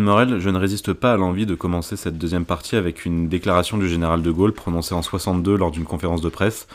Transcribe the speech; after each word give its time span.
Morel, 0.00 0.40
je 0.40 0.50
ne 0.50 0.58
résiste 0.58 0.92
pas 0.92 1.12
à 1.12 1.16
l'envie 1.16 1.46
de 1.46 1.54
commencer 1.54 1.96
cette 1.96 2.18
deuxième 2.18 2.44
partie 2.44 2.76
avec 2.76 3.04
une 3.04 3.28
déclaration 3.28 3.78
du 3.78 3.88
général 3.88 4.22
de 4.22 4.30
Gaulle 4.30 4.52
prononcée 4.52 4.94
en 4.94 5.02
62 5.02 5.56
lors 5.56 5.70
d'une 5.70 5.84
conférence 5.84 6.20
de 6.20 6.28
presse. 6.28 6.66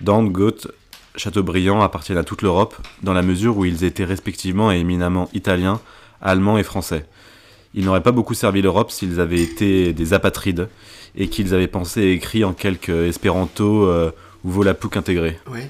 Dante, 0.00 0.30
Goethe, 0.30 0.68
Chateaubriand 1.16 1.80
appartiennent 1.82 2.18
à 2.18 2.24
toute 2.24 2.42
l'Europe, 2.42 2.74
dans 3.02 3.12
la 3.12 3.22
mesure 3.22 3.56
où 3.56 3.64
ils 3.64 3.84
étaient 3.84 4.04
respectivement 4.04 4.72
et 4.72 4.78
éminemment 4.78 5.28
italiens, 5.32 5.80
allemands 6.20 6.58
et 6.58 6.62
français. 6.62 7.06
Ils 7.74 7.84
n'auraient 7.84 8.02
pas 8.02 8.12
beaucoup 8.12 8.34
servi 8.34 8.62
l'Europe 8.62 8.90
s'ils 8.90 9.20
avaient 9.20 9.42
été 9.42 9.92
des 9.92 10.12
apatrides 10.12 10.68
et 11.16 11.28
qu'ils 11.28 11.54
avaient 11.54 11.68
pensé 11.68 12.02
et 12.02 12.12
écrit 12.12 12.44
en 12.44 12.52
quelques 12.52 12.88
espéranto 12.88 13.86
euh, 13.86 14.10
ou 14.44 14.50
volapouk 14.50 14.96
intégrés. 14.96 15.38
Oui. 15.50 15.60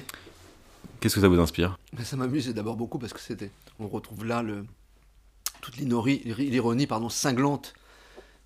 Qu'est-ce 0.99 1.15
que 1.15 1.21
ça 1.21 1.27
vous 1.27 1.39
inspire? 1.39 1.77
Ben, 1.93 2.03
ça 2.03 2.15
m'amuse 2.15 2.47
d'abord 2.53 2.75
beaucoup 2.75 2.99
parce 2.99 3.13
que 3.13 3.19
c'était, 3.19 3.51
on 3.79 3.87
retrouve 3.87 4.25
là 4.25 4.41
le, 4.41 4.65
toute 5.61 5.77
l'ironie 5.77 6.87
pardon, 6.87 7.09
cinglante 7.09 7.73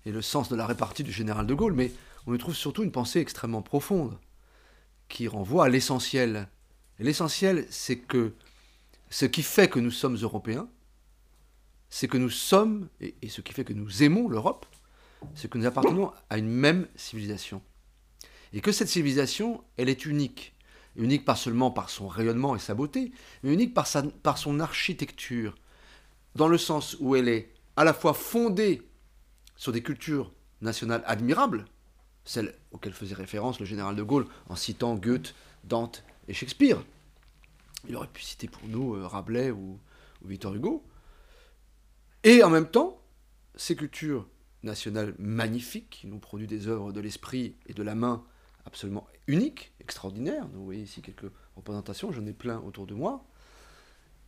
et 0.06 0.12
le 0.12 0.22
sens 0.22 0.48
de 0.48 0.56
la 0.56 0.66
répartie 0.66 1.04
du 1.04 1.12
général 1.12 1.46
de 1.46 1.54
Gaulle, 1.54 1.74
mais 1.74 1.92
on 2.26 2.34
y 2.34 2.38
trouve 2.38 2.54
surtout 2.54 2.82
une 2.82 2.92
pensée 2.92 3.20
extrêmement 3.20 3.62
profonde 3.62 4.18
qui 5.08 5.28
renvoie 5.28 5.66
à 5.66 5.68
l'essentiel. 5.68 6.48
L'essentiel, 6.98 7.66
c'est 7.70 7.96
que 7.96 8.34
ce 9.10 9.26
qui 9.26 9.42
fait 9.42 9.68
que 9.68 9.80
nous 9.80 9.90
sommes 9.90 10.16
européens, 10.16 10.68
c'est 11.88 12.08
que 12.08 12.18
nous 12.18 12.30
sommes, 12.30 12.88
et, 13.00 13.14
ce 13.28 13.40
qui 13.40 13.52
fait 13.52 13.64
que 13.64 13.72
nous 13.72 14.02
aimons 14.02 14.28
l'Europe, 14.28 14.66
c'est 15.34 15.50
que 15.50 15.58
nous 15.58 15.66
appartenons 15.66 16.12
à 16.30 16.38
une 16.38 16.48
même 16.48 16.86
civilisation. 16.94 17.62
Et 18.52 18.60
que 18.60 18.72
cette 18.72 18.88
civilisation, 18.88 19.62
elle 19.76 19.88
est 19.88 20.06
unique. 20.06 20.54
Unique 20.96 21.24
pas 21.24 21.36
seulement 21.36 21.70
par 21.70 21.90
son 21.90 22.08
rayonnement 22.08 22.56
et 22.56 22.58
sa 22.58 22.74
beauté, 22.74 23.12
mais 23.42 23.52
unique 23.52 23.74
par 23.74 24.38
son 24.38 24.60
architecture, 24.60 25.56
dans 26.34 26.48
le 26.48 26.58
sens 26.58 26.96
où 27.00 27.16
elle 27.16 27.28
est 27.28 27.52
à 27.76 27.84
la 27.84 27.94
fois 27.94 28.14
fondée 28.14 28.82
sur 29.56 29.72
des 29.72 29.82
cultures 29.82 30.32
nationales 30.60 31.02
admirables, 31.06 31.66
celles 32.24 32.54
auxquelles 32.72 32.92
faisait 32.92 33.14
référence 33.14 33.60
le 33.60 33.66
général 33.66 33.96
de 33.96 34.02
Gaulle 34.02 34.26
en 34.48 34.56
citant 34.56 34.94
Goethe, 34.94 35.34
Dante 35.64 36.04
et 36.28 36.34
Shakespeare. 36.34 36.82
Il 37.88 37.96
aurait 37.96 38.08
pu 38.08 38.22
citer 38.22 38.48
pour 38.48 38.66
nous 38.68 38.94
euh, 38.94 39.06
Rabelais 39.06 39.50
ou, 39.50 39.78
Victor 40.24 40.54
Hugo. 40.54 40.84
Et 42.24 42.42
en 42.42 42.50
même 42.50 42.68
temps, 42.68 43.00
ces 43.54 43.74
cultures 43.74 44.28
nationales 44.62 45.14
magnifiques 45.18 45.88
qui 45.88 46.06
nous 46.06 46.18
produisent 46.18 46.48
des 46.48 46.68
œuvres 46.68 46.92
de 46.92 47.00
l'esprit 47.00 47.56
et 47.66 47.72
de 47.72 47.82
la 47.82 47.94
main 47.94 48.22
absolument 48.66 49.06
uniques, 49.26 49.72
extraordinaires. 49.80 50.46
Vous 50.52 50.64
voyez 50.64 50.82
ici 50.82 51.00
quelques 51.00 51.32
représentations, 51.56 52.12
j'en 52.12 52.26
ai 52.26 52.34
plein 52.34 52.60
autour 52.60 52.86
de 52.86 52.94
moi. 52.94 53.24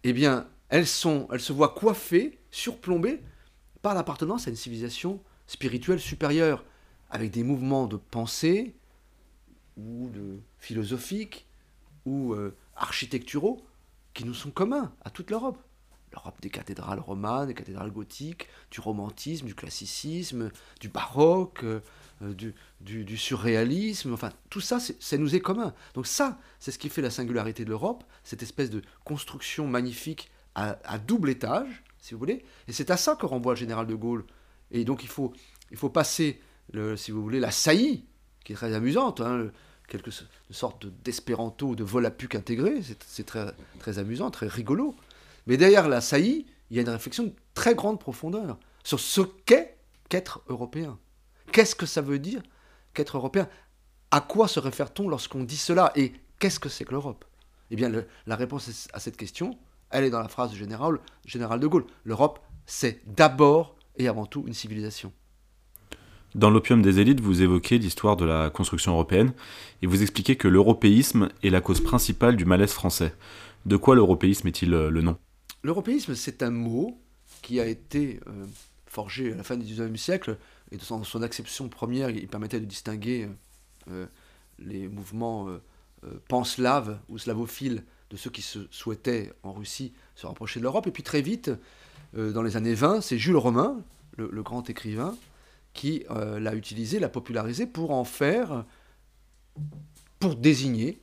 Eh 0.04 0.14
bien, 0.14 0.48
elles, 0.72 0.86
sont, 0.86 1.28
elles 1.30 1.40
se 1.40 1.52
voient 1.52 1.74
coiffées, 1.74 2.38
surplombées 2.50 3.20
par 3.82 3.94
l'appartenance 3.94 4.46
à 4.46 4.50
une 4.50 4.56
civilisation 4.56 5.20
spirituelle 5.46 6.00
supérieure, 6.00 6.64
avec 7.10 7.30
des 7.30 7.42
mouvements 7.42 7.86
de 7.86 7.98
pensée 7.98 8.74
ou 9.76 10.08
de 10.08 10.40
philosophiques 10.58 11.46
ou 12.06 12.32
euh, 12.32 12.56
architecturaux 12.74 13.62
qui 14.14 14.24
nous 14.24 14.32
sont 14.32 14.50
communs 14.50 14.94
à 15.04 15.10
toute 15.10 15.30
l'Europe. 15.30 15.58
L'Europe 16.10 16.40
des 16.40 16.48
cathédrales 16.48 17.00
romanes, 17.00 17.48
des 17.48 17.54
cathédrales 17.54 17.90
gothiques, 17.90 18.48
du 18.70 18.80
romantisme, 18.80 19.44
du 19.44 19.54
classicisme, 19.54 20.50
du 20.80 20.88
baroque, 20.88 21.64
euh, 21.64 21.80
du, 22.80 23.16
surréalisme, 23.18 24.14
enfin 24.14 24.30
tout 24.48 24.62
ça, 24.62 24.78
ça 24.80 25.18
nous 25.18 25.34
est 25.34 25.40
commun. 25.40 25.74
Donc 25.92 26.06
ça, 26.06 26.38
c'est 26.60 26.70
ce 26.70 26.78
qui 26.78 26.88
fait 26.88 27.02
la 27.02 27.10
singularité 27.10 27.66
de 27.66 27.68
l'Europe, 27.68 28.04
cette 28.24 28.42
espèce 28.42 28.70
de 28.70 28.80
construction 29.04 29.68
magnifique 29.68 30.30
à, 30.54 30.98
double 30.98 31.30
étage, 31.30 31.82
si 31.98 32.14
vous 32.14 32.20
voulez. 32.20 32.44
Et 32.68 32.72
c'est 32.72 32.90
à 32.90 32.96
ça 32.96 33.16
que 33.16 33.26
renvoie 33.26 33.54
le 33.54 33.58
général 33.58 33.86
de 33.86 33.94
Gaulle. 33.94 34.24
Et 34.70 34.84
donc 34.84 35.02
il 35.02 35.08
faut, 35.08 35.32
il 35.70 35.76
faut 35.76 35.90
passer, 35.90 36.40
si 36.96 37.10
vous 37.10 37.22
voulez, 37.22 37.40
la 37.40 37.50
saillie, 37.50 38.04
qui 38.44 38.52
est 38.52 38.56
très 38.56 38.74
amusante, 38.74 39.20
hein, 39.20 39.50
quelque 39.88 40.10
so- 40.10 40.24
sorte 40.50 40.86
de- 40.86 40.90
d'espéranto 41.04 41.74
de 41.74 41.84
volapuc 41.84 42.34
intégré, 42.34 42.80
c'est 43.06 43.24
très, 43.24 43.52
très 43.78 43.98
amusant, 43.98 44.30
très 44.30 44.48
rigolo. 44.48 44.94
Mais 45.46 45.56
derrière 45.56 45.88
la 45.88 46.00
saillie, 46.00 46.46
il 46.70 46.76
y 46.76 46.78
a 46.78 46.82
une 46.82 46.88
réflexion 46.88 47.24
de 47.24 47.32
très 47.54 47.74
grande 47.74 48.00
profondeur 48.00 48.58
sur 48.84 48.98
ce 49.00 49.20
qu'est 49.20 49.76
qu'être 50.08 50.42
européen. 50.48 50.98
Qu'est-ce 51.52 51.74
que 51.74 51.86
ça 51.86 52.00
veut 52.00 52.18
dire 52.18 52.42
qu'être 52.94 53.16
européen? 53.16 53.48
À 54.10 54.20
quoi 54.20 54.48
se 54.48 54.60
réfère-t-on 54.60 55.08
lorsqu'on 55.08 55.44
dit 55.44 55.56
cela? 55.56 55.92
Et 55.96 56.12
qu'est-ce 56.38 56.60
que 56.60 56.68
c'est 56.68 56.84
que 56.84 56.92
l'Europe? 56.92 57.24
Eh 57.70 57.76
bien, 57.76 57.90
la 58.26 58.36
réponse 58.36 58.88
à 58.92 59.00
cette 59.00 59.16
question, 59.16 59.58
elle 59.92 60.04
est 60.04 60.10
dans 60.10 60.20
la 60.20 60.28
phrase 60.28 60.50
du 60.50 60.56
général, 60.56 60.98
de 61.60 61.66
Gaulle. 61.66 61.84
L'Europe, 62.04 62.40
c'est 62.66 63.02
d'abord 63.06 63.76
et 63.96 64.08
avant 64.08 64.26
tout 64.26 64.44
une 64.46 64.54
civilisation. 64.54 65.12
Dans 66.34 66.50
l'opium 66.50 66.80
des 66.80 66.98
élites, 66.98 67.20
vous 67.20 67.42
évoquez 67.42 67.78
l'histoire 67.78 68.16
de 68.16 68.24
la 68.24 68.48
construction 68.48 68.92
européenne 68.92 69.32
et 69.82 69.86
vous 69.86 70.00
expliquez 70.00 70.36
que 70.36 70.48
l'européisme 70.48 71.28
est 71.42 71.50
la 71.50 71.60
cause 71.60 71.82
principale 71.82 72.36
du 72.36 72.46
malaise 72.46 72.72
français. 72.72 73.14
De 73.66 73.76
quoi 73.76 73.94
l'européisme 73.94 74.48
est-il 74.48 74.72
euh, 74.72 74.90
le 74.90 75.02
nom? 75.02 75.18
L'européisme, 75.62 76.14
c'est 76.14 76.42
un 76.42 76.50
mot 76.50 76.98
qui 77.42 77.60
a 77.60 77.66
été 77.66 78.18
euh, 78.26 78.46
forgé 78.86 79.32
à 79.32 79.36
la 79.36 79.42
fin 79.42 79.56
du 79.56 79.64
XIXe 79.64 80.00
siècle, 80.00 80.38
et 80.70 80.78
dans 80.78 81.04
son, 81.04 81.22
acception 81.22 81.68
première, 81.68 82.10
il 82.10 82.26
permettait 82.28 82.60
de 82.60 82.64
distinguer 82.64 83.28
euh, 83.90 84.06
les 84.58 84.88
mouvements 84.88 85.48
euh, 85.48 86.20
panslaves 86.28 86.98
ou 87.08 87.18
slavophiles 87.18 87.84
de 88.12 88.16
ceux 88.18 88.30
qui 88.30 88.42
se 88.42 88.60
souhaitaient 88.70 89.32
en 89.42 89.52
Russie 89.52 89.94
se 90.14 90.26
rapprocher 90.26 90.60
de 90.60 90.64
l'Europe. 90.64 90.86
Et 90.86 90.90
puis 90.90 91.02
très 91.02 91.22
vite, 91.22 91.50
euh, 92.16 92.30
dans 92.30 92.42
les 92.42 92.56
années 92.56 92.74
20, 92.74 93.00
c'est 93.00 93.18
Jules 93.18 93.36
Romain, 93.36 93.80
le, 94.18 94.42
grand 94.42 94.68
écrivain, 94.68 95.16
qui 95.72 96.04
euh, 96.10 96.38
l'a 96.38 96.54
utilisé, 96.54 97.00
l'a 97.00 97.08
popularisé 97.08 97.66
pour 97.66 97.90
en 97.90 98.04
faire, 98.04 98.66
pour 100.20 100.36
désigner 100.36 101.00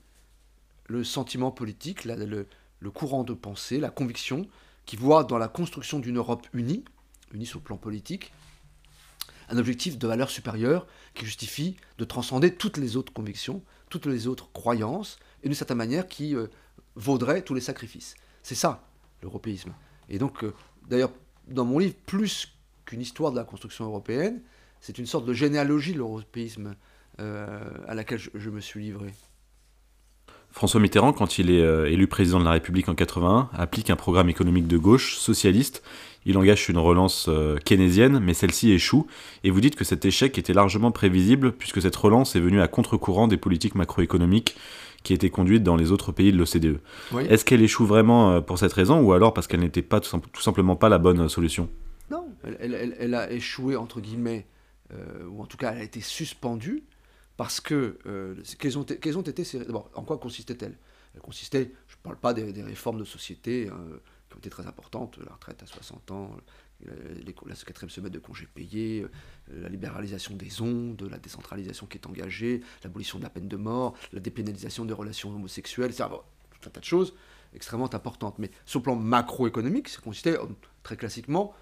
le 0.87 1.03
sentiment 1.03 1.49
politique, 1.49 2.05
le 2.05 2.91
courant 2.91 3.23
de 3.23 3.33
pensée, 3.33 3.79
la 3.79 3.89
conviction, 3.89 4.47
qui 4.85 4.95
voit 4.95 5.23
dans 5.23 5.39
la 5.39 5.47
construction 5.47 5.97
d'une 5.97 6.17
Europe 6.17 6.47
unie, 6.53 6.85
unie 7.33 7.47
sur 7.47 7.59
le 7.59 7.63
plan 7.63 7.77
politique, 7.77 8.31
un 9.49 9.57
objectif 9.57 9.97
de 9.97 10.07
valeur 10.07 10.29
supérieure 10.29 10.85
qui 11.15 11.25
justifie 11.25 11.75
de 11.97 12.05
transcender 12.05 12.53
toutes 12.53 12.77
les 12.77 12.97
autres 12.97 13.11
convictions, 13.11 13.63
toutes 13.89 14.05
les 14.05 14.27
autres 14.27 14.51
croyances, 14.51 15.17
et 15.41 15.47
d'une 15.47 15.55
certaine 15.55 15.77
manière 15.77 16.07
qui 16.07 16.35
euh, 16.35 16.47
vaudrait 16.99 17.41
tous 17.41 17.53
les 17.53 17.61
sacrifices. 17.61 18.15
C'est 18.43 18.55
ça, 18.55 18.83
l'européisme. 19.23 19.73
Et 20.09 20.17
donc, 20.19 20.43
euh, 20.43 20.53
d'ailleurs, 20.87 21.11
dans 21.47 21.65
mon 21.65 21.79
livre, 21.79 21.95
plus 22.05 22.53
qu'une 22.85 23.01
histoire 23.01 23.31
de 23.31 23.37
la 23.37 23.43
construction 23.43 23.85
européenne, 23.85 24.41
c'est 24.81 24.97
une 24.97 25.05
sorte 25.05 25.25
de 25.25 25.33
généalogie 25.33 25.93
de 25.93 25.97
l'européisme 25.97 26.75
euh, 27.19 27.59
à 27.87 27.95
laquelle 27.95 28.19
je- 28.19 28.49
me 28.49 28.59
suis 28.61 28.81
livré. 28.81 29.13
François 30.51 30.79
Mitterrand, 30.79 31.13
quand 31.13 31.37
il 31.37 31.51
est 31.51 31.61
euh, 31.61 31.91
élu 31.91 32.07
président 32.07 32.39
de 32.39 32.45
la 32.45 32.51
République 32.51 32.89
en 32.89 32.95
81, 32.95 33.49
applique 33.53 33.89
un 33.89 33.95
programme 33.95 34.29
économique 34.29 34.67
de 34.67 34.77
gauche, 34.77 35.17
socialiste. 35.17 35.83
Il 36.25 36.37
engage 36.37 36.67
une 36.69 36.77
relance 36.77 37.29
keynésienne, 37.65 38.19
mais 38.19 38.33
celle-ci 38.33 38.71
échoue. 38.71 39.07
Et 39.43 39.51
vous 39.51 39.61
dites 39.61 39.75
que 39.75 39.85
cet 39.85 40.03
échec 40.05 40.37
était 40.37 40.53
largement 40.53 40.91
prévisible, 40.91 41.53
puisque 41.53 41.81
cette 41.81 41.95
relance 41.95 42.35
est 42.35 42.41
venue 42.41 42.61
à 42.61 42.67
contre-courant 42.67 43.27
des 43.27 43.37
politiques 43.37 43.75
macroéconomiques 43.75 44.57
qui 45.03 45.13
étaient 45.13 45.29
conduites 45.29 45.63
dans 45.63 45.75
les 45.75 45.91
autres 45.91 46.11
pays 46.11 46.31
de 46.31 46.37
l'OCDE. 46.37 46.79
Oui. 47.13 47.23
Est-ce 47.29 47.45
qu'elle 47.45 47.61
échoue 47.61 47.85
vraiment 47.85 48.31
euh, 48.31 48.41
pour 48.41 48.57
cette 48.59 48.73
raison, 48.73 49.01
ou 49.01 49.13
alors 49.13 49.33
parce 49.33 49.47
qu'elle 49.47 49.61
n'était 49.61 49.81
pas 49.81 49.99
tout, 49.99 50.09
simple- 50.09 50.29
tout 50.31 50.41
simplement 50.41 50.75
pas 50.75 50.89
la 50.89 50.97
bonne 50.97 51.21
euh, 51.21 51.27
solution? 51.29 51.69
Non, 52.11 52.27
elle, 52.43 52.57
elle- 52.59 52.73
elle- 52.73 52.95
elle 52.99 53.13
a 53.15 53.31
échoué, 53.31 53.75
entre 53.75 54.01
guillemets, 54.01 54.45
euh, 54.93 55.25
ou 55.29 55.41
en 55.41 55.45
tout 55.45 55.57
cas, 55.57 55.71
elle 55.71 55.79
a 55.79 55.83
été 55.83 56.01
suspendue, 56.01 56.83
parce 57.37 57.61
que, 57.61 57.97
euh, 58.05 58.35
quelles, 58.59 58.77
ont, 58.77 58.83
quelles 58.83 59.17
ont 59.17 59.21
été 59.21 59.43
ces... 59.45 59.59
D'abord, 59.59 59.89
en 59.95 60.03
quoi 60.03 60.17
consistait-elle? 60.17 60.77
Elle 61.15 61.21
consistait, 61.21 61.71
je 61.87 61.95
ne 61.95 62.01
parle 62.03 62.17
pas 62.17 62.33
des, 62.33 62.51
des 62.51 62.63
réformes 62.63 62.99
de 62.99 63.05
société 63.05 63.69
hein, 63.71 63.77
qui 64.29 64.35
ont 64.35 64.39
été 64.39 64.49
très 64.49 64.67
importantes, 64.67 65.17
la 65.25 65.33
retraite 65.33 65.63
à 65.63 65.65
60 65.65 66.11
ans, 66.11 66.31
les, 66.85 67.35
la 67.45 67.55
quatrième 67.55 67.89
semaine 67.89 68.11
de 68.11 68.19
congés 68.19 68.47
payés, 68.53 69.03
euh, 69.03 69.61
la 69.61 69.69
libéralisation 69.69 70.35
des 70.35 70.61
ondes, 70.61 71.07
la 71.09 71.17
décentralisation 71.17 71.85
qui 71.87 71.97
est 71.97 72.07
engagée, 72.07 72.61
l'abolition 72.83 73.17
de 73.17 73.23
la 73.23 73.29
peine 73.29 73.47
de 73.47 73.57
mort, 73.57 73.95
la 74.13 74.19
dépénalisation 74.19 74.85
des 74.85 74.93
relations 74.93 75.29
homosexuelles, 75.29 75.91
etc. 75.91 76.05
Bon, 76.09 76.21
tout 76.51 76.69
un 76.69 76.71
tas 76.71 76.79
de 76.79 76.85
choses 76.85 77.13
extrêmement 77.53 77.93
importantes. 77.93 78.39
Mais 78.39 78.51
sur 78.65 78.79
le 78.79 78.83
plan 78.83 78.95
macroéconomique, 78.95 79.89
ça 79.89 80.01
consistait 80.01 80.37
euh, 80.37 80.45
très 80.83 80.97
classiquement 80.97 81.53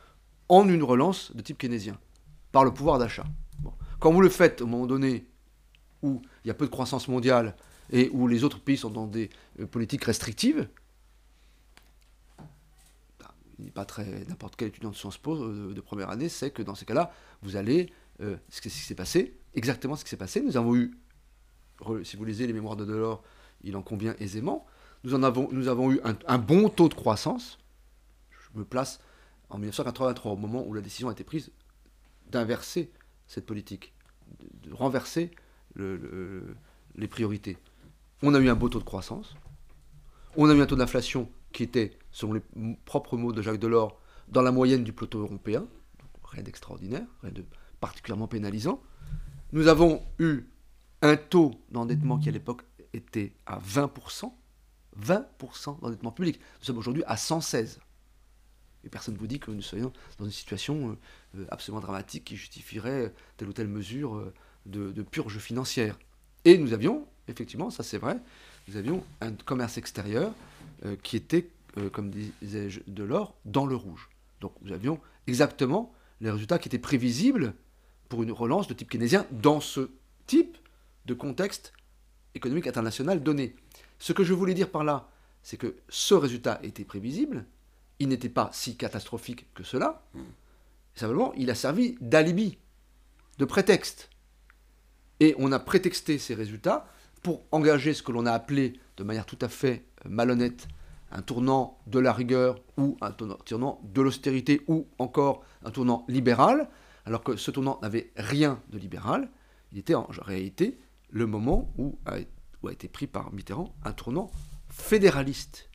en 0.50 0.68
une 0.70 0.84
relance 0.84 1.36
de 1.36 1.42
type 1.42 1.58
keynésien, 1.58 1.98
par 2.52 2.64
le 2.64 2.74
pouvoir 2.74 3.00
d'achat. 3.00 3.26
Quand 4.00 4.12
vous 4.12 4.22
le 4.22 4.30
faites 4.30 4.62
au 4.62 4.68
moment 4.68 4.86
donné 4.86 5.26
où 6.04 6.22
il 6.44 6.48
y 6.48 6.52
a 6.52 6.54
peu 6.54 6.66
de 6.66 6.72
croissance 6.72 7.08
mondiale 7.08 7.56
et 7.92 8.10
où 8.14 8.28
les 8.28 8.44
autres 8.44 8.60
pays 8.60 8.78
sont 8.78 8.90
dans 8.90 9.08
des 9.08 9.30
euh, 9.60 9.66
politiques 9.66 10.04
restrictives, 10.04 10.68
n'est 13.60 13.72
pas 13.72 13.86
très 13.86 14.26
n'importe 14.26 14.56
quel 14.56 14.70
étudiant 14.70 14.92
de 14.92 14.96
Sciences 14.96 15.18
Po 15.18 15.36
euh, 15.36 15.74
de 15.74 15.82
première 15.82 16.10
année 16.10 16.30
sait 16.30 16.52
que 16.52 16.62
dans 16.62 16.76
ces 16.76 16.86
cas-là, 16.86 17.12
vous 17.42 17.56
allez, 17.56 17.92
euh, 18.22 18.38
ce 18.50 18.62
qui 18.62 18.70
s'est 18.70 18.96
passé, 18.96 19.38
exactement 19.56 19.96
ce 19.96 20.04
qui 20.04 20.10
s'est 20.10 20.18
passé. 20.18 20.42
Nous 20.42 20.58
avons 20.58 20.76
eu, 20.76 20.98
si 22.04 22.18
vous 22.18 22.26
lisez 22.26 22.48
les 22.48 22.54
mémoires 22.54 22.76
de 22.76 22.86
Delors, 22.86 23.24
il 23.64 23.76
en 23.76 23.82
convient 23.82 24.16
aisément. 24.20 24.66
Nous 25.04 25.14
avons, 25.24 25.92
eu 25.92 26.00
un 26.04 26.38
bon 26.38 26.70
taux 26.70 26.90
de 26.90 26.94
croissance. 26.94 27.60
Je 28.32 28.60
me 28.60 28.66
place 28.66 29.00
en 29.50 29.58
1983, 29.58 30.32
au 30.32 30.36
moment 30.36 30.66
où 30.66 30.74
la 30.74 30.82
décision 30.82 31.10
a 31.10 31.12
été 31.12 31.24
prise 31.24 31.52
d'inverser 32.30 32.92
cette 33.28 33.46
politique, 33.46 33.94
de, 34.64 34.74
renverser 34.74 35.32
les 35.76 37.08
priorités. 37.08 37.58
On 38.22 38.34
a 38.34 38.40
eu 38.40 38.50
un 38.50 38.56
beau 38.56 38.70
taux 38.70 38.80
de 38.80 38.84
croissance, 38.84 39.36
on 40.36 40.50
a 40.50 40.54
eu 40.54 40.62
un 40.62 40.66
taux 40.66 40.76
d'inflation 40.76 41.30
qui 41.54 41.64
était, 41.64 41.98
selon 42.18 42.34
les 42.34 42.42
propres 42.86 43.16
mots 43.16 43.32
de 43.32 43.44
Jacques 43.44 43.60
Delors, 43.60 44.02
dans 44.28 44.42
la 44.42 44.52
moyenne 44.52 44.84
du 44.84 44.92
plateau 44.92 45.20
européen, 45.20 45.68
rien 46.24 46.42
d'extraordinaire, 46.42 47.06
rien 47.22 47.32
de 47.32 47.46
particulièrement 47.80 48.28
pénalisant. 48.28 48.82
Nous 49.52 49.68
avons 49.68 50.02
eu 50.18 50.46
un 51.04 51.16
taux 51.16 51.52
d'endettement 51.70 52.18
qui 52.18 52.30
à 52.30 52.32
l'époque 52.32 52.64
était 52.92 53.34
à 53.46 53.60
20%, 53.60 54.34
20% 55.00 55.80
d'endettement 55.80 56.12
public. 56.12 56.40
Nous 56.60 56.66
sommes 56.66 56.80
aujourd'hui 56.80 57.04
à 57.06 57.18
116. 57.18 57.80
Et 58.84 58.90
personne 58.90 59.14
ne 59.14 59.20
vous 59.20 59.28
dit 59.28 59.40
que 59.40 59.52
nous 59.52 59.62
soyons 59.62 59.94
dans 60.18 60.26
une 60.26 60.32
situation 60.32 60.98
euh, 61.36 61.46
absolument 61.50 61.82
dramatique 61.82 62.24
qui 62.24 62.36
justifierait 62.36 63.14
telle 63.38 63.50
ou 63.50 63.54
telle 63.54 63.68
mesure 63.68 64.16
euh, 64.16 64.34
de, 64.66 65.04
purge 65.04 65.38
financière. 65.38 66.00
Et 66.46 66.58
nous 66.58 66.74
avions, 66.74 67.06
effectivement, 67.28 67.70
ça 67.70 67.84
c'est 67.84 68.00
vrai, 68.00 68.18
nous 68.68 68.76
avions 68.76 69.04
un 69.22 69.34
commerce 69.34 69.78
extérieur 69.78 70.34
euh, 70.84 70.96
qui 71.04 71.16
était, 71.16 71.52
comme 71.92 72.12
disais-je, 72.12 72.82
de 72.88 73.04
l'or 73.04 73.36
dans 73.46 73.66
le 73.66 73.76
rouge. 73.76 74.10
Donc 74.42 74.54
nous 74.62 74.72
avions 74.72 75.00
exactement 75.28 75.94
les 76.22 76.32
résultats 76.32 76.60
qui 76.60 76.70
étaient 76.70 76.80
prévisibles 76.80 77.54
pour 78.10 78.24
une 78.24 78.32
relance 78.32 78.68
de 78.68 78.74
type 78.74 78.90
keynésien 78.90 79.26
dans 79.32 79.60
ce 79.60 79.90
type 80.26 80.58
de 81.06 81.14
contexte 81.14 81.74
économique 82.36 82.68
international 82.68 83.22
donné. 83.22 83.56
Ce 84.00 84.14
que 84.14 84.24
je 84.24 84.34
voulais 84.34 84.54
dire 84.54 84.70
par 84.70 84.84
là, 84.84 85.10
c'est 85.44 85.58
que 85.58 85.76
ce 85.90 86.14
résultat 86.14 86.60
était 86.64 86.84
prévisible, 86.84 87.46
il 88.00 88.10
n'était 88.10 88.30
pas 88.30 88.50
si 88.54 88.76
catastrophique 88.76 89.52
que 89.54 89.64
cela, 89.64 90.04
simplement 90.96 91.34
il 91.36 91.50
a 91.50 91.56
servi 91.56 91.98
d'alibi, 92.02 92.58
de 93.38 93.46
prétexte. 93.46 94.10
Et 95.20 95.36
on 95.40 95.52
a 95.52 95.60
prétexté 95.60 96.20
ces 96.20 96.36
résultats 96.36 96.88
pour 97.24 97.44
engager 97.52 97.94
ce 97.94 98.04
que 98.04 98.12
l'on 98.12 98.26
a 98.26 98.32
appelé 98.32 98.80
de 98.98 99.04
manière 99.04 99.26
tout 99.26 99.40
à 99.42 99.50
fait 99.50 99.86
malhonnête 100.06 100.68
un 101.12 101.22
tournant 101.22 101.80
de 101.88 102.00
la 102.00 102.14
rigueur 102.14 102.60
ou 102.78 102.98
un 103.02 103.12
tournant 103.12 103.80
de 103.84 104.02
l'austérité 104.02 104.62
ou 104.68 104.88
encore 105.00 105.44
un 105.64 105.72
tournant 105.72 106.06
libéral, 106.08 106.70
alors 107.06 107.24
que 107.24 107.38
ce 107.38 107.52
tournant 107.52 107.80
n'avait 107.82 108.12
rien 108.18 108.62
de 108.70 108.78
libéral, 108.78 109.30
il 109.72 109.78
était 109.78 109.96
en 109.96 110.08
réalité 110.22 110.78
le 111.10 111.26
moment 111.26 111.72
où 111.78 111.98
a, 112.06 112.20
été 112.72 112.90
pris 112.90 113.08
par 113.08 113.32
Mitterrand 113.32 113.74
un 113.84 113.94
tournant 113.94 114.30
fédéraliste. 114.70 115.70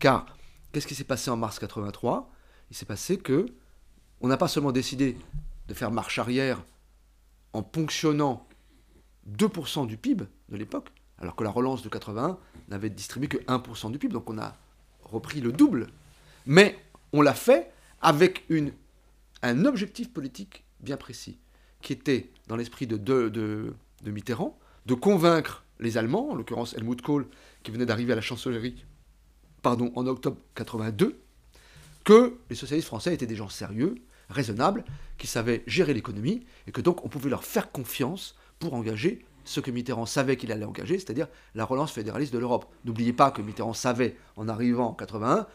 Car 0.00 0.26
qu'est-ce 0.72 0.86
qui 0.86 0.96
s'est 0.96 1.04
passé 1.04 1.30
en 1.30 1.36
mars 1.36 1.60
83 1.60 2.28
Il 2.70 2.76
s'est 2.76 2.86
passé 2.86 3.18
que 3.18 3.46
on 4.20 4.28
n'a 4.28 4.36
pas 4.36 4.48
seulement 4.48 4.72
décidé 4.72 5.16
de 5.68 5.74
faire 5.74 5.92
marche 5.92 6.18
arrière 6.18 6.64
en 7.52 7.62
ponctionnant 7.62 8.48
2% 9.30 9.86
du 9.86 9.96
PIB 9.96 10.24
de 10.48 10.56
l'époque, 10.56 10.90
alors 11.18 11.36
que 11.36 11.44
la 11.44 11.50
relance 11.50 11.82
de 11.82 11.88
81 11.88 12.38
n'avait 12.68 12.90
distribué 12.90 13.28
que 13.28 13.38
1% 13.38 13.92
du 13.92 13.98
PIB, 13.98 14.12
donc 14.12 14.28
on 14.28 14.38
a 14.38 14.56
repris 15.04 15.40
le 15.40 15.52
double. 15.52 15.88
Mais 16.46 16.78
on 17.12 17.22
l'a 17.22 17.34
fait 17.34 17.70
avec 18.02 18.44
un 19.42 19.64
objectif 19.64 20.12
politique 20.12 20.64
bien 20.80 20.96
précis, 20.96 21.38
qui 21.80 21.92
était 21.92 22.30
dans 22.48 22.56
l'esprit 22.56 22.86
de, 22.86 22.96
de, 22.96 23.28
de, 23.28 24.10
Mitterrand, 24.10 24.58
de 24.86 24.94
convaincre 24.94 25.64
les 25.80 25.96
Allemands, 25.96 26.30
en 26.30 26.34
l'occurrence 26.34 26.74
Helmut 26.74 27.00
Kohl, 27.00 27.26
qui 27.62 27.70
venait 27.70 27.86
d'arriver 27.86 28.12
à 28.12 28.16
la 28.16 28.22
chancellerie 28.22 28.84
pardon, 29.64 29.90
en 29.96 30.06
octobre 30.06 30.36
82, 30.54 31.18
que 32.04 32.36
les 32.50 32.54
socialistes 32.54 32.86
français 32.86 33.14
étaient 33.14 33.26
des 33.26 33.34
gens 33.34 33.48
sérieux, 33.48 33.96
raisonnables, 34.28 34.84
qui 35.16 35.26
savaient 35.26 35.64
gérer 35.66 35.94
l'économie, 35.94 36.44
et 36.66 36.72
que 36.72 36.82
donc 36.82 37.04
on 37.04 37.08
pouvait 37.08 37.30
leur 37.30 37.44
faire 37.44 37.72
confiance 37.72 38.36
pour 38.58 38.74
engager 38.74 39.24
ce 39.44 39.60
que 39.60 39.70
Mitterrand 39.70 40.06
savait 40.06 40.36
qu'il 40.36 40.52
allait 40.52 40.64
engager, 40.64 40.98
c'est-à-dire 40.98 41.28
la 41.54 41.64
relance 41.64 41.92
fédéraliste 41.92 42.32
de 42.32 42.38
l'Europe. 42.38 42.66
N'oubliez 42.84 43.12
pas 43.12 43.30
que 43.30 43.42
Mitterrand 43.42 43.74
savait, 43.74 44.16
en 44.36 44.48
arrivant 44.48 44.88
en 44.88 44.92
81, 44.94 45.46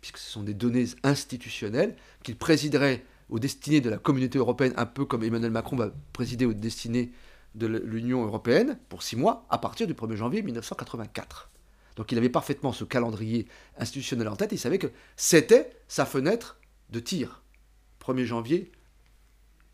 puisque 0.00 0.18
ce 0.18 0.30
sont 0.30 0.42
des 0.42 0.54
données 0.54 0.86
institutionnelles, 1.02 1.96
qu'il 2.22 2.36
présiderait 2.36 3.04
aux 3.30 3.38
destinées 3.38 3.80
de 3.80 3.90
la 3.90 3.98
communauté 3.98 4.38
européenne, 4.38 4.72
un 4.76 4.86
peu 4.86 5.04
comme 5.04 5.22
Emmanuel 5.22 5.50
Macron 5.50 5.76
va 5.76 5.90
présider 6.12 6.46
aux 6.46 6.54
destinées 6.54 7.12
de 7.54 7.66
l'Union 7.66 8.24
européenne 8.24 8.78
pour 8.88 9.02
six 9.02 9.16
mois, 9.16 9.46
à 9.50 9.58
partir 9.58 9.86
du 9.86 9.94
1er 9.94 10.16
janvier 10.16 10.42
1984. 10.42 11.50
Donc 11.96 12.12
il 12.12 12.18
avait 12.18 12.28
parfaitement 12.28 12.72
ce 12.72 12.84
calendrier 12.84 13.48
institutionnel 13.76 14.28
en 14.28 14.36
tête, 14.36 14.52
il 14.52 14.58
savait 14.58 14.78
que 14.78 14.86
c'était 15.16 15.70
sa 15.88 16.06
fenêtre 16.06 16.58
de 16.90 17.00
tir. 17.00 17.42
1er 18.00 18.24
janvier, 18.24 18.70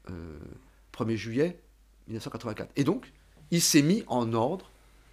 1er 0.09 0.11
euh, 0.11 1.17
juillet 1.17 1.61
1984. 2.09 2.73
Et 2.77 2.85
donc, 2.85 3.13
il 3.55 3.61
s'est 3.61 3.83
mis 3.83 4.03
en 4.09 4.33
ordre 4.33 4.69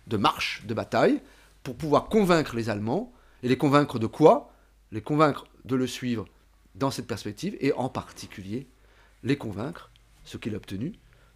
de 0.07 0.17
marche, 0.17 0.65
de 0.65 0.73
bataille, 0.73 1.21
pour 1.61 1.75
pouvoir 1.75 2.05
convaincre 2.09 2.55
les 2.55 2.71
Allemands. 2.71 3.13
Et 3.43 3.47
les 3.47 3.57
convaincre 3.57 3.99
de 3.99 4.07
quoi? 4.07 4.51
Les 4.91 5.01
convaincre 5.01 5.45
de 5.63 5.75
le 5.75 5.85
suivre 5.85 6.25
dans 6.73 6.89
cette 6.89 7.05
perspective, 7.05 7.55
et 7.59 7.71
en 7.73 7.87
particulier 7.87 8.67
les 9.21 9.37
convaincre, 9.37 9.91
ce 10.23 10.37
qu'il 10.37 10.55
a 10.55 10.57
obtenu, 10.57 10.93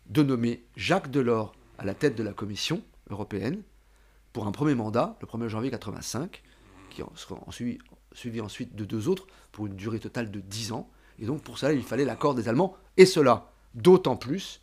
de 0.07 0.23
nommer 0.23 0.65
Jacques 0.75 1.11
Delors 1.11 1.53
à 1.77 1.85
la 1.85 1.93
tête 1.93 2.15
de 2.15 2.23
la 2.23 2.33
Commission 2.33 2.81
européenne 3.11 3.61
pour 4.33 4.47
un 4.47 4.51
premier 4.51 4.73
mandat, 4.73 5.15
le 5.21 5.27
1er 5.27 5.47
janvier 5.47 5.69
85, 5.69 6.41
qui 6.89 7.03
sera 7.13 7.39
suivi, 7.51 8.41
ensuite 8.41 8.75
de 8.75 8.83
deux 8.83 9.09
autres 9.09 9.27
pour 9.51 9.67
une 9.67 9.75
durée 9.75 9.99
totale 9.99 10.31
de 10.31 10.39
10 10.39 10.71
ans. 10.71 10.89
Et 11.19 11.27
donc 11.27 11.43
pour 11.43 11.59
ça, 11.59 11.71
il 11.71 11.83
fallait 11.83 12.03
l'accord 12.03 12.33
des 12.33 12.49
Allemands, 12.49 12.75
et 12.97 13.05
cela 13.05 13.51
d'autant 13.75 14.15
plus 14.15 14.61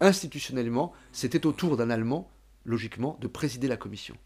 institutionnellement, 0.00 0.92
c'était 1.12 1.46
au 1.46 1.52
tour 1.52 1.76
d'un 1.76 1.90
Allemand, 1.90 2.30
logiquement, 2.64 3.18
de 3.20 3.26
présider 3.26 3.68
la 3.68 3.76
commission. 3.76 4.16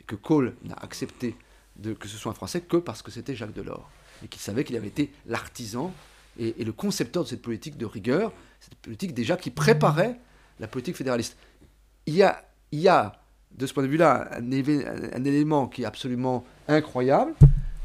Et 0.00 0.04
que 0.04 0.14
Kohl 0.14 0.54
n'a 0.64 0.74
accepté 0.74 1.36
de, 1.76 1.92
que 1.92 2.08
ce 2.08 2.16
soit 2.16 2.32
un 2.32 2.34
Français 2.34 2.60
que 2.60 2.76
parce 2.76 3.02
que 3.02 3.10
c'était 3.10 3.34
Jacques 3.34 3.54
Delors. 3.54 3.90
Et 4.24 4.28
qu'il 4.28 4.40
savait 4.40 4.64
qu'il 4.64 4.76
avait 4.76 4.88
été 4.88 5.12
l'artisan 5.26 5.92
et, 6.38 6.64
le 6.64 6.72
concepteur 6.72 7.24
de 7.24 7.28
cette 7.28 7.42
politique 7.42 7.76
de 7.76 7.86
rigueur, 7.86 8.32
cette 8.60 8.74
politique 8.76 9.14
déjà 9.14 9.36
qui 9.36 9.50
préparait 9.50 10.18
la 10.60 10.68
politique 10.68 10.96
fédéraliste. 10.96 11.36
Il 12.06 12.14
y 12.14 12.22
a, 12.22 12.44
il 12.72 12.80
y 12.80 12.88
a 12.88 13.20
de 13.56 13.66
ce 13.66 13.72
point 13.72 13.82
de 13.82 13.88
vue-là, 13.88 14.30
un, 14.32 15.24
élément 15.24 15.66
qui 15.66 15.82
est 15.82 15.86
absolument 15.86 16.44
incroyable, 16.68 17.34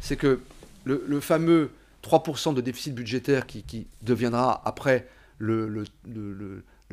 c'est 0.02 0.18
que 0.18 0.42
le, 0.84 1.20
fameux 1.20 1.72
3% 2.04 2.54
de 2.54 2.62
déficit 2.62 2.94
budgétaire 2.94 3.46
qui, 3.46 3.88
deviendra 4.02 4.62
après 4.66 5.08
le 5.38 5.86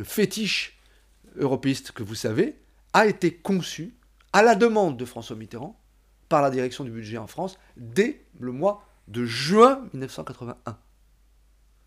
fétiche 0.04 0.78
européiste 1.36 1.92
que 1.92 2.02
vous 2.02 2.14
savez, 2.14 2.60
a 2.92 3.06
été 3.06 3.34
conçu 3.34 3.94
à 4.32 4.42
la 4.42 4.54
demande 4.54 4.96
de 4.96 5.04
François 5.04 5.36
Mitterrand 5.36 5.78
par 6.28 6.42
la 6.42 6.50
direction 6.50 6.84
du 6.84 6.90
budget 6.90 7.18
en 7.18 7.26
France 7.26 7.58
dès 7.76 8.24
le 8.38 8.52
mois 8.52 8.84
de 9.08 9.24
juin 9.24 9.86
1981. 9.92 10.78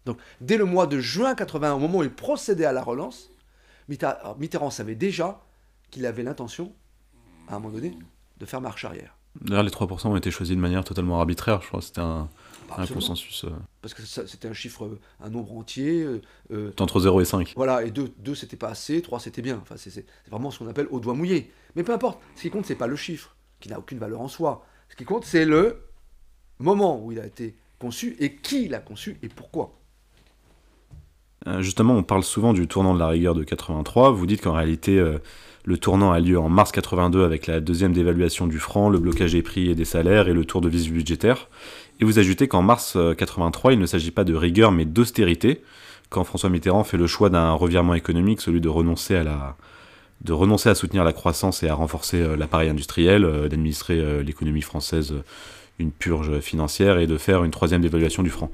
Donc 0.05 0.17
dès 0.39 0.57
le 0.57 0.65
mois 0.65 0.87
de 0.87 0.99
juin 0.99 1.29
1981, 1.29 1.73
au 1.73 1.79
moment 1.79 1.99
où 1.99 2.03
il 2.03 2.13
procédait 2.13 2.65
à 2.65 2.73
la 2.73 2.81
relance, 2.81 3.29
Mitterrand 3.87 4.71
savait 4.71 4.95
déjà 4.95 5.41
qu'il 5.89 6.05
avait 6.05 6.23
l'intention, 6.23 6.73
à 7.47 7.55
un 7.55 7.59
moment 7.59 7.75
donné, 7.75 7.97
de 8.37 8.45
faire 8.45 8.61
marche 8.61 8.85
arrière. 8.85 9.15
D'ailleurs, 9.39 9.63
les 9.63 9.69
3% 9.69 10.07
ont 10.07 10.15
été 10.15 10.29
choisis 10.29 10.55
de 10.55 10.61
manière 10.61 10.83
totalement 10.83 11.19
arbitraire, 11.19 11.61
je 11.61 11.67
crois. 11.67 11.81
C'était 11.81 12.01
un, 12.01 12.29
un 12.77 12.87
consensus. 12.87 13.45
Euh. 13.45 13.49
Parce 13.81 13.93
que 13.93 14.01
c'était 14.03 14.47
un 14.47 14.53
chiffre, 14.53 14.97
un 15.21 15.29
nombre 15.29 15.53
entier. 15.53 16.01
Euh, 16.01 16.21
euh 16.51 16.71
Entre 16.79 16.99
0 16.99 17.21
et 17.21 17.25
5. 17.25 17.53
Voilà, 17.55 17.83
et 17.83 17.91
2, 17.91 18.13
2 18.17 18.35
c'était 18.35 18.57
pas 18.57 18.69
assez, 18.69 19.01
3 19.01 19.19
c'était 19.19 19.41
bien. 19.41 19.59
Enfin, 19.61 19.75
c'est 19.77 20.05
vraiment 20.29 20.51
ce 20.51 20.59
qu'on 20.59 20.67
appelle 20.67 20.87
au 20.91 20.99
doigt 20.99 21.13
mouillé. 21.13 21.51
Mais 21.75 21.83
peu 21.83 21.93
importe, 21.93 22.19
ce 22.35 22.41
qui 22.41 22.49
compte, 22.49 22.65
c'est 22.65 22.75
pas 22.75 22.87
le 22.87 22.95
chiffre, 22.95 23.35
qui 23.59 23.69
n'a 23.69 23.79
aucune 23.79 23.99
valeur 23.99 24.21
en 24.21 24.27
soi. 24.27 24.65
Ce 24.89 24.95
qui 24.95 25.05
compte, 25.05 25.25
c'est 25.25 25.45
le 25.45 25.81
moment 26.59 27.01
où 27.03 27.11
il 27.11 27.19
a 27.19 27.25
été 27.25 27.55
conçu 27.79 28.15
et 28.19 28.35
qui 28.35 28.67
l'a 28.67 28.79
conçu 28.79 29.17
et 29.21 29.29
pourquoi. 29.29 29.80
Euh, 31.47 31.61
justement, 31.61 31.95
on 31.95 32.03
parle 32.03 32.23
souvent 32.23 32.53
du 32.53 32.67
tournant 32.67 32.93
de 32.93 32.99
la 32.99 33.07
rigueur 33.07 33.35
de 33.35 33.43
83. 33.43 34.11
Vous 34.11 34.25
dites 34.25 34.41
qu'en 34.41 34.53
réalité, 34.53 35.03
le 35.63 35.77
tournant 35.77 36.11
a 36.11 36.19
lieu 36.19 36.39
en 36.39 36.49
mars 36.49 36.71
82 36.71 37.23
avec 37.23 37.45
la 37.45 37.59
deuxième 37.59 37.93
dévaluation 37.93 38.47
du 38.47 38.57
franc, 38.57 38.89
le 38.89 38.97
blocage 38.97 39.33
des 39.33 39.43
prix 39.43 39.69
et 39.69 39.75
des 39.75 39.85
salaires 39.85 40.27
et 40.27 40.33
le 40.33 40.43
tour 40.43 40.61
de 40.61 40.69
vis 40.69 40.89
budgétaire. 40.89 41.49
Et 41.99 42.05
vous 42.05 42.17
ajoutez 42.17 42.47
qu'en 42.47 42.63
mars 42.63 42.97
83, 43.17 43.71
euh, 43.71 43.73
il 43.75 43.79
ne 43.79 43.85
s'agit 43.85 44.11
pas 44.11 44.23
de 44.23 44.33
rigueur 44.33 44.71
mais 44.71 44.85
d'austérité, 44.85 45.61
quand 46.09 46.23
François 46.23 46.49
Mitterrand 46.49 46.83
fait 46.83 46.97
le 46.97 47.05
choix 47.05 47.29
d'un 47.29 47.51
revirement 47.51 47.93
économique, 47.93 48.41
celui 48.41 48.59
de 48.59 48.69
renoncer 48.69 49.15
à 49.15 49.23
la 49.23 49.55
de 50.21 50.33
renoncer 50.33 50.69
à 50.69 50.75
soutenir 50.75 51.03
la 51.03 51.13
croissance 51.13 51.63
et 51.63 51.67
à 51.67 51.73
renforcer 51.73 52.21
euh, 52.21 52.35
l'appareil 52.35 52.69
industriel, 52.69 53.25
euh, 53.25 53.47
d'administrer 53.47 54.23
l'économie 54.23 54.61
française 54.61 55.15
une 55.79 55.91
purge 55.91 56.39
financière 56.41 56.99
et 56.99 57.07
de 57.07 57.17
faire 57.17 57.43
une 57.43 57.49
troisième 57.49 57.81
dévaluation 57.81 58.21
du 58.21 58.29
franc. 58.29 58.51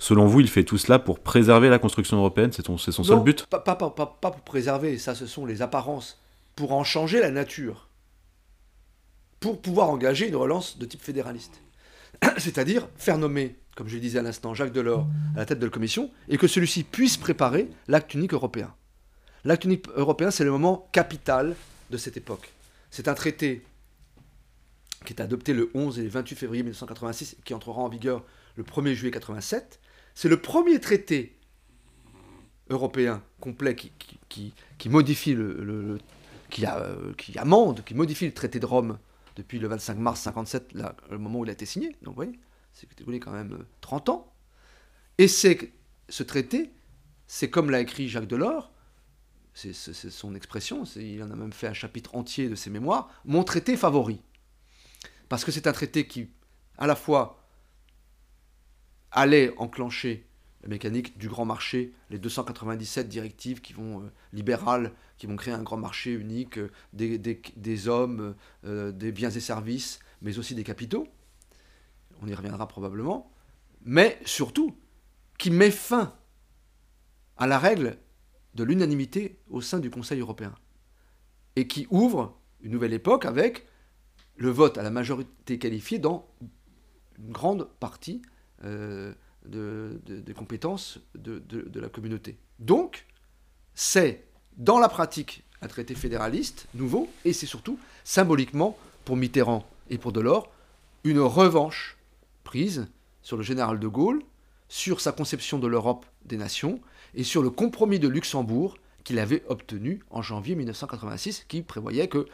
Selon 0.00 0.26
vous, 0.26 0.40
il 0.40 0.48
fait 0.48 0.64
tout 0.64 0.78
cela 0.78 0.98
pour 0.98 1.20
préserver 1.20 1.68
la 1.68 1.78
construction 1.78 2.16
européenne 2.16 2.50
C'est 2.52 2.66
son, 2.66 2.76
seul 2.78 3.20
but 3.20 3.46
pas, 3.46 3.60
pas, 3.60 3.76
pas, 3.76 3.90
pas, 3.90 4.30
pour 4.30 4.40
préserver, 4.40 4.98
ça 4.98 5.14
ce 5.14 5.26
sont 5.26 5.46
les 5.46 5.62
apparences. 5.62 6.20
Pour 6.56 6.72
en 6.72 6.82
changer 6.82 7.20
la 7.20 7.30
nature. 7.30 7.88
Pour 9.38 9.60
pouvoir 9.62 9.90
engager 9.90 10.26
une 10.28 10.36
relance 10.36 10.78
de 10.78 10.86
type 10.86 11.02
fédéraliste. 11.02 11.62
c'est-à-dire 12.38 12.88
faire 12.96 13.18
nommer 13.18 13.56
comme 13.80 13.88
je 13.88 13.94
le 13.94 14.00
disais 14.00 14.18
à 14.18 14.22
l'instant, 14.22 14.52
Jacques 14.52 14.74
Delors 14.74 15.06
à 15.34 15.38
la 15.38 15.46
tête 15.46 15.58
de 15.58 15.64
la 15.64 15.70
Commission, 15.70 16.10
et 16.28 16.36
que 16.36 16.46
celui-ci 16.46 16.84
puisse 16.84 17.16
préparer 17.16 17.70
l'acte 17.88 18.12
unique 18.12 18.34
européen. 18.34 18.74
L'acte 19.44 19.64
unique 19.64 19.86
européen, 19.94 20.30
c'est 20.30 20.44
le 20.44 20.50
moment 20.50 20.86
capital 20.92 21.56
de 21.90 21.96
cette 21.96 22.18
époque. 22.18 22.52
C'est 22.90 23.08
un 23.08 23.14
traité 23.14 23.64
qui 25.06 25.14
est 25.14 25.22
adopté 25.22 25.54
le 25.54 25.70
11 25.72 25.98
et 25.98 26.02
le 26.02 26.10
28 26.10 26.36
février 26.36 26.62
1986, 26.62 27.36
qui 27.42 27.54
entrera 27.54 27.80
en 27.80 27.88
vigueur 27.88 28.22
le 28.56 28.64
1er 28.64 28.92
juillet 28.92 29.10
87. 29.10 29.79
C'est 30.20 30.28
le 30.28 30.38
premier 30.38 30.78
traité 30.80 31.34
européen 32.68 33.22
complet 33.40 33.74
qui, 33.74 34.52
modifie 34.84 35.32
le 35.34 35.98
traité 38.34 38.60
de 38.60 38.66
Rome 38.66 38.98
depuis 39.36 39.58
le 39.58 39.66
25 39.66 39.96
mars 39.96 40.20
57, 40.20 40.74
le 41.10 41.16
moment 41.16 41.38
où 41.38 41.46
il 41.46 41.48
a 41.48 41.54
été 41.54 41.64
signé. 41.64 41.96
Donc 42.02 42.08
vous 42.08 42.16
voyez, 42.16 42.38
c'est 42.74 42.86
quand 43.18 43.30
même 43.30 43.64
30 43.80 44.08
euh, 44.10 44.12
ans. 44.12 44.30
Et 45.16 45.26
c'est 45.26 45.72
ce 46.10 46.22
traité, 46.22 46.70
c'est 47.26 47.48
comme 47.48 47.70
l'a 47.70 47.80
écrit 47.80 48.06
Jacques 48.06 48.28
Delors, 48.28 48.74
c'est 49.54 49.72
son 49.72 50.34
expression, 50.34 50.84
il 50.96 51.22
en 51.22 51.30
a 51.30 51.34
même 51.34 51.54
fait 51.54 51.66
un 51.66 51.72
chapitre 51.72 52.14
entier 52.14 52.50
de 52.50 52.56
ses 52.56 52.68
mémoires, 52.68 53.08
mon 53.24 53.42
traité 53.42 53.74
favori. 53.74 54.20
Parce 55.30 55.46
que 55.46 55.50
c'est 55.50 55.66
un 55.66 55.72
traité 55.72 56.06
qui, 56.06 56.28
à 56.76 56.86
la 56.86 56.94
fois, 56.94 57.39
allait 59.12 59.52
enclencher 59.58 60.26
la 60.62 60.68
mécanique 60.68 61.16
du 61.16 61.28
grand 61.28 61.44
marché, 61.44 61.94
les 62.10 62.18
297 62.18 63.08
directives 63.08 63.60
qui 63.60 63.72
vont 63.72 64.02
euh, 64.02 64.10
libérales, 64.32 64.92
qui 65.16 65.26
vont 65.26 65.36
créer 65.36 65.54
un 65.54 65.62
grand 65.62 65.78
marché 65.78 66.12
unique 66.12 66.58
euh, 66.58 66.70
des, 66.92 67.88
hommes, 67.88 68.34
euh, 68.64 68.92
des 68.92 69.10
biens 69.10 69.30
et 69.30 69.40
services, 69.40 70.00
mais 70.20 70.38
aussi 70.38 70.54
des 70.54 70.64
capitaux. 70.64 71.06
On 72.20 72.28
y 72.28 72.34
reviendra 72.34 72.68
probablement. 72.68 73.32
Mais 73.82 74.18
surtout, 74.26 74.76
qui 75.38 75.50
met 75.50 75.70
fin 75.70 76.14
à 77.38 77.46
la 77.46 77.58
règle 77.58 77.96
de 78.54 78.64
l'unanimité 78.64 79.38
au 79.48 79.62
sein 79.62 79.78
du 79.78 79.90
Conseil 79.90 80.20
européen. 80.20 80.54
Et 81.56 81.66
qui 81.66 81.86
ouvre 81.90 82.38
une 82.60 82.72
nouvelle 82.72 82.92
époque 82.92 83.24
avec 83.24 83.66
le 84.36 84.50
vote 84.50 84.76
à 84.76 84.82
la 84.82 84.90
majorité 84.90 85.58
qualifiée 85.58 85.98
dans 85.98 86.28
une 87.18 87.32
grande 87.32 87.68
partie 87.80 88.20
des 88.62 90.34
compétences 90.34 91.00
de, 91.14 91.80
la 91.80 91.88
communauté. 91.88 92.38
Donc, 92.58 93.06
c'est 93.74 94.24
dans 94.56 94.78
la 94.78 94.88
pratique 94.88 95.44
un 95.62 95.68
traité 95.68 95.94
fédéraliste 95.94 96.66
nouveau, 96.74 97.08
et 97.24 97.32
c'est 97.32 97.46
surtout 97.46 97.78
symboliquement, 98.04 98.76
pour 99.04 99.16
Mitterrand 99.16 99.66
et 99.88 99.98
pour 99.98 100.12
Delors, 100.12 100.50
une 101.04 101.20
revanche 101.20 101.96
prise 102.44 102.88
sur 103.22 103.36
le 103.36 103.42
général 103.42 103.78
de 103.78 103.88
Gaulle, 103.88 104.22
sur 104.68 105.00
sa 105.00 105.12
conception 105.12 105.58
de 105.58 105.66
l'Europe 105.66 106.06
des 106.24 106.36
nations, 106.36 106.80
et 107.14 107.24
sur 107.24 107.42
le 107.42 107.50
compromis 107.50 107.98
de 107.98 108.08
Luxembourg 108.08 108.78
qu'il 109.04 109.18
avait 109.18 109.42
obtenu 109.48 110.00
en 110.10 110.22
janvier 110.22 110.54
1986, 110.54 111.44
qui 111.48 111.62
prévoyait 111.62 112.08
que 112.08 112.26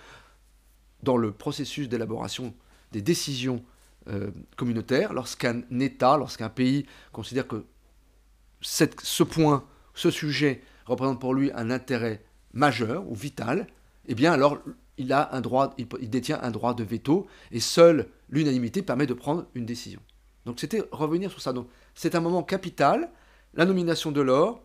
dans 1.02 1.16
le 1.16 1.32
processus 1.32 1.88
d'élaboration 1.88 2.54
des 2.92 3.02
décisions 3.02 3.62
euh, 4.08 4.30
communautaire, 4.56 5.12
lorsqu'un 5.12 5.62
État, 5.80 6.16
lorsqu'un 6.16 6.48
pays 6.48 6.86
considère 7.10 7.48
que 7.48 7.64
ce 8.60 9.22
point, 9.24 9.64
ce 9.94 10.12
sujet 10.12 10.62
représente 10.84 11.20
pour 11.20 11.34
lui 11.34 11.50
un 11.54 11.70
intérêt 11.70 12.22
majeur 12.52 13.10
ou 13.10 13.16
vital, 13.16 13.66
eh 14.06 14.14
bien 14.14 14.32
alors 14.32 14.58
il, 14.96 15.12
a 15.12 15.34
un 15.34 15.40
droit, 15.40 15.74
il, 15.76 16.08
détient 16.08 16.38
un 16.40 16.52
droit 16.52 16.72
de 16.74 16.84
veto 16.84 17.26
et 17.50 17.58
seule 17.58 18.06
l'unanimité 18.28 18.80
permet 18.80 19.06
de 19.06 19.14
prendre 19.14 19.46
une 19.54 19.66
décision. 19.66 20.00
Donc 20.44 20.60
c'était 20.60 20.84
revenir 20.92 21.30
sur 21.32 21.40
ça. 21.40 21.52
Donc 21.52 21.68
c'est 21.96 22.14
un 22.14 22.20
moment 22.20 22.44
capital, 22.44 23.10
la 23.54 23.64
nomination 23.64 24.12
de 24.12 24.20
l'or, 24.20 24.62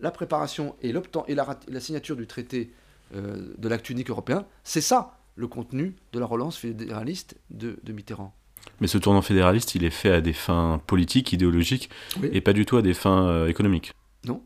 la 0.00 0.10
préparation 0.10 0.74
et, 0.82 0.92
et 1.28 1.34
la, 1.34 1.80
signature 1.80 2.16
du 2.16 2.26
traité 2.26 2.72
euh, 3.14 3.54
de 3.56 3.68
l'acte 3.68 3.88
unique 3.88 4.10
européen, 4.10 4.46
c'est 4.64 4.80
ça 4.80 5.16
le 5.36 5.46
contenu 5.46 5.94
de 6.12 6.18
la 6.18 6.26
relance 6.26 6.56
fédéraliste 6.58 7.36
de 7.50 7.92
Mitterrand. 7.92 8.34
Mais 8.80 8.86
ce 8.86 8.98
tournant 8.98 9.22
fédéraliste, 9.22 9.74
il 9.74 9.84
est 9.84 9.90
fait 9.90 10.10
à 10.10 10.20
des 10.20 10.32
fins 10.32 10.80
politiques, 10.86 11.32
idéologiques, 11.32 11.90
et 12.22 12.40
pas 12.40 12.52
du 12.52 12.64
tout 12.64 12.76
à 12.76 12.82
des 12.82 12.94
fins 12.94 13.28
euh, 13.28 13.46
économiques. 13.46 13.92
Non. 14.24 14.42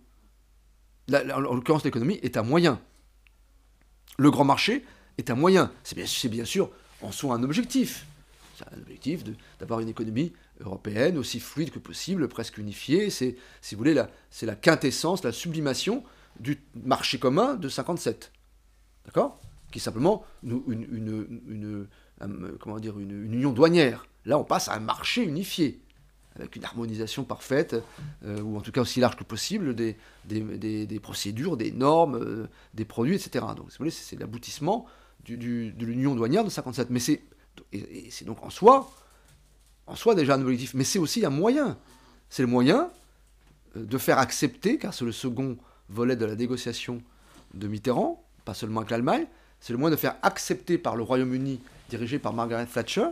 en 1.13 1.41
l'occurrence, 1.41 1.85
l'économie 1.85 2.19
est 2.23 2.37
un 2.37 2.43
moyen. 2.43 2.81
Le 4.19 4.31
grand 4.31 4.45
marché 4.45 4.85
est 5.19 5.31
un 5.31 5.37
moyen. 5.37 5.71
C'est 5.85 5.97
bien, 5.97 6.07
bien, 6.31 6.45
sûr 6.45 6.71
en 7.03 7.13
soi 7.13 7.35
un 7.35 7.43
objectif. 7.43 8.07
C'est 8.57 8.65
un 8.73 8.81
objectif 8.81 9.23
d'avoir 9.59 9.81
une 9.81 9.89
économie 9.89 10.33
européenne 10.61 11.19
aussi 11.19 11.41
fluide 11.41 11.71
que 11.71 11.79
possible, 11.79 12.29
presque 12.29 12.59
unifiée. 12.59 13.11
C'est, 13.11 13.37
si 13.61 13.75
vous 13.75 13.81
voulez, 13.81 14.01
c'est 14.31 14.47
la 14.47 14.55
quintessence, 14.55 15.25
la 15.25 15.33
sublimation 15.33 16.05
du 16.41 16.61
marché 16.85 17.19
commun 17.19 17.55
de 17.55 17.69
57. 17.69 18.33
D'accord? 19.07 19.41
Qui 19.71 19.79
est 19.79 19.83
simplement 19.83 20.25
une, 20.43 20.87
une, 20.93 21.87
comment 22.61 22.79
dire, 22.79 22.99
une 22.99 23.33
union 23.33 23.53
douanière. 23.53 24.07
Là, 24.27 24.39
on 24.39 24.45
passe 24.45 24.69
à 24.69 24.75
un 24.75 24.81
marché 24.81 25.23
unifié, 25.23 25.81
avec 26.37 26.57
une 26.57 26.65
harmonisation 26.65 27.25
parfaite, 27.25 27.77
euh, 28.25 28.41
ou 28.41 28.57
en 28.57 28.61
tout 28.61 28.73
cas 28.73 28.81
aussi 28.81 29.01
large 29.01 29.17
que 29.17 29.25
possible, 29.25 29.75
des, 29.75 31.01
procédures, 31.03 31.57
des 31.57 31.73
normes, 31.73 32.17
euh, 32.17 32.49
des 32.75 32.85
produits, 32.85 33.15
etc. 33.15 33.45
Donc, 33.57 33.71
c'est 33.91 34.19
l'aboutissement 34.19 34.87
de 35.29 35.85
l'union 35.85 36.15
douanière 36.15 36.45
de 36.45 36.51
57. 36.51 36.91
Mais 36.91 37.01
c'est 37.01 37.23
c'est 38.11 38.25
donc 38.25 38.43
en 38.43 38.51
soi, 38.51 38.91
en 39.87 39.97
soi 39.97 40.15
déjà 40.15 40.35
un 40.35 40.43
objectif, 40.43 40.75
mais 40.75 40.85
c'est 40.85 40.99
aussi 40.99 41.25
un 41.25 41.31
moyen. 41.31 41.79
C'est 42.31 42.43
le 42.43 42.49
moyen 42.49 42.91
euh, 43.77 43.85
de 43.85 43.99
faire 43.99 44.19
accepter, 44.19 44.79
car 44.79 44.95
c'est 44.95 45.05
le 45.05 45.13
second 45.13 45.57
volet 45.89 46.17
de 46.17 46.25
la 46.25 46.35
négociation 46.35 47.03
de 47.53 47.69
Mitterrand, 47.69 48.25
pas 48.45 48.55
seulement 48.55 48.81
avec 48.81 48.91
l'Allemagne, 48.91 49.27
c'est 49.61 49.73
le 49.73 49.79
moyen 49.79 49.95
de 49.95 50.01
faire 50.01 50.17
accepter 50.23 50.79
par 50.79 50.97
le 50.97 51.03
Royaume-Uni, 51.03 51.61
dirigé 51.89 52.19
par 52.19 52.33
Margaret 52.33 52.67
Thatcher, 52.67 53.09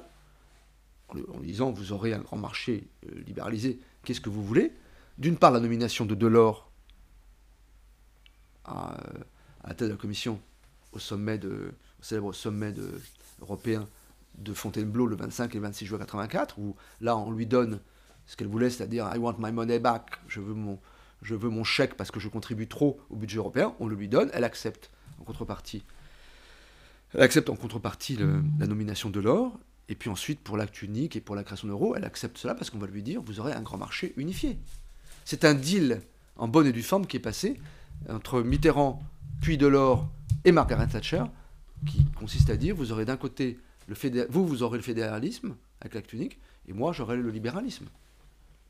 en 1.34 1.40
disant 1.40 1.70
vous 1.70 1.92
aurez 1.92 2.12
un 2.12 2.20
grand 2.20 2.36
marché 2.36 2.88
euh, 3.06 3.20
libéralisé, 3.26 3.78
qu'est-ce 4.04 4.20
que 4.20 4.30
vous 4.30 4.44
voulez? 4.44 4.72
D'une 5.18 5.36
part, 5.36 5.50
la 5.50 5.60
nomination 5.60 6.06
de 6.06 6.14
Delors 6.14 6.70
à, 8.64 8.96
la 9.64 9.74
tête 9.74 9.88
de 9.88 9.92
la 9.92 9.98
commission 9.98 10.40
au 10.92 10.98
sommet 10.98 11.38
de, 11.38 11.72
célèbre 12.00 12.32
sommet 12.32 12.74
européen 13.40 13.86
de 14.38 14.54
Fontainebleau 14.54 15.06
le 15.06 15.16
25 15.16 15.54
et 15.54 15.58
le 15.58 15.62
26 15.62 15.86
juin 15.86 15.98
84, 15.98 16.58
où 16.58 16.76
là 17.00 17.16
on 17.16 17.30
lui 17.30 17.46
donne 17.46 17.80
ce 18.26 18.36
qu'elle 18.36 18.48
voulait, 18.48 18.70
c'est-à-dire 18.70 19.10
I 19.14 19.18
want 19.18 19.36
my 19.38 19.52
money 19.52 19.78
back, 19.78 20.20
je 20.28 20.40
veux 20.40 20.54
mon, 20.54 20.78
je 21.22 21.36
chèque 21.64 21.94
parce 21.96 22.10
que 22.10 22.20
je 22.20 22.28
contribue 22.28 22.68
trop 22.68 23.00
au 23.10 23.16
budget 23.16 23.38
européen, 23.38 23.74
on 23.80 23.86
le 23.86 23.96
lui 23.96 24.08
donne, 24.08 24.30
elle 24.32 24.44
accepte 24.44 24.90
en 25.20 25.24
contrepartie. 25.24 25.82
Elle 27.14 27.22
accepte 27.22 27.50
en 27.50 27.56
contrepartie 27.56 28.16
la 28.16 28.66
nomination 28.66 29.10
de 29.10 29.20
l'or, 29.20 29.58
et 29.92 29.94
puis 29.94 30.08
ensuite, 30.08 30.40
pour 30.40 30.56
l'acte 30.56 30.80
unique 30.80 31.16
et 31.16 31.20
pour 31.20 31.36
la 31.36 31.44
création 31.44 31.68
d'euros, 31.68 31.94
elle 31.94 32.06
accepte 32.06 32.38
cela 32.38 32.54
parce 32.54 32.70
qu'on 32.70 32.78
va 32.78 32.86
lui 32.86 33.02
dire, 33.02 33.20
vous 33.20 33.40
aurez 33.40 33.52
un 33.52 33.60
grand 33.60 33.76
marché 33.76 34.14
unifié. 34.16 34.56
C'est 35.26 35.44
un 35.44 35.52
deal 35.52 36.00
en 36.36 36.48
bonne 36.48 36.66
et 36.66 36.72
due 36.72 36.82
forme 36.82 37.06
qui 37.06 37.18
est 37.18 37.20
passé 37.20 37.60
entre 38.08 38.40
Mitterrand, 38.40 39.02
puis 39.42 39.58
Delors 39.58 40.08
et 40.46 40.52
Margaret 40.52 40.86
Thatcher, 40.86 41.24
qui 41.86 42.06
consiste 42.18 42.48
à 42.48 42.56
dire, 42.56 42.74
vous 42.74 42.90
aurez 42.90 43.04
d'un 43.04 43.18
côté, 43.18 43.58
le 43.86 43.94
vous, 44.30 44.46
vous 44.46 44.62
aurez 44.62 44.78
le 44.78 44.82
fédéralisme 44.82 45.56
avec 45.82 45.92
l'acte 45.92 46.14
unique, 46.14 46.38
et 46.66 46.72
moi, 46.72 46.94
j'aurai 46.94 47.18
le 47.18 47.28
libéralisme. 47.28 47.84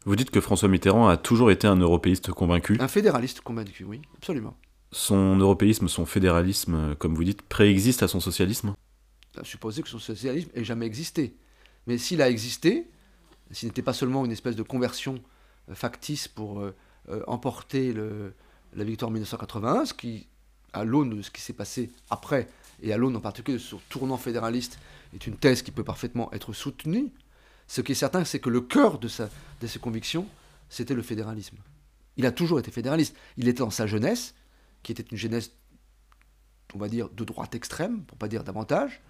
Vous 0.05 0.17
dites 0.17 0.33
que 0.33 0.41
François 0.41 0.69
Mitterrand 0.69 1.07
a 1.07 1.17
toujours 1.17 1.53
été 1.53 1.69
un 1.69 1.77
européiste 1.77 2.33
convaincu 2.33 2.79
Un 2.81 2.89
fédéraliste 2.89 3.43
convaincu, 3.43 3.85
oui, 3.85 4.03
absolument. 4.17 4.57
Son 4.91 5.37
européisme, 5.37 5.87
son 5.87 6.05
fédéralisme, 6.05 6.97
comme 6.97 7.15
vous 7.15 7.23
dites, 7.23 7.43
préexiste 7.43 8.03
à 8.03 8.09
son 8.09 8.19
socialisme? 8.19 8.75
À 9.37 9.45
supposer 9.45 9.83
que 9.83 9.89
son 9.89 9.99
socialisme 9.99 10.51
ait 10.55 10.65
jamais 10.65 10.87
existé. 10.87 11.35
Mais 11.87 11.99
s'il 11.99 12.23
a 12.23 12.29
existé, 12.29 12.91
s'il 13.51 13.69
n'était 13.69 13.83
pas 13.83 13.93
seulement 13.93 14.25
une 14.25 14.33
espèce 14.33 14.57
de 14.57 14.63
conversion 14.63 15.23
euh, 15.69 15.75
factice 15.75 16.29
pour 16.29 16.61
euh, 16.61 16.75
euh, 17.09 17.23
emporter 17.27 17.95
la 18.75 18.85
victoire 18.85 19.09
en 19.09 19.13
1981, 19.13 19.87
ce 19.87 19.95
qui, 19.95 20.29
à 20.73 20.85
l'aune 20.85 21.17
de 21.17 21.23
ce 21.23 21.31
qui 21.31 21.41
s'est 21.41 21.53
passé 21.53 21.91
après, 22.11 22.49
et 22.83 22.93
à 22.93 22.97
l'aune 22.97 23.17
en 23.17 23.21
particulier 23.21 23.59
de 23.59 23.63
ce 23.63 23.77
tournant 23.89 24.17
fédéraliste, 24.17 24.79
est 25.15 25.27
une 25.27 25.37
thèse 25.37 25.63
qui 25.63 25.71
peut 25.71 25.85
parfaitement 25.85 26.33
être 26.33 26.53
soutenue, 26.53 27.13
ce 27.73 27.81
qui 27.81 27.93
est 27.93 27.95
certain, 27.95 28.25
c'est 28.27 28.39
que 28.39 28.51
le 28.51 28.61
cœur 28.61 28.99
de, 28.99 29.09
ses 29.09 29.79
convictions, 29.81 30.27
c'était 30.69 30.93
le 30.93 31.01
fédéralisme. 31.01 31.57
Il 32.19 32.27
a 32.27 32.33
toujours 32.33 32.59
été 32.59 32.71
fédéraliste. 32.71 33.17
Il 33.39 33.49
était 33.49 33.61
dans 33.61 33.71
sa 33.71 33.87
jeunesse, 33.87 34.35
qui 34.83 34.93
était 34.93 35.03
une 35.03 35.17
jeunesse, 35.17 35.53
on 36.75 36.79
va 36.79 36.89
dire, 36.89 37.09
de 37.09 37.25
droite 37.25 37.55
extrême, 37.55 38.03
pour 38.03 38.19
pas 38.19 38.29
dire 38.29 38.45
davantage, 38.45 39.01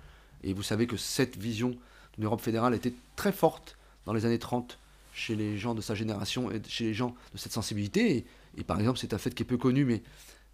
et 0.42 0.52
vous 0.52 0.62
savez 0.62 0.86
que 0.86 0.96
cette 0.96 1.36
vision 1.36 1.76
d'une 2.14 2.24
Europe 2.24 2.40
fédérale 2.40 2.74
était 2.74 2.94
très 3.16 3.32
forte 3.32 3.76
dans 4.06 4.12
les 4.12 4.26
années 4.26 4.38
30 4.38 4.78
chez 5.12 5.36
les 5.36 5.58
gens 5.58 5.74
de 5.74 5.80
sa 5.80 5.94
génération 5.94 6.50
et 6.50 6.60
chez 6.66 6.84
les 6.84 6.94
gens 6.94 7.14
de 7.32 7.38
cette 7.38 7.52
sensibilité. 7.52 8.24
Et, 8.56 8.64
par 8.64 8.78
exemple, 8.78 8.98
c'est 8.98 9.14
un 9.14 9.18
fait 9.18 9.34
qui 9.34 9.42
est 9.42 9.46
peu 9.46 9.58
connu, 9.58 9.84
mais 9.84 10.02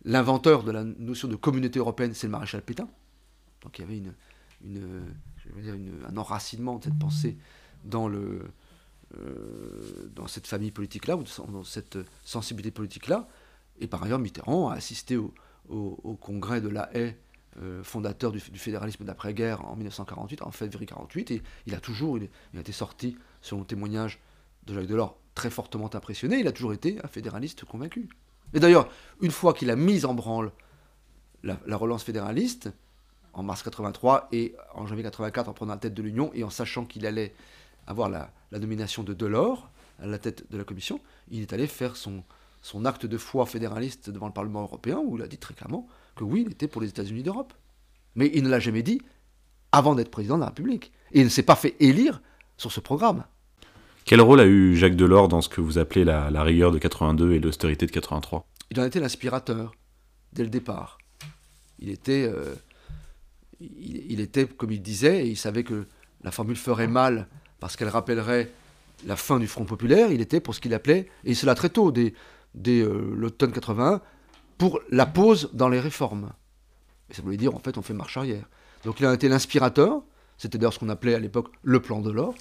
l'inventeur 0.05 0.65
de 0.65 0.73
la 0.73 0.85
notion 0.85 1.29
de 1.29 1.37
communauté 1.37 1.79
européenne, 1.79 2.15
c'est 2.15 2.27
le 2.27 2.33
maréchal 2.33 2.63
Pétain. 2.63 2.89
Donc 3.63 3.79
il 3.79 3.83
y 3.83 4.79
avait 4.79 5.71
un 6.09 6.17
enracinement 6.17 6.79
de 6.79 6.85
cette 6.85 6.99
pensée 6.99 7.37
dans, 7.85 8.11
euh, 8.11 8.43
cette 10.27 10.47
famille 10.47 10.71
politique-là, 10.71 11.17
ou 11.17 11.25
dans 11.51 11.65
cette 11.65 11.99
sensibilité 12.25 12.71
politique-là. 12.71 13.29
Et 13.81 13.87
par 13.87 14.03
ailleurs, 14.03 14.19
Mitterrand 14.19 14.71
a 14.71 14.75
assisté 14.75 15.17
au, 15.17 15.33
congrès 16.21 16.61
de 16.61 16.69
la 16.69 16.89
haie, 16.97 17.17
euh, 17.61 17.83
fondateur 17.83 18.33
du, 18.33 18.41
fédéralisme 18.41 19.05
d'après-guerre 19.05 19.65
en 19.65 19.77
1948, 19.77 20.43
en 20.43 20.51
février 20.51 20.87
48, 20.87 21.31
et 21.31 21.43
il 21.67 21.75
a 21.75 21.81
toujours, 21.81 22.19
été 22.19 22.73
sorti, 22.73 23.17
selon 23.41 23.61
le 23.61 23.67
témoignage 23.67 24.21
de 24.67 24.75
Jacques 24.75 24.87
Delors, 24.87 25.17
très 25.35 25.51
fortement 25.51 25.95
impressionné, 25.95 26.39
il 26.39 26.47
a 26.47 26.53
toujours 26.53 26.73
été 26.73 26.99
un 27.03 27.09
fédéraliste 27.09 27.65
convaincu. 27.65 28.09
Et 28.55 28.61
d'ailleurs, 28.61 28.89
une 29.21 29.31
fois 29.31 29.55
qu'il 29.55 29.71
a 29.71 29.77
mis 29.77 30.05
en 30.05 30.15
branle 30.15 30.53
la, 31.43 31.59
la 31.67 31.77
relance 31.77 32.03
fédéraliste, 32.03 32.71
en 33.39 33.43
mars 33.43 33.63
83 33.63 34.29
et 34.33 34.55
en 34.75 34.87
janvier 34.87 35.05
84 35.05 35.49
en 35.49 35.53
prenant 35.53 35.75
la 35.75 35.79
tête 35.79 35.95
de 35.95 36.03
l'Union 36.03 36.31
et 36.35 36.43
en 36.43 36.51
sachant 36.51 36.85
qu'il 36.85 37.07
allait 37.07 37.35
avoir 37.87 38.09
la, 38.09 38.31
nomination 38.53 39.03
de 39.03 39.15
Delors 39.15 39.71
à 40.01 40.07
la 40.07 40.19
tête 40.19 40.51
de 40.51 40.59
la 40.59 40.65
Commission, 40.65 41.01
il 41.31 41.43
est 41.43 41.53
allé 41.53 41.67
faire 41.67 41.97
son, 41.97 42.25
son 42.63 42.85
acte 42.85 43.07
de 43.07 43.19
foi 43.19 43.47
fédéraliste 43.47 44.11
devant 44.11 44.27
le 44.27 44.33
Parlement 44.33 44.63
européen 44.63 44.99
où 44.99 45.17
il 45.17 45.23
a 45.23 45.29
dit 45.29 45.39
très 45.39 45.55
clairement 45.55 45.87
que 46.19 46.25
oui, 46.25 46.45
il 46.47 46.53
était 46.53 46.69
pour 46.69 46.83
les 46.83 46.89
États-Unis 46.89 47.23
d'Europe. 47.23 47.55
Mais 48.15 48.31
il 48.35 48.43
ne 48.43 48.49
l'a 48.49 48.61
jamais 48.61 48.83
dit 48.83 49.01
avant 49.73 49.95
d'être 49.95 50.11
président 50.11 50.37
de 50.37 50.41
la 50.41 50.49
République. 50.49 50.93
Et 51.13 51.21
il 51.21 51.25
ne 51.25 51.31
s'est 51.31 51.43
pas 51.43 51.57
fait 51.57 51.77
élire 51.81 52.21
sur 52.57 52.73
ce 52.73 52.81
programme. 52.81 53.25
Quel 54.05 54.21
rôle 54.21 54.41
a 54.41 54.47
eu 54.47 54.75
Jacques 54.77 54.97
Delors 54.97 55.29
dans 55.29 55.43
ce 55.43 55.49
que 55.49 55.61
vous 55.61 55.79
appelez 55.79 56.05
la, 56.05 56.43
rigueur 56.43 56.73
de 56.73 56.79
82 56.79 57.33
et 57.33 57.39
l'austérité 57.39 57.87
de 57.87 57.91
83 57.91 58.47
Il 58.71 58.81
en 58.81 58.85
était 58.85 59.01
l'inspirateur 59.01 59.73
dès 60.33 60.43
le 60.43 60.51
départ. 60.51 60.99
Il 61.79 61.91
était, 61.91 62.25
euh, 62.25 62.55
il, 63.61 64.21
était, 64.21 64.47
comme 64.47 64.73
il 64.73 64.83
disait, 64.83 65.27
et 65.27 65.29
il 65.29 65.37
savait 65.37 65.63
que 65.63 65.87
la 66.25 66.31
formule 66.31 66.57
ferait 66.57 66.89
mal 66.89 67.29
parce 67.61 67.77
qu'elle 67.77 67.89
rappellerait 67.89 68.51
la 69.07 69.15
fin 69.15 69.39
du 69.39 69.47
Front 69.47 69.65
populaire, 69.65 70.11
il 70.11 70.21
était 70.21 70.41
pour 70.41 70.55
ce 70.55 70.61
qu'il 70.61 70.75
appelait, 70.75 71.09
et 71.25 71.35
cela 71.35 71.55
très 71.55 71.69
tôt, 71.69 71.93
dès, 71.93 72.15
euh, 72.67 73.15
l'automne 73.15 73.53
81, 73.53 74.01
pour 74.59 74.81
la 74.91 75.07
pause 75.07 75.51
dans 75.53 75.69
les 75.69 75.81
réformes. 75.81 76.33
Et 77.11 77.15
ça 77.15 77.23
voulait 77.23 77.37
dire, 77.37 77.55
en 77.55 77.59
fait, 77.61 77.79
on 77.79 77.83
fait 77.83 77.95
marche 77.95 78.17
arrière. 78.17 78.49
Donc 78.85 79.01
il 79.01 79.07
a 79.07 79.15
été 79.15 79.29
l'inspirateur, 79.29 80.03
c'était 80.37 80.59
d'ailleurs 80.59 80.73
ce 80.73 80.79
qu'on 80.79 80.89
appelait 80.89 81.15
à 81.15 81.19
l'époque 81.19 81.49
le 81.63 81.81
plan 81.81 82.01
de 82.01 82.11
l'or. 82.11 82.35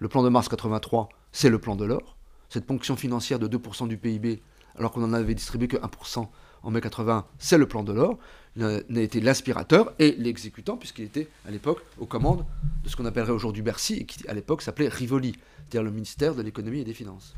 Le 0.00 0.08
plan 0.08 0.22
de 0.22 0.28
mars 0.28 0.48
83, 0.48 1.08
c'est 1.32 1.48
le 1.48 1.58
plan 1.58 1.76
de 1.76 1.84
l'or. 1.84 2.16
Cette 2.48 2.66
ponction 2.66 2.96
financière 2.96 3.38
de 3.38 3.48
2% 3.48 3.88
du 3.88 3.96
PIB, 3.96 4.42
alors 4.76 4.92
qu'on 4.92 5.00
n'en 5.00 5.12
avait 5.12 5.34
distribué 5.34 5.68
que 5.68 5.76
1% 5.76 6.28
en 6.62 6.70
mai 6.70 6.80
80, 6.80 7.26
c'est 7.38 7.58
le 7.58 7.66
plan 7.66 7.82
de 7.82 7.92
l'or. 7.92 8.18
Il 8.56 8.64
a 8.64 9.00
été 9.00 9.20
l'inspirateur 9.20 9.92
et 9.98 10.12
l'exécutant, 10.12 10.76
puisqu'il 10.76 11.04
était 11.04 11.28
à 11.46 11.50
l'époque 11.50 11.80
aux 11.98 12.06
commandes 12.06 12.44
de 12.82 12.88
ce 12.88 12.96
qu'on 12.96 13.04
appellerait 13.04 13.32
aujourd'hui 13.32 13.62
Bercy, 13.62 13.94
et 13.94 14.04
qui 14.04 14.26
à 14.28 14.34
l'époque 14.34 14.62
s'appelait 14.62 14.88
Rivoli, 14.88 15.32
c'est-à-dire 15.56 15.82
le 15.82 15.90
ministère 15.90 16.34
de 16.34 16.42
l'économie 16.42 16.80
et 16.80 16.84
des 16.84 16.94
finances. 16.94 17.34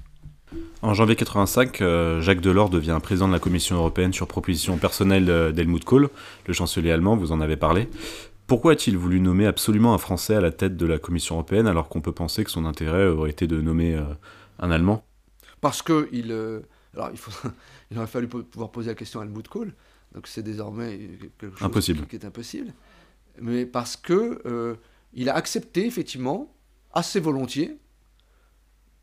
En 0.83 0.95
janvier 0.95 1.17
85, 1.17 1.81
euh, 1.81 2.21
Jacques 2.21 2.41
Delors 2.41 2.71
devient 2.71 2.99
président 3.03 3.26
de 3.26 3.33
la 3.33 3.38
Commission 3.38 3.76
européenne 3.76 4.13
sur 4.13 4.28
proposition 4.28 4.76
personnelle 4.78 5.28
euh, 5.28 5.52
d'Helmut 5.52 5.85
Kohl, 5.85 6.09
le 6.47 6.52
chancelier 6.52 6.93
allemand, 6.93 7.17
vous 7.17 7.32
en 7.32 7.41
avez 7.41 7.56
parlé. 7.56 7.89
Pourquoi 8.47 8.73
a-t-il 8.73 8.97
voulu 8.97 9.19
nommer 9.19 9.47
absolument 9.47 9.95
un 9.95 9.99
Français 9.99 10.37
à 10.37 10.41
la 10.41 10.52
tête 10.52 10.76
de 10.76 10.87
la 10.87 10.99
Commission 10.99 11.35
européenne 11.35 11.67
alors 11.67 11.89
qu'on 11.89 12.00
peut 12.00 12.13
penser 12.13 12.45
que 12.45 12.50
son 12.50 12.65
intérêt 12.65 13.09
aurait 13.09 13.30
été 13.30 13.49
de 13.49 13.61
nommer 13.61 13.95
euh, 13.95 14.04
un 14.61 14.71
Allemand? 14.71 15.04
Parce 15.61 15.82
que 15.82 16.09
il, 16.13 16.30
alors 16.95 17.11
il, 17.11 17.19
faut, 17.19 17.49
il 17.91 17.99
aurait 17.99 18.06
fallu 18.06 18.28
pouvoir 18.28 18.71
poser 18.71 18.91
la 18.91 18.95
question 18.95 19.21
à 19.21 19.25
Helmut 19.25 19.49
Kohl, 19.49 19.73
donc 20.15 20.28
c'est 20.28 20.43
désormais 20.43 20.99
quelque 21.41 21.56
chose 21.56 21.67
impossible. 21.67 22.06
qui 22.06 22.17
est 22.17 22.25
impossible. 22.25 22.73
Mais 23.41 23.67
parce 23.67 23.97
que 23.97 24.76
il 25.13 25.28
a 25.28 25.35
accepté 25.35 25.87
effectivement 25.87 26.54
assez 26.93 27.19
volontiers 27.19 27.78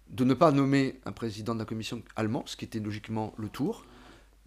de 0.10 0.24
ne 0.24 0.34
pas 0.34 0.52
nommer 0.52 1.00
un 1.06 1.12
président 1.12 1.54
de 1.54 1.60
la 1.60 1.66
commission 1.66 2.02
allemand, 2.16 2.44
ce 2.46 2.56
qui 2.56 2.66
était 2.66 2.80
logiquement 2.80 3.34
le 3.38 3.50
tour, 3.50 3.86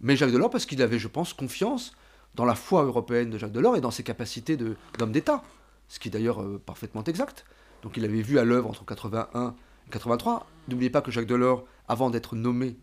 mais 0.01 0.16
Jacques 0.16 0.33
Delors 0.33 0.51
parce 0.51 0.66
qu'il 0.66 0.83
avait, 0.83 0.99
je 0.99 1.09
pense, 1.09 1.33
confiance 1.33 1.92
dans 2.35 2.45
la 2.45 2.55
foi 2.55 2.85
européenne 2.85 3.31
de 3.31 3.38
Jacques 3.38 3.53
Delors 3.53 3.77
et 3.77 3.81
dans 3.81 3.90
ses 3.90 4.03
capacités 4.03 4.57
d'homme 4.57 5.12
d'État, 5.12 5.42
ce 5.88 5.99
qui 5.99 6.09
est 6.09 6.11
d'ailleurs 6.11 6.42
euh, 6.42 6.62
parfaitement 6.64 7.03
exact. 7.05 7.47
Donc 7.83 7.97
il 7.97 8.05
avait 8.05 8.23
vu 8.23 8.38
à 8.38 8.45
l'œuvre 8.45 8.69
entre 8.69 8.85
81 8.85 9.55
et 9.87 9.90
83. 9.90 10.47
N'oubliez 10.69 10.90
pas 10.90 11.01
que 11.01 11.11
Jacques 11.11 11.27
Delors, 11.27 11.64
avant 11.88 12.11
d'être 12.11 12.37
nommé 12.37 12.77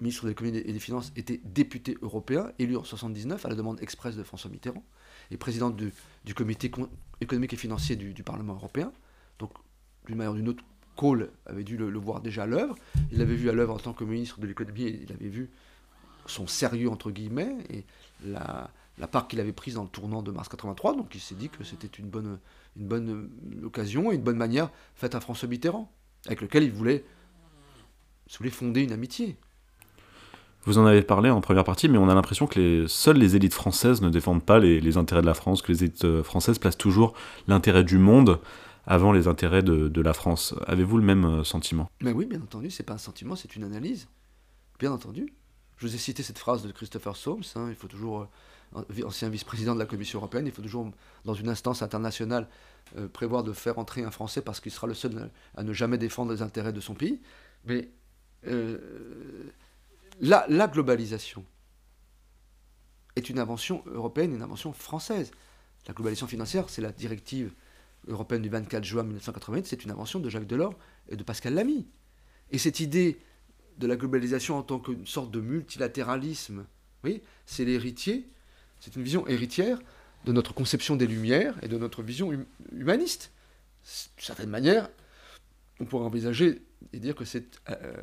ministre 0.00 0.24
de 0.24 0.28
l'économie 0.28 0.58
et 0.58 0.72
des 0.72 0.78
finances, 0.78 1.12
était 1.16 1.40
député 1.44 1.98
européen, 2.02 2.52
élu 2.58 2.76
en 2.76 2.84
79 2.84 3.44
à 3.44 3.48
la 3.48 3.56
demande 3.56 3.82
expresse 3.82 4.16
de 4.16 4.22
François 4.22 4.50
Mitterrand, 4.50 4.84
et 5.30 5.36
président 5.36 5.70
du, 5.70 5.92
comité 6.34 6.70
économique 7.20 7.52
et 7.52 7.56
financier 7.56 7.96
du, 7.96 8.14
du 8.14 8.22
Parlement 8.22 8.54
européen. 8.54 8.92
Donc, 9.40 9.50
d'une 10.06 10.16
manière 10.16 10.32
ou 10.32 10.36
d'une 10.36 10.48
autre, 10.48 10.62
Kohl 10.98 11.30
avait 11.46 11.62
dû 11.62 11.76
le, 11.76 11.96
voir 11.96 12.20
déjà 12.20 12.42
à 12.42 12.46
l'œuvre. 12.46 12.74
Il 13.12 13.18
l'avait 13.18 13.36
vu 13.36 13.48
à 13.48 13.52
l'œuvre 13.52 13.74
en 13.74 13.78
tant 13.78 13.92
que 13.92 14.02
ministre 14.02 14.40
de 14.40 14.48
l'économie, 14.48 14.98
il 15.04 15.12
avait 15.12 15.28
vu 15.28 15.48
son 16.26 16.48
sérieux, 16.48 16.90
entre 16.90 17.12
guillemets, 17.12 17.56
et 17.70 17.84
la, 18.26 18.68
part 19.10 19.28
qu'il 19.28 19.38
avait 19.38 19.52
prise 19.52 19.74
dans 19.74 19.84
le 19.84 19.88
tournant 19.88 20.22
de 20.22 20.32
mars 20.32 20.48
83. 20.48 20.96
Donc 20.96 21.14
il 21.14 21.20
s'est 21.20 21.36
dit 21.36 21.50
que 21.50 21.62
c'était 21.62 21.86
une 21.86 22.08
bonne, 22.08 22.40
une 22.76 22.88
bonne 22.88 23.30
occasion 23.64 24.10
et 24.10 24.16
une 24.16 24.22
bonne 24.22 24.36
manière 24.36 24.70
faite 24.96 25.14
à 25.14 25.20
François 25.20 25.48
Mitterrand, 25.48 25.90
avec 26.26 26.40
lequel 26.40 26.64
il 26.64 26.72
voulait, 26.72 27.04
voulait 28.36 28.50
fonder 28.50 28.82
une 28.82 28.92
amitié. 28.92 29.36
Vous 30.64 30.78
en 30.78 30.84
avez 30.84 31.02
parlé 31.02 31.30
en 31.30 31.40
première 31.40 31.64
partie, 31.64 31.88
mais 31.88 31.96
on 31.96 32.08
a 32.08 32.14
l'impression 32.14 32.48
que 32.48 32.58
les, 32.58 32.88
seules 32.88 33.18
les 33.18 33.36
élites 33.36 33.54
françaises 33.54 34.02
ne 34.02 34.10
défendent 34.10 34.44
pas 34.44 34.58
les, 34.58 34.80
les, 34.80 34.96
intérêts 34.96 35.22
de 35.22 35.26
la 35.26 35.34
France, 35.34 35.62
que 35.62 35.70
les 35.70 35.84
élites 35.84 36.04
euh, 36.04 36.24
françaises 36.24 36.58
placent 36.58 36.76
toujours 36.76 37.14
l'intérêt 37.46 37.84
du 37.84 37.98
monde 37.98 38.40
avant 38.86 39.12
les 39.12 39.28
intérêts 39.28 39.62
de, 39.62 40.00
la 40.00 40.12
France. 40.12 40.54
Avez-vous 40.66 40.98
le 40.98 41.04
même 41.04 41.24
euh, 41.24 41.44
sentiment? 41.44 41.88
Mais 42.00 42.12
oui, 42.12 42.26
bien 42.26 42.40
entendu, 42.40 42.70
c'est 42.70 42.82
pas 42.82 42.94
un 42.94 42.98
sentiment, 42.98 43.36
c'est 43.36 43.56
une 43.56 43.64
analyse. 43.64 44.08
Bien 44.78 44.92
entendu. 44.92 45.32
Je 45.76 45.86
vous 45.86 45.94
ai 45.94 45.98
cité 45.98 46.22
cette 46.22 46.38
phrase 46.38 46.62
de 46.62 46.72
Christopher 46.72 47.16
Soames, 47.16 47.42
hein, 47.54 47.66
il 47.68 47.74
faut 47.74 47.86
toujours, 47.86 48.28
euh, 48.76 49.04
ancien 49.04 49.28
vice-président 49.28 49.74
de 49.74 49.78
la 49.78 49.86
Commission 49.86 50.18
européenne, 50.18 50.46
il 50.46 50.52
faut 50.52 50.62
toujours, 50.62 50.90
dans 51.24 51.34
une 51.34 51.48
instance 51.48 51.82
internationale, 51.82 52.48
euh, 52.96 53.08
prévoir 53.08 53.44
de 53.44 53.52
faire 53.52 53.78
entrer 53.78 54.02
un 54.02 54.10
Français 54.10 54.42
parce 54.42 54.60
qu'il 54.60 54.72
sera 54.72 54.86
le 54.86 54.94
seul 54.94 55.30
à 55.56 55.62
ne 55.62 55.72
jamais 55.72 55.98
défendre 55.98 56.32
les 56.32 56.42
intérêts 56.42 56.72
de 56.72 56.80
son 56.80 56.94
pays. 56.94 57.20
Mais 57.64 57.90
la, 60.20 60.46
la 60.48 60.68
globalisation 60.68 61.44
est 63.16 63.28
une 63.28 63.38
invention 63.38 63.82
européenne, 63.86 64.34
une 64.34 64.42
invention 64.42 64.72
française. 64.72 65.32
La 65.86 65.94
globalisation 65.94 66.26
financière, 66.26 66.68
c'est 66.68 66.82
la 66.82 66.92
directive 66.92 67.52
européenne 68.06 68.42
du 68.42 68.48
24 68.48 68.84
juin 68.84 69.02
1988, 69.02 69.66
c'est 69.66 69.84
une 69.84 69.90
invention 69.90 70.20
de 70.20 70.28
Jacques 70.30 70.46
Delors 70.46 70.74
et 71.08 71.16
de 71.16 71.22
Pascal 71.22 71.54
Lamy. 71.54 71.86
Et 72.50 72.58
cette 72.58 72.80
idée 72.80 73.18
de 73.78 73.86
la 73.86 73.96
globalisation 73.96 74.56
en 74.56 74.62
tant 74.62 74.78
qu'une 74.78 75.06
sorte 75.06 75.30
de 75.30 75.40
multilatéralisme, 75.40 76.66
oui, 77.04 77.22
c'est 77.46 77.64
l'héritier, 77.64 78.28
c'est 78.80 78.96
une 78.96 79.02
vision 79.02 79.26
héritière 79.26 79.78
de 80.24 80.32
notre 80.32 80.54
conception 80.54 80.96
des 80.96 81.06
Lumières 81.06 81.54
et 81.62 81.68
de 81.68 81.78
notre 81.78 82.02
vision 82.02 82.28
hum, 82.28 82.44
humaniste. 82.72 83.32
D'une 84.16 84.24
certaine 84.24 84.50
manière, 84.50 84.88
on 85.80 85.84
pourrait 85.84 86.04
envisager 86.04 86.62
et 86.92 86.98
dire 86.98 87.14
que 87.14 87.24
c'est 87.24 87.60
euh, 87.70 88.02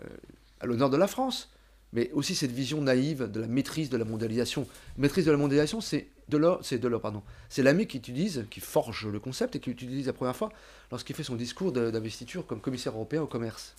à 0.59 0.65
l'honneur 0.65 0.89
de 0.89 0.97
la 0.97 1.07
France, 1.07 1.51
mais 1.95 2.11
aussi 2.11 2.35
cette 2.35 2.51
vision 2.51 2.81
naïve 2.81 3.31
de 3.31 3.39
la 3.39 3.47
maîtrise 3.47 3.89
de 3.89 3.95
la 3.95 4.03
mondialisation. 4.03 4.67
Maîtrise 4.97 5.25
de 5.25 5.31
la 5.31 5.37
mondialisation, 5.37 5.79
c'est 5.79 6.07
Delors, 6.27 6.59
c'est 6.61 6.77
Delors, 6.77 6.99
pardon. 6.99 7.23
C'est 7.47 7.63
l'ami 7.63 7.87
qui 7.87 7.97
utilise, 7.97 8.45
qui 8.51 8.59
forge 8.59 9.07
le 9.07 9.17
concept 9.17 9.55
et 9.55 9.59
qui 9.61 9.69
utilise 9.69 10.05
la 10.05 10.13
première 10.13 10.35
fois 10.35 10.51
lorsqu'il 10.91 11.15
fait 11.15 11.23
son 11.23 11.35
discours 11.35 11.71
d'investiture 11.71 12.45
comme 12.45 12.59
commissaire 12.59 12.93
européen 12.93 13.21
au 13.21 13.27
commerce 13.27 13.75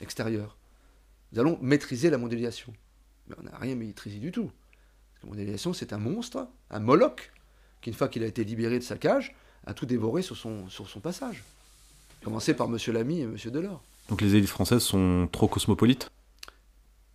extérieur. 0.00 0.56
Nous 1.32 1.40
allons 1.40 1.58
maîtriser 1.60 2.10
la 2.10 2.18
mondialisation. 2.18 2.72
Mais 3.26 3.34
on 3.40 3.42
n'a 3.42 3.58
rien 3.58 3.74
maîtrisé 3.74 4.18
du 4.18 4.30
tout. 4.30 4.50
La 5.24 5.28
mondialisation, 5.28 5.72
c'est 5.72 5.92
un 5.92 5.98
monstre, 5.98 6.46
un 6.70 6.78
Moloch, 6.78 7.32
qui, 7.80 7.90
une 7.90 7.96
fois 7.96 8.08
qu'il 8.08 8.22
a 8.22 8.26
été 8.26 8.44
libéré 8.44 8.78
de 8.78 8.84
sa 8.84 8.96
cage, 8.96 9.34
a 9.66 9.74
tout 9.74 9.86
dévoré 9.86 10.22
sur 10.22 10.36
son, 10.36 10.68
sur 10.68 10.88
son 10.88 11.00
passage. 11.00 11.42
Commencé 12.22 12.54
par 12.54 12.68
M. 12.68 12.78
Lamy 12.92 13.20
et 13.20 13.24
M. 13.24 13.36
Delors. 13.46 13.82
Donc 14.08 14.20
les 14.20 14.36
élites 14.36 14.48
françaises 14.48 14.82
sont 14.82 15.28
trop 15.32 15.48
cosmopolites? 15.48 16.08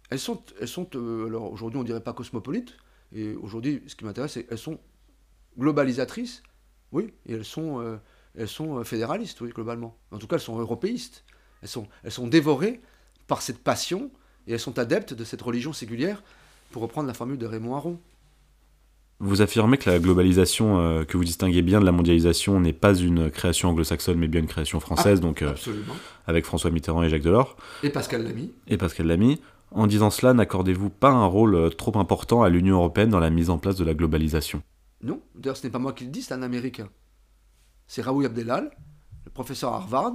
Elles 0.09 0.19
sont, 0.19 0.41
elles 0.61 0.67
sont 0.67 0.87
euh, 0.95 1.27
alors 1.27 1.51
aujourd'hui 1.51 1.79
on 1.79 1.83
dirait 1.83 2.03
pas 2.03 2.13
cosmopolites, 2.13 2.77
et 3.15 3.35
aujourd'hui, 3.35 3.83
ce 3.87 3.95
qui 3.95 4.05
m'intéresse, 4.05 4.33
c'est 4.33 4.43
qu'elles 4.43 4.57
sont 4.57 4.79
globalisatrices, 5.57 6.43
oui, 6.91 7.13
et 7.25 7.33
elles 7.33 7.45
sont, 7.45 7.79
euh, 7.79 7.97
elles 8.37 8.47
sont 8.47 8.79
euh, 8.79 8.83
fédéralistes, 8.83 9.41
oui, 9.41 9.49
globalement. 9.49 9.97
En 10.11 10.17
tout 10.17 10.27
cas, 10.27 10.35
elles 10.35 10.41
sont 10.41 10.59
européistes. 10.59 11.23
Elles 11.61 11.69
sont, 11.69 11.87
elles 12.03 12.11
sont 12.11 12.27
dévorées 12.27 12.81
par 13.27 13.41
cette 13.41 13.59
passion, 13.59 14.11
et 14.47 14.53
elles 14.53 14.59
sont 14.59 14.77
adeptes 14.79 15.13
de 15.13 15.23
cette 15.23 15.41
religion 15.41 15.73
singulière, 15.73 16.23
pour 16.71 16.81
reprendre 16.81 17.07
la 17.07 17.13
formule 17.13 17.37
de 17.37 17.45
Raymond 17.45 17.75
Aron. 17.75 17.99
Vous 19.19 19.41
affirmez 19.41 19.77
que 19.77 19.89
la 19.89 19.97
globalisation, 19.97 20.79
euh, 20.79 21.03
que 21.03 21.17
vous 21.17 21.23
distinguez 21.23 21.63
bien 21.63 21.79
de 21.79 21.85
la 21.85 21.91
mondialisation, 21.91 22.59
n'est 22.59 22.73
pas 22.73 22.93
une 22.93 23.31
création 23.31 23.69
anglo-saxonne, 23.69 24.19
mais 24.19 24.27
bien 24.27 24.41
une 24.41 24.47
création 24.47 24.79
française, 24.79 25.19
ah, 25.19 25.25
donc 25.25 25.43
avec 26.27 26.45
François 26.45 26.69
Mitterrand 26.69 27.01
et 27.01 27.09
Jacques 27.09 27.23
Delors. 27.23 27.57
Et 27.81 27.89
Pascal 27.89 28.23
Lamy. 28.23 28.51
Et 28.67 28.77
Pascal 28.77 29.07
Lamy. 29.07 29.41
En 29.71 29.87
disant 29.87 30.09
cela, 30.09 30.33
n'accordez-vous 30.33 30.89
pas 30.89 31.11
un 31.11 31.25
rôle 31.25 31.55
euh, 31.55 31.69
trop 31.69 31.97
important 31.97 32.41
à 32.41 32.49
l'Union 32.49 32.75
européenne 32.77 33.09
dans 33.09 33.19
la 33.19 33.29
mise 33.29 33.49
en 33.49 33.57
place 33.57 33.75
de 33.75 33.83
la 33.83 33.93
globalisation? 33.93 34.61
Non, 35.01 35.21
d'ailleurs 35.35 35.57
ce 35.57 35.65
n'est 35.65 35.71
pas 35.71 35.79
moi 35.79 35.93
qui 35.93 36.05
le 36.05 36.09
dis, 36.09 36.21
c'est 36.21 36.33
un 36.33 36.41
Américain. 36.41 36.89
C'est 37.87 38.01
Raoul 38.01 38.25
Abdelal, 38.25 38.71
le 39.25 39.31
professeur 39.31 39.73
Harvard, 39.73 40.13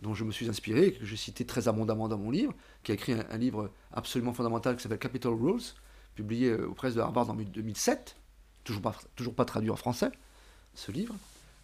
dont 0.00 0.14
je 0.14 0.24
me 0.24 0.30
suis 0.30 0.48
inspiré, 0.48 0.86
et 0.86 0.92
que 0.92 1.04
je 1.04 1.16
citais 1.16 1.44
très 1.44 1.68
abondamment 1.68 2.08
dans 2.08 2.18
mon 2.18 2.30
livre, 2.30 2.54
qui 2.82 2.92
a 2.92 2.94
écrit 2.94 3.14
un, 3.14 3.36
livre 3.36 3.70
absolument 3.92 4.32
fondamental 4.32 4.76
qui 4.76 4.82
s'appelle 4.82 4.98
Capital 4.98 5.32
Rules, 5.32 5.62
publié 6.14 6.50
euh, 6.50 6.68
aux 6.68 6.74
presses 6.74 6.94
de 6.94 7.00
Harvard 7.00 7.30
en 7.30 7.34
2007, 7.34 8.16
toujours 8.62 8.82
pas, 8.82 8.94
toujours 9.16 9.34
pas 9.34 9.44
traduit 9.44 9.70
en 9.70 9.76
français, 9.76 10.10
ce 10.74 10.92
livre, 10.92 11.14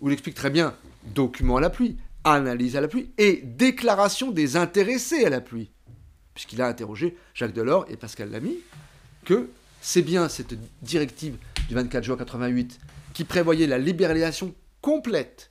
où 0.00 0.08
il 0.08 0.12
explique 0.12 0.34
très 0.34 0.50
bien 0.50 0.74
document 1.14 1.56
à 1.56 1.60
l'appui, 1.60 1.96
analyse 2.24 2.76
à 2.76 2.80
l'appui 2.80 3.10
et 3.18 3.42
déclaration 3.42 4.30
des 4.30 4.56
intéressés 4.56 5.24
à 5.24 5.30
l'appui, 5.30 5.70
puisqu'il 6.40 6.62
a 6.62 6.68
interrogé 6.68 7.18
Jacques 7.34 7.52
Delors 7.52 7.84
et 7.90 7.98
Pascal 7.98 8.30
Lamy, 8.30 8.56
que 9.26 9.50
c'est 9.82 10.00
bien 10.00 10.26
cette 10.30 10.54
directive 10.80 11.36
du 11.68 11.74
24 11.74 12.02
juin 12.02 12.16
88 12.16 12.80
qui 13.12 13.24
prévoyait 13.24 13.66
la 13.66 13.76
libéralisation 13.76 14.54
complète, 14.80 15.50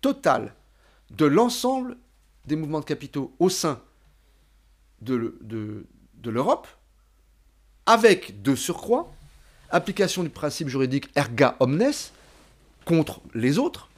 totale, 0.00 0.54
de 1.10 1.26
l'ensemble 1.26 1.98
des 2.46 2.56
mouvements 2.56 2.80
de 2.80 2.86
capitaux 2.86 3.34
au 3.40 3.50
sein 3.50 3.82
de, 5.02 5.36
l'Europe, 6.24 6.66
avec 7.84 8.40
de 8.40 8.54
surcroît 8.54 9.12
application 9.68 10.22
du 10.22 10.30
principe 10.30 10.68
juridique 10.68 11.10
erga 11.14 11.56
omnes 11.60 11.92
contre 12.86 13.20
les 13.34 13.58
autres, 13.58 13.90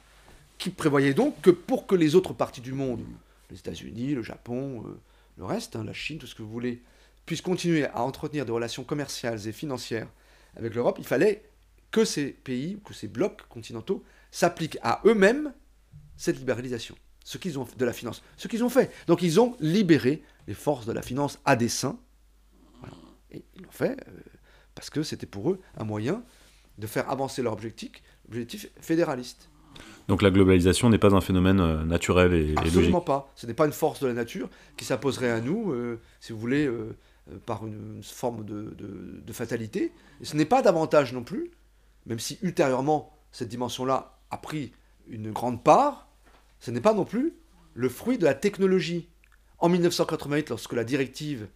qui 0.57 0.69
prévoyait 0.69 1.13
donc 1.13 1.39
que 1.39 1.51
pour 1.51 1.87
que 1.87 1.95
les 1.95 2.13
autres 2.13 2.33
parties 2.33 2.59
du 2.59 2.73
monde, 2.73 3.05
les 3.49 3.57
États-Unis, 3.57 4.15
le 4.15 4.21
Japon, 4.21 4.83
euh, 4.85 4.99
le 5.37 5.45
reste, 5.45 5.75
hein, 5.75 5.83
la 5.83 5.93
Chine, 5.93 6.17
tout 6.17 6.27
ce 6.27 6.35
que 6.35 6.41
vous 6.41 6.49
voulez, 6.49 6.81
puissent 7.25 7.41
continuer 7.41 7.85
à 7.85 8.01
entretenir 8.01 8.45
des 8.45 8.51
relations 8.51 8.83
commerciales 8.83 9.47
et 9.47 9.51
financières 9.51 10.07
avec 10.55 10.73
l'Europe, 10.73 10.97
il 10.99 11.05
fallait 11.05 11.43
que 11.91 12.05
ces 12.05 12.27
pays, 12.27 12.79
que 12.85 12.93
ces 12.93 13.07
blocs 13.07 13.41
continentaux 13.49 14.03
s'appliquent 14.31 14.77
à 14.81 15.01
eux-mêmes 15.05 15.53
cette 16.17 16.37
libéralisation, 16.37 16.95
ce 17.23 17.37
qu'ils 17.37 17.59
ont 17.59 17.67
de 17.77 17.85
la 17.85 17.93
finance, 17.93 18.21
ce 18.37 18.47
qu'ils 18.47 18.63
ont 18.63 18.69
fait. 18.69 18.91
Donc 19.07 19.21
ils 19.21 19.39
ont 19.39 19.55
libéré 19.59 20.23
les 20.47 20.53
forces 20.53 20.85
de 20.85 20.91
la 20.91 21.01
finance 21.01 21.39
à 21.45 21.55
dessein, 21.55 21.97
et 23.31 23.43
ils 23.55 23.63
l'ont 23.63 23.71
fait 23.71 23.97
euh, 24.07 24.11
parce 24.75 24.89
que 24.89 25.03
c'était 25.03 25.25
pour 25.25 25.51
eux 25.51 25.61
un 25.77 25.83
moyen 25.83 26.23
de 26.77 26.87
faire 26.87 27.09
avancer 27.09 27.41
leur 27.41 27.53
objectif, 27.53 27.91
objectif 28.27 28.67
fédéraliste. 28.79 29.49
Donc 30.07 30.21
la 30.21 30.29
globalisation 30.29 30.89
n'est 30.89 30.99
pas 30.99 31.13
un 31.13 31.21
phénomène 31.21 31.59
euh, 31.59 31.83
naturel 31.83 32.33
et, 32.33 32.53
Absolument 32.57 33.01
pas. 33.01 33.31
Ce 33.35 33.47
n'est 33.47 33.53
pas 33.53 33.65
une 33.65 33.73
force 33.73 34.01
de 34.01 34.07
la 34.07 34.13
nature 34.13 34.49
qui 34.77 34.85
s'imposerait 34.85 35.31
à 35.31 35.41
nous, 35.41 35.71
euh, 35.71 35.99
si 36.19 36.31
vous 36.31 36.39
voulez, 36.39 36.65
euh, 36.67 36.95
par 37.45 37.65
une, 37.65 38.01
forme 38.03 38.45
de, 38.45 38.75
de, 38.77 39.33
fatalité. 39.33 39.91
Et 40.21 40.25
ce 40.25 40.35
n'est 40.35 40.45
pas 40.45 40.61
davantage 40.61 41.11
non 41.13 41.23
plus, 41.23 41.51
même 42.05 42.19
si 42.19 42.37
ultérieurement 42.43 43.17
cette 43.31 43.49
dimension-là 43.49 44.19
a 44.29 44.37
pris 44.37 44.71
une 45.07 45.31
grande 45.31 45.63
part, 45.63 46.07
ce 46.59 46.71
n'est 46.71 46.81
pas 46.81 46.93
non 46.93 47.05
plus 47.05 47.33
le 47.73 47.89
fruit 47.89 48.17
de 48.17 48.23
la 48.23 48.35
technologie. 48.35 49.09
En 49.57 49.69
1988, 49.69 50.49
lorsque 50.49 50.73
la 50.73 50.83
directive 50.83 51.47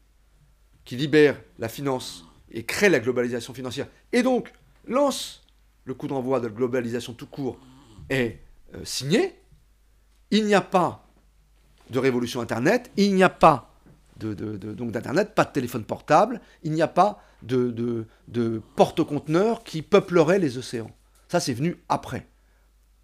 qui 0.85 0.95
libère 0.95 1.39
la 1.59 1.69
finance 1.69 2.25
et 2.51 2.63
crée 2.63 2.89
la 2.89 2.99
globalisation 2.99 3.53
financière, 3.53 3.87
et 4.11 4.23
donc 4.23 4.51
lance 4.87 5.43
le 5.85 5.93
coup 5.93 6.07
d'envoi 6.07 6.39
de 6.39 6.47
la 6.47 6.53
globalisation 6.53 7.13
tout 7.13 7.27
court 7.27 7.59
est 8.09 8.39
euh, 8.75 8.83
signé, 8.83 9.35
il 10.31 10.45
n'y 10.45 10.55
a 10.55 10.61
pas 10.61 11.05
de 11.89 11.99
révolution 11.99 12.41
Internet, 12.41 12.91
il 12.97 13.15
n'y 13.15 13.23
a 13.23 13.29
pas 13.29 13.69
donc 14.19 14.91
d'Internet, 14.91 15.33
pas 15.33 15.45
de 15.45 15.51
téléphone 15.51 15.83
portable, 15.83 16.41
il 16.63 16.71
n'y 16.73 16.81
a 16.81 16.87
pas 16.87 17.21
de, 17.41 18.05
porte-conteneurs 18.75 19.63
qui 19.63 19.81
peupleraient 19.81 20.39
les 20.39 20.57
océans. 20.57 20.91
Ça, 21.27 21.39
c'est 21.39 21.53
venu 21.53 21.77
après. 21.87 22.27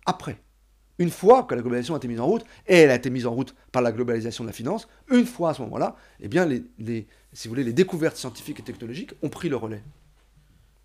Après. 0.06 0.38
Une 0.98 1.10
fois 1.10 1.44
que 1.44 1.56
la 1.56 1.62
globalisation 1.62 1.94
a 1.94 1.98
été 1.98 2.08
mise 2.08 2.20
en 2.20 2.26
route, 2.26 2.46
et 2.68 2.78
elle 2.78 2.90
a 2.90 2.96
été 2.96 3.10
mise 3.10 3.26
en 3.26 3.32
route 3.32 3.54
par 3.72 3.82
la 3.82 3.92
globalisation 3.92 4.44
de 4.44 4.50
la 4.50 4.54
finance, 4.54 4.88
une 5.10 5.26
fois 5.26 5.52
à 5.52 5.54
ce 5.54 5.62
moment-là, 5.64 5.96
eh 6.22 6.28
bien, 6.28 6.48
si 7.34 7.48
vous 7.48 7.52
voulez, 7.52 7.64
les 7.64 7.74
découvertes 7.74 8.18
scientifiques 8.18 8.60
et 8.60 8.64
technologiques 8.64 9.14
ont 9.22 9.30
pris 9.30 9.50
le 9.50 9.58
relais. 9.58 9.84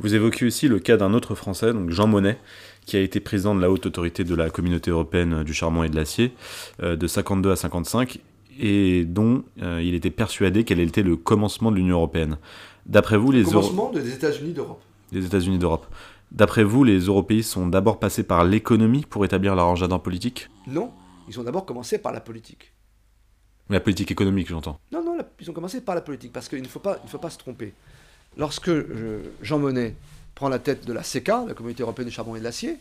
Vous 0.01 0.15
évoquez 0.15 0.47
aussi 0.47 0.67
le 0.67 0.79
cas 0.79 0.97
d'un 0.97 1.13
autre 1.13 1.35
Français, 1.35 1.75
donc 1.75 1.91
Jean 1.91 2.07
Monnet, 2.07 2.39
qui 2.87 2.97
a 2.97 3.01
été 3.01 3.21
président 3.21 3.55
de 3.55 3.61
la 3.61 3.71
haute 3.71 3.85
autorité 3.85 4.25
de 4.25 4.35
la 4.35 4.49
communauté 4.49 4.91
européenne 4.91 5.45
du 5.45 5.53
charbon 5.53 5.83
et 5.83 5.91
de 5.91 5.97
l'acier 5.97 6.33
euh, 6.83 6.97
de 6.97 7.07
52 7.07 7.51
à 7.51 7.57
55 7.57 8.19
et 8.59 9.05
dont 9.05 9.45
euh, 9.61 9.83
il 9.83 9.95
était 9.95 10.11
persuadé 10.11 10.65
qu'elle 10.65 10.81
était 10.81 11.03
le 11.03 11.17
commencement 11.17 11.71
de 11.71 11.77
l'Union 11.77 11.97
européenne. 11.97 12.39
D'après 12.87 13.19
vous, 13.19 13.31
les 13.31 13.45
commencement 13.45 13.91
des 13.91 14.15
États-Unis 14.15 14.55
d'Europe. 14.55 14.83
Des 15.13 15.27
États-Unis 15.27 15.59
d'Europe. 15.59 15.87
D'après 16.33 16.65
vous, 16.65 16.83
les 16.83 17.01
Européistes 17.01 17.51
sont 17.51 17.67
d'abord 17.67 17.99
passés 17.99 18.23
par 18.23 18.45
l'économie 18.45 19.05
pour 19.09 19.27
établir 19.27 19.55
leur 19.55 19.69
agenda 19.69 19.99
politique? 19.99 20.49
Non, 20.67 20.93
ils 21.29 21.39
ont 21.39 21.43
d'abord 21.43 21.67
commencé 21.67 21.99
par 21.99 22.13
la 22.13 22.21
politique. 22.21 22.73
La 23.69 23.81
politique 23.81 24.11
économique, 24.11 24.49
j'entends. 24.49 24.81
Non, 24.93 25.05
non, 25.05 25.19
ils 25.41 25.51
ont 25.51 25.55
commencé 25.55 25.83
par 25.83 25.95
la 25.95 26.01
politique, 26.01 26.33
parce 26.33 26.49
qu'il 26.49 26.63
ne 26.63 26.69
faut 26.69 26.81
pas, 26.81 26.99
il 27.05 27.11
faut 27.11 27.19
pas 27.19 27.31
se 27.31 27.39
tromper 27.39 27.75
lorsque 28.37 28.69
euh, 28.69 29.23
Jean 29.43 29.59
Monnet 29.59 29.95
prend 30.35 30.49
la 30.49 30.59
tête 30.59 30.87
de 30.87 30.93
la 30.93 31.03
CECA, 31.03 31.45
la 31.47 31.55
Communauté 31.55 31.83
européenne 31.83 32.09
du 32.09 32.15
charbon 32.15 32.37
et 32.37 32.39
de 32.39 32.45
l'acier, 32.45 32.79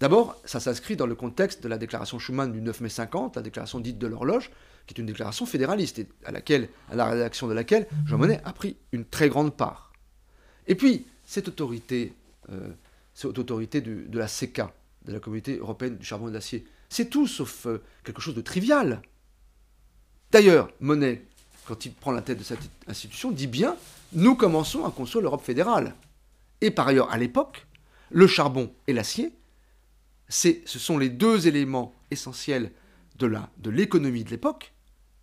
d'abord, 0.00 0.36
ça 0.44 0.60
s'inscrit 0.60 0.96
dans 0.96 1.06
le 1.06 1.14
contexte 1.14 1.62
de 1.62 1.68
la 1.68 1.78
déclaration 1.78 2.18
Schuman 2.18 2.52
du 2.52 2.60
9 2.60 2.80
mai 2.80 2.88
50, 2.88 3.36
la 3.36 3.42
déclaration 3.42 3.80
dite 3.80 3.98
de 3.98 4.06
l'horloge, 4.06 4.50
qui 4.86 4.94
est 4.94 4.98
une 4.98 5.06
déclaration 5.06 5.46
fédéraliste, 5.46 6.00
à, 6.24 6.32
laquelle, 6.32 6.68
à 6.90 6.96
la 6.96 7.06
rédaction 7.06 7.48
de 7.48 7.54
laquelle 7.54 7.86
Jean 8.06 8.18
Monnet 8.18 8.40
a 8.44 8.52
pris 8.52 8.76
une 8.92 9.04
très 9.04 9.28
grande 9.28 9.56
part. 9.56 9.92
Et 10.66 10.74
puis, 10.74 11.06
cette 11.26 11.48
autorité, 11.48 12.12
euh, 12.50 12.70
cette 13.14 13.38
autorité 13.38 13.80
de 13.80 14.18
la 14.18 14.28
CECA, 14.28 14.74
de 15.06 15.12
la 15.12 15.20
Communauté 15.20 15.56
européenne 15.58 15.96
du 15.96 16.04
charbon 16.04 16.26
et 16.28 16.30
de 16.30 16.34
l'acier, 16.34 16.64
c'est 16.88 17.10
tout 17.10 17.26
sauf 17.26 17.66
euh, 17.66 17.82
quelque 18.04 18.20
chose 18.20 18.34
de 18.34 18.40
trivial. 18.40 19.02
D'ailleurs, 20.30 20.70
Monnet, 20.80 21.22
quand 21.66 21.86
il 21.86 21.92
prend 21.92 22.12
la 22.12 22.22
tête 22.22 22.38
de 22.38 22.44
cette 22.44 22.70
institution, 22.86 23.30
dit 23.30 23.46
bien 23.46 23.76
nous 24.14 24.34
commençons 24.34 24.84
à 24.84 24.90
construire 24.90 25.22
l'Europe 25.22 25.44
fédérale. 25.44 25.94
Et 26.60 26.70
par 26.70 26.88
ailleurs, 26.88 27.12
à 27.12 27.18
l'époque, 27.18 27.66
le 28.10 28.26
charbon 28.26 28.72
et 28.86 28.92
l'acier, 28.92 29.32
ce 30.28 30.54
sont 30.64 30.98
les 30.98 31.10
deux 31.10 31.46
éléments 31.46 31.92
essentiels 32.10 32.72
de 33.16 33.70
l'économie 33.70 34.24
de 34.24 34.30
l'époque 34.30 34.72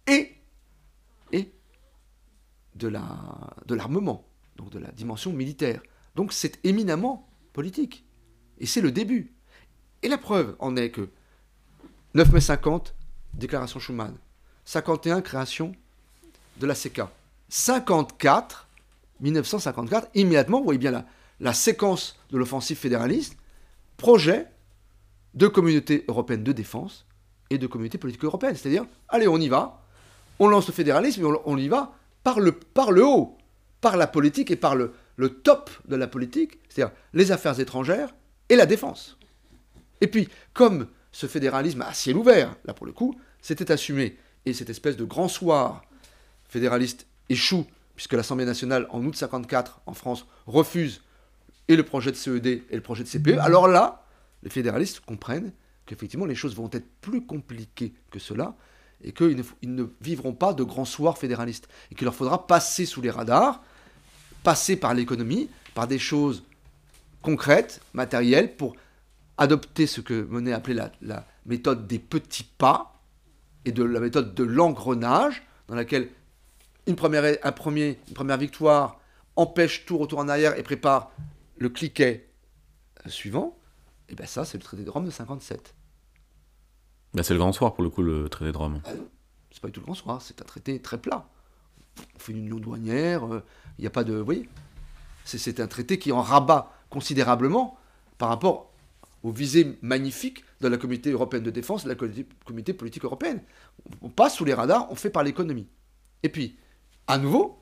et, 0.07 0.37
de 2.75 3.75
l'armement, 3.75 4.25
donc 4.55 4.69
de 4.71 4.79
la 4.79 4.91
dimension 4.91 5.33
militaire. 5.33 5.81
Donc 6.15 6.33
c'est 6.33 6.59
éminemment 6.65 7.27
politique. 7.53 8.05
Et 8.59 8.65
c'est 8.65 8.81
le 8.81 8.91
début. 8.91 9.33
Et 10.01 10.07
la 10.07 10.17
preuve 10.17 10.55
en 10.59 10.75
est 10.75 10.89
que 10.89 11.09
9 12.13 12.31
mai 12.33 12.41
50, 12.41 12.95
déclaration 13.33 13.79
Schuman. 13.79 14.15
51, 14.65 15.21
création 15.21 15.73
de 16.57 16.65
la 16.65 16.75
CECA. 16.75 17.11
54, 17.49 18.67
1954, 19.21 20.09
immédiatement, 20.15 20.59
vous 20.59 20.65
voyez 20.65 20.79
bien 20.79 21.05
la, 21.39 21.53
séquence 21.53 22.17
de 22.31 22.37
l'offensive 22.37 22.77
fédéraliste, 22.77 23.37
projet 23.97 24.47
de 25.33 25.47
communauté 25.47 26.03
européenne 26.07 26.43
de 26.43 26.51
défense 26.51 27.05
et 27.49 27.57
de 27.57 27.67
communauté 27.67 27.97
politique 27.97 28.23
européenne. 28.23 28.55
C'est-à-dire, 28.55 28.85
allez, 29.07 29.27
on 29.27 29.37
y 29.37 29.47
va, 29.47 29.83
on 30.39 30.47
lance 30.47 30.67
le 30.67 30.73
fédéralisme, 30.73 31.23
mais 31.23 31.39
on, 31.45 31.57
y 31.57 31.67
va 31.67 31.93
par 32.23 32.39
le, 32.39 32.57
haut, 33.03 33.37
par 33.79 33.97
la 33.97 34.07
politique 34.07 34.51
et 34.51 34.55
par 34.55 34.75
le, 34.75 34.93
le 35.15 35.29
top 35.29 35.69
de 35.87 35.95
la 35.95 36.07
politique, 36.07 36.59
c'est-à-dire 36.69 36.93
les 37.13 37.31
affaires 37.31 37.59
étrangères 37.59 38.13
et 38.49 38.55
la 38.55 38.65
défense. 38.65 39.17
Et 40.01 40.07
puis, 40.07 40.27
comme 40.53 40.87
ce 41.11 41.27
fédéralisme 41.27 41.81
à 41.81 41.93
ciel 41.93 42.17
ouvert, 42.17 42.55
là 42.65 42.73
pour 42.73 42.85
le 42.85 42.91
coup, 42.91 43.15
c'était 43.41 43.71
assumé, 43.71 44.17
et 44.45 44.53
cette 44.53 44.69
espèce 44.69 44.97
de 44.97 45.03
grand 45.03 45.27
soir 45.27 45.83
fédéraliste 46.47 47.07
échoue 47.29 47.65
puisque 48.01 48.13
l'Assemblée 48.13 48.45
nationale, 48.45 48.87
en 48.89 49.05
août 49.05 49.15
54, 49.15 49.81
en 49.85 49.93
France, 49.93 50.25
refuse 50.47 51.03
et 51.67 51.75
le 51.75 51.83
projet 51.83 52.09
de 52.09 52.15
CED 52.15 52.47
et 52.47 52.63
le 52.71 52.81
projet 52.81 53.03
de 53.03 53.07
CPE, 53.07 53.37
alors 53.39 53.67
là, 53.67 54.07
les 54.41 54.49
fédéralistes 54.49 55.01
comprennent 55.01 55.53
qu'effectivement, 55.85 56.25
les 56.25 56.33
choses 56.33 56.55
vont 56.55 56.67
être 56.71 56.87
plus 57.01 57.23
compliquées 57.23 57.93
que 58.09 58.17
cela, 58.17 58.55
et 59.03 59.11
qu'ils 59.11 59.37
ne, 59.37 59.43
ils 59.61 59.75
ne 59.75 59.83
vivront 60.01 60.33
pas 60.33 60.53
de 60.53 60.63
grands 60.63 60.85
soirs 60.85 61.19
fédéralistes, 61.19 61.67
et 61.91 61.95
qu'il 61.95 62.05
leur 62.05 62.15
faudra 62.15 62.47
passer 62.47 62.87
sous 62.87 63.01
les 63.01 63.11
radars, 63.11 63.61
passer 64.41 64.77
par 64.77 64.95
l'économie, 64.95 65.51
par 65.75 65.85
des 65.85 65.99
choses 65.99 66.43
concrètes, 67.21 67.81
matérielles, 67.93 68.55
pour 68.55 68.75
adopter 69.37 69.85
ce 69.85 70.01
que 70.01 70.23
Monet 70.23 70.53
appelait 70.53 70.73
la, 70.73 70.91
la 71.03 71.27
méthode 71.45 71.85
des 71.85 71.99
petits 71.99 72.49
pas, 72.57 72.99
et 73.63 73.71
de 73.71 73.83
la 73.83 73.99
méthode 73.99 74.33
de 74.33 74.43
l'engrenage, 74.43 75.43
dans 75.67 75.75
laquelle 75.75 76.09
une 76.87 76.95
première, 76.95 77.37
un 77.43 77.51
premier, 77.51 77.99
une 78.07 78.13
première 78.13 78.37
victoire 78.37 78.99
empêche 79.35 79.85
tout 79.85 79.97
retour 79.97 80.19
en 80.19 80.27
arrière 80.27 80.57
et 80.57 80.63
prépare 80.63 81.11
le 81.57 81.69
cliquet 81.69 82.29
euh, 83.05 83.09
suivant, 83.09 83.57
et 84.09 84.15
bien 84.15 84.25
ça, 84.25 84.45
c'est 84.45 84.57
le 84.57 84.63
traité 84.63 84.83
de 84.83 84.89
Rome 84.89 85.05
de 85.05 85.11
57. 85.11 85.75
Ben 87.13 87.23
c'est 87.23 87.33
le 87.33 87.39
grand 87.39 87.51
soir 87.51 87.73
pour 87.73 87.83
le 87.83 87.89
coup, 87.89 88.01
le 88.01 88.29
traité 88.29 88.51
de 88.51 88.57
Rome. 88.57 88.81
Ah 88.85 88.91
c'est 89.51 89.61
pas 89.61 89.67
du 89.67 89.73
tout 89.73 89.81
le 89.81 89.85
grand 89.85 89.95
soir, 89.95 90.21
c'est 90.21 90.41
un 90.41 90.45
traité 90.45 90.81
très 90.81 90.97
plat. 90.97 91.27
On 92.15 92.19
fait 92.19 92.31
une 92.31 92.39
union 92.39 92.57
douanière, 92.57 93.25
euh, 93.25 93.43
il 93.77 93.81
n'y 93.81 93.87
a 93.87 93.91
pas 93.91 94.03
de. 94.03 94.13
Vous 94.13 94.25
voyez 94.25 94.49
C'est 95.25 95.59
un 95.59 95.67
traité 95.67 95.99
qui 95.99 96.11
en 96.11 96.21
rabat 96.21 96.73
considérablement 96.89 97.77
par 98.17 98.29
rapport 98.29 98.71
aux 99.23 99.31
visées 99.31 99.77
magnifiques 99.81 100.43
de 100.61 100.67
la 100.67 100.77
communauté 100.77 101.11
européenne 101.11 101.43
de 101.43 101.51
défense, 101.51 101.83
de 101.83 101.89
la 101.89 101.95
communauté 101.95 102.73
politique 102.73 103.03
européenne. 103.03 103.41
On 104.01 104.09
passe 104.09 104.35
sous 104.35 104.45
les 104.45 104.53
radars, 104.53 104.91
on 104.91 104.95
fait 104.95 105.09
par 105.09 105.23
l'économie. 105.23 105.67
Et 106.23 106.29
puis, 106.29 106.57
à 107.07 107.17
nouveau, 107.17 107.61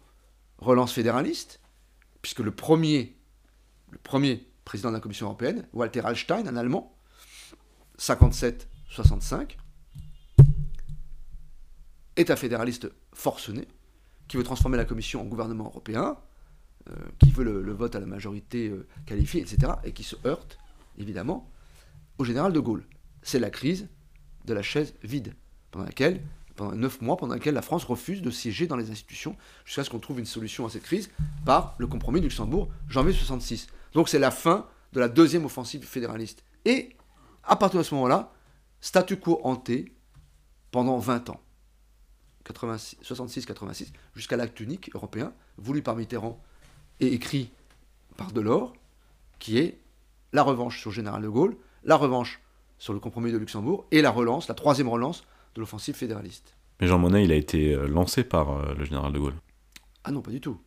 relance 0.58 0.94
fédéraliste, 0.94 1.60
puisque 2.22 2.40
le 2.40 2.52
premier, 2.52 3.16
président 4.66 4.90
de 4.90 4.96
la 4.96 5.00
Commission 5.00 5.28
européenne, 5.28 5.68
Walter 5.74 6.02
Hallstein, 6.02 6.48
un 6.48 6.56
Allemand, 6.56 6.96
57-65, 7.98 9.58
est 12.16 12.32
un 12.32 12.36
fédéraliste 12.36 12.92
forcené, 13.14 13.68
qui 14.28 14.38
veut 14.38 14.44
transformer 14.44 14.78
la 14.78 14.86
Commission 14.86 15.22
en 15.22 15.26
gouvernement 15.26 15.66
européen, 15.66 16.18
euh, 16.90 16.96
qui 17.20 17.32
veut 17.32 17.44
le, 17.44 17.72
vote 17.74 17.96
à 17.96 18.00
la 18.00 18.06
majorité 18.06 18.70
euh, 18.70 18.88
qualifiée, 19.06 19.42
etc., 19.42 19.74
et 19.84 19.94
qui 19.94 20.04
se 20.04 20.16
heurte, 20.26 20.60
évidemment, 20.98 21.50
au 22.18 22.26
général 22.26 22.54
de 22.54 22.60
Gaulle. 22.60 22.84
C'est 23.22 23.40
la 23.40 23.50
crise 23.50 23.88
de 24.46 24.54
la 24.54 24.62
chaise 24.62 24.94
vide, 25.04 25.34
pendant 25.72 25.86
laquelle, 25.86 26.22
pendant 26.60 26.76
neuf 26.76 27.00
mois, 27.00 27.16
pendant 27.16 27.36
laquelle 27.36 27.54
la 27.54 27.62
France 27.62 27.86
refuse 27.86 28.22
de 28.22 28.30
siéger 28.30 28.68
dans 28.68 28.76
les 28.76 28.92
institutions, 28.92 29.38
jusqu'à 29.64 29.86
ce 29.86 29.90
qu'on 29.90 30.00
trouve 30.00 30.20
une 30.20 30.26
solution 30.26 30.66
à 30.66 30.70
cette 30.70 30.84
crise 30.84 31.10
par 31.46 31.74
le 31.78 31.88
compromis 31.88 32.20
de 32.20 32.26
Luxembourg, 32.26 32.68
janvier 32.90 33.14
66. 33.14 33.68
Donc 33.94 34.10
c'est 34.10 34.20
la 34.20 34.30
fin 34.30 34.68
de 34.92 35.00
la 35.00 35.08
deuxième 35.08 35.46
offensive 35.46 35.86
fédéraliste. 35.86 36.44
Et 36.66 36.98
à 37.46 37.56
partir 37.56 37.80
de 37.80 37.84
ce 37.86 37.96
moment-là, 37.96 38.34
statu 38.82 39.16
quo 39.16 39.40
hanté 39.46 39.94
pendant 40.70 40.98
20 40.98 41.30
ans. 41.30 41.40
66-86, 42.44 43.94
jusqu'à 44.16 44.36
l'acte 44.36 44.60
unique 44.60 44.90
européen, 44.94 45.32
voulu 45.58 45.82
par 45.82 45.96
Mitterrand 45.96 46.44
et 47.00 47.14
écrit 47.14 47.52
par 48.18 48.34
Delors, 48.34 48.74
qui 49.38 49.60
est 49.60 49.80
la 50.34 50.44
revanche 50.44 50.82
sur 50.82 50.90
le 50.90 50.96
général 50.96 51.22
de 51.22 51.30
Gaulle, 51.30 51.56
la 51.86 51.96
revanche 51.96 52.42
sur 52.80 52.92
le 52.92 53.00
compromis 53.00 53.32
de 53.32 53.38
Luxembourg 53.38 53.86
et 53.92 54.02
la 54.02 54.12
relance, 54.12 54.50
la 54.50 54.56
troisième 54.56 54.90
relance 54.90 55.24
de 55.56 55.62
l'offensive 55.62 55.96
fédéraliste. 55.96 56.56
Mais 56.80 56.88
Jean 56.88 56.98
Monnet, 56.98 57.24
il 57.24 57.32
a 57.32 57.36
été 57.36 57.74
euh, 57.74 57.88
lancé 57.88 58.24
par 58.24 58.52
euh, 58.52 58.74
le 58.78 58.86
général 58.86 59.12
de 59.12 59.20
Gaulle. 59.20 59.36
Ah 60.04 60.12
non, 60.12 60.22
pas 60.22 60.32
du 60.32 60.40
tout. 60.40 60.60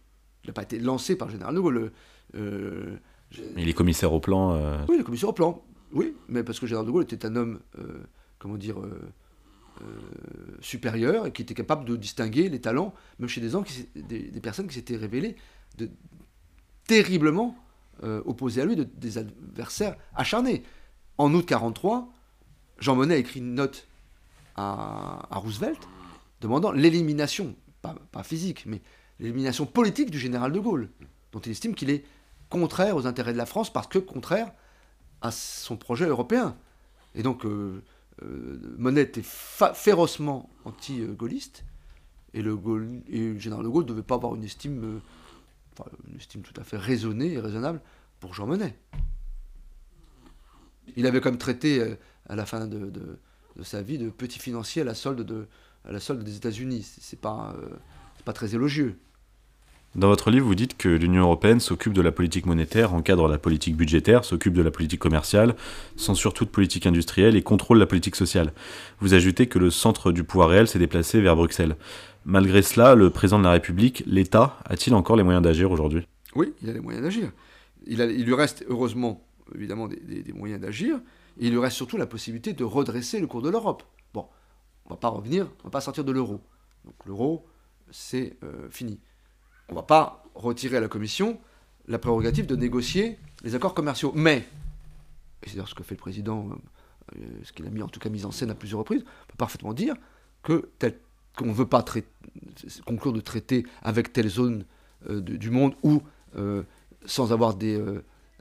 Il 0.44 0.48
n'a 0.48 0.52
pas 0.52 0.62
été 0.62 0.78
lancé 0.78 1.16
par 1.16 1.28
le 1.28 1.32
général 1.32 1.54
de 1.54 1.60
Gaulle. 1.60 1.92
Euh, 2.34 2.96
il 3.56 3.68
est 3.68 3.72
commissaire 3.72 4.12
au 4.12 4.20
plan. 4.20 4.54
Oui, 4.88 4.96
il 4.96 5.00
est 5.00 5.04
commissaire 5.04 5.30
au 5.30 5.32
plan. 5.32 5.62
Oui, 5.92 6.14
mais 6.28 6.42
parce 6.42 6.58
que 6.58 6.66
le 6.66 6.68
général 6.68 6.86
de 6.86 6.90
Gaulle 6.90 7.04
était 7.04 7.24
un 7.24 7.34
homme, 7.34 7.60
comment 8.38 8.58
dire, 8.58 8.76
supérieur 10.60 11.26
et 11.26 11.32
qui 11.32 11.40
était 11.40 11.54
capable 11.54 11.86
de 11.86 11.96
distinguer 11.96 12.50
les 12.50 12.60
talents, 12.60 12.92
même 13.18 13.28
chez 13.30 13.40
des, 13.40 13.48
gens 13.48 13.62
qui, 13.62 13.88
des, 13.94 14.30
des 14.30 14.40
personnes 14.40 14.66
qui 14.66 14.74
s'étaient 14.74 14.96
révélées 14.96 15.36
de, 15.78 15.88
terriblement 16.86 17.56
opposées 18.02 18.60
à 18.60 18.66
lui, 18.66 18.76
de, 18.76 18.84
des 18.84 19.16
adversaires 19.16 19.96
acharnés. 20.14 20.62
En 21.16 21.32
août 21.32 21.46
43, 21.46 22.12
Jean 22.80 22.96
Monnet 22.96 23.14
a 23.14 23.18
écrit 23.18 23.40
une 23.40 23.54
note 23.54 23.86
à, 24.56 25.28
Roosevelt 25.30 25.78
demandant 26.40 26.72
l'élimination, 26.72 27.54
pas, 27.80 28.22
physique, 28.22 28.64
mais 28.66 28.80
l'élimination 29.20 29.66
politique 29.66 30.10
du 30.10 30.18
général 30.18 30.52
de 30.52 30.58
Gaulle, 30.58 30.90
dont 31.32 31.40
il 31.40 31.52
estime 31.52 31.74
qu'il 31.74 31.90
est 31.90 32.04
contraire 32.48 32.96
aux 32.96 33.06
intérêts 33.06 33.32
de 33.32 33.38
la 33.38 33.46
France 33.46 33.72
parce 33.72 33.86
que 33.86 33.98
contraire 33.98 34.52
à 35.20 35.30
son 35.30 35.76
projet 35.76 36.06
européen. 36.06 36.56
Et 37.14 37.22
donc, 37.22 37.44
euh, 37.44 37.82
euh, 38.22 38.74
Monnet 38.76 39.02
était 39.02 39.22
férocement 39.22 40.50
anti-gaulliste, 40.64 41.64
et 42.34 42.42
le, 42.42 42.58
général 43.38 43.64
de 43.64 43.68
Gaulle 43.68 43.84
ne 43.84 43.88
devait 43.88 44.02
pas 44.02 44.14
avoir 44.14 44.34
une 44.34 44.44
estime, 44.44 45.00
euh, 45.80 45.84
une 46.10 46.16
estime 46.16 46.42
tout 46.42 46.58
à 46.60 46.64
fait 46.64 46.78
raisonnée 46.78 47.34
et 47.34 47.38
raisonnable 47.38 47.80
pour 48.20 48.34
Jean 48.34 48.46
Monnet. 48.46 48.76
Il 50.96 51.06
avait 51.06 51.20
comme 51.20 51.38
traité 51.38 51.96
à 52.28 52.34
la 52.34 52.44
fin 52.44 52.66
de 52.66 53.18
sa 53.62 53.82
vie 53.82 53.98
de 53.98 54.10
petit 54.10 54.38
financier 54.38 54.82
à 54.82 54.84
la 54.84 54.94
solde, 54.94 55.22
de, 55.22 55.46
à 55.84 55.92
la 55.92 56.00
solde 56.00 56.22
des 56.22 56.36
États-Unis. 56.36 56.86
C'est 57.00 57.20
pas, 57.20 57.54
euh, 57.58 57.68
pas 58.24 58.32
très 58.32 58.54
élogieux. 58.54 58.96
Dans 59.94 60.08
votre 60.08 60.30
livre, 60.30 60.46
vous 60.46 60.54
dites 60.54 60.78
que 60.78 60.88
l'Union 60.88 61.24
européenne 61.24 61.60
s'occupe 61.60 61.92
de 61.92 62.00
la 62.00 62.12
politique 62.12 62.46
monétaire, 62.46 62.94
encadre 62.94 63.28
la 63.28 63.36
politique 63.36 63.76
budgétaire, 63.76 64.24
s'occupe 64.24 64.54
de 64.54 64.62
la 64.62 64.70
politique 64.70 65.00
commerciale, 65.00 65.54
censure 65.96 66.32
toute 66.32 66.50
politique 66.50 66.86
industrielle 66.86 67.36
et 67.36 67.42
contrôle 67.42 67.78
la 67.78 67.84
politique 67.84 68.16
sociale. 68.16 68.54
Vous 69.00 69.12
ajoutez 69.12 69.48
que 69.48 69.58
le 69.58 69.70
centre 69.70 70.10
du 70.10 70.24
pouvoir 70.24 70.48
réel 70.48 70.66
s'est 70.66 70.78
déplacé 70.78 71.20
vers 71.20 71.36
Bruxelles. 71.36 71.76
Malgré 72.24 72.62
cela, 72.62 72.94
le 72.94 73.10
président 73.10 73.38
de 73.38 73.44
la 73.44 73.50
République, 73.50 74.02
l'État, 74.06 74.58
a-t-il 74.64 74.94
encore 74.94 75.16
les 75.16 75.24
moyens 75.24 75.44
d'agir 75.44 75.70
aujourd'hui? 75.70 76.08
Oui, 76.34 76.54
il 76.62 76.70
a 76.70 76.72
les 76.72 76.80
moyens 76.80 77.04
d'agir. 77.04 77.30
Il, 77.86 78.00
il, 78.00 78.24
lui 78.24 78.34
reste 78.34 78.64
heureusement 78.70 79.22
évidemment 79.54 79.88
des 79.88 80.32
moyens 80.32 80.62
d'agir, 80.62 81.00
il 81.38 81.50
lui 81.50 81.58
reste 81.58 81.76
surtout 81.76 81.96
la 81.96 82.06
possibilité 82.06 82.52
de 82.52 82.64
redresser 82.64 83.20
le 83.20 83.26
cours 83.26 83.42
de 83.42 83.50
l'Europe. 83.50 83.82
Bon, 84.14 84.26
on 84.86 84.90
va 84.90 84.96
pas 84.96 85.08
revenir, 85.08 85.48
on 85.60 85.64
va 85.64 85.70
pas 85.70 85.80
sortir 85.80 86.04
de 86.04 86.12
l'euro. 86.12 86.40
Donc 86.84 86.94
l'euro, 87.06 87.46
c'est 87.90 88.36
euh, 88.42 88.68
fini. 88.70 88.98
On 89.68 89.74
va 89.74 89.82
pas 89.82 90.24
retirer 90.34 90.76
à 90.76 90.80
la 90.80 90.88
Commission 90.88 91.40
la 91.88 91.98
prérogative 91.98 92.46
de 92.46 92.56
négocier 92.56 93.18
les 93.42 93.54
accords 93.54 93.74
commerciaux. 93.74 94.12
Mais, 94.14 94.46
et 95.42 95.48
c'est 95.48 95.66
ce 95.66 95.74
que 95.74 95.82
fait 95.82 95.94
le 95.94 96.00
président, 96.00 96.48
euh, 96.50 96.54
euh, 97.18 97.40
ce 97.44 97.52
qu'il 97.52 97.66
a 97.66 97.70
mis 97.70 97.82
en 97.82 97.88
tout 97.88 98.00
cas 98.00 98.08
mis 98.08 98.24
en 98.24 98.30
scène 98.30 98.50
à 98.50 98.54
plusieurs 98.54 98.80
reprises, 98.80 99.02
on 99.02 99.26
peut 99.28 99.36
parfaitement 99.36 99.72
dire 99.72 99.94
que 100.42 100.68
qu'on 101.36 101.46
ne 101.46 101.52
veut 101.52 101.68
pas 101.68 101.84
conclure 102.84 103.12
de 103.12 103.20
traiter 103.20 103.64
avec 103.82 104.12
telle 104.12 104.28
zone 104.28 104.66
du 105.08 105.50
monde 105.50 105.74
ou 105.82 106.02
sans 107.06 107.32
avoir 107.32 107.54
des 107.54 107.80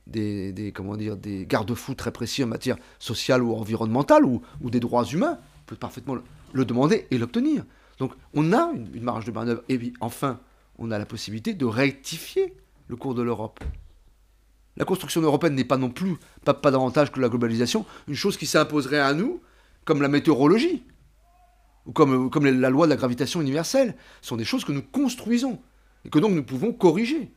des, 0.07 0.71
comment 0.75 0.97
dire, 0.97 1.17
des 1.17 1.45
garde-fous 1.45 1.95
très 1.95 2.11
précis 2.11 2.43
en 2.43 2.47
matière 2.47 2.77
sociale 2.99 3.43
ou 3.43 3.53
environnementale 3.53 4.25
ou, 4.25 4.41
des 4.63 4.79
droits 4.79 5.05
humains, 5.05 5.37
on 5.39 5.65
peut 5.65 5.75
parfaitement 5.75 6.15
le, 6.53 6.65
demander 6.65 7.07
et 7.11 7.17
l'obtenir. 7.17 7.63
Donc 7.99 8.13
on 8.33 8.53
a 8.53 8.71
une, 8.93 9.03
marge 9.03 9.25
de 9.25 9.31
manœuvre. 9.31 9.61
Et 9.69 9.77
puis 9.77 9.93
enfin, 10.01 10.39
on 10.77 10.91
a 10.91 10.97
la 10.97 11.05
possibilité 11.05 11.53
de 11.53 11.65
rectifier 11.65 12.53
le 12.87 12.95
cours 12.95 13.15
de 13.15 13.21
l'Europe. 13.21 13.63
La 14.77 14.85
construction 14.85 15.21
européenne 15.21 15.55
n'est 15.55 15.65
pas 15.65 15.77
non 15.77 15.89
plus, 15.89 16.15
pas, 16.45 16.53
pas 16.53 16.71
davantage 16.71 17.11
que 17.11 17.19
la 17.19 17.29
globalisation, 17.29 17.85
une 18.07 18.15
chose 18.15 18.37
qui 18.37 18.45
s'imposerait 18.45 18.99
à 18.99 19.13
nous, 19.13 19.41
comme 19.85 20.01
la 20.01 20.07
météorologie, 20.07 20.83
ou 21.85 21.91
comme, 21.91 22.29
comme 22.29 22.45
la 22.45 22.69
loi 22.69 22.85
de 22.85 22.91
la 22.91 22.95
gravitation 22.95 23.41
universelle. 23.41 23.95
Ce 24.21 24.29
sont 24.29 24.37
des 24.37 24.45
choses 24.45 24.63
que 24.63 24.71
nous 24.71 24.81
construisons, 24.81 25.59
et 26.05 26.09
que 26.09 26.19
donc 26.19 26.31
nous 26.33 26.43
pouvons 26.43 26.71
corriger. 26.73 27.31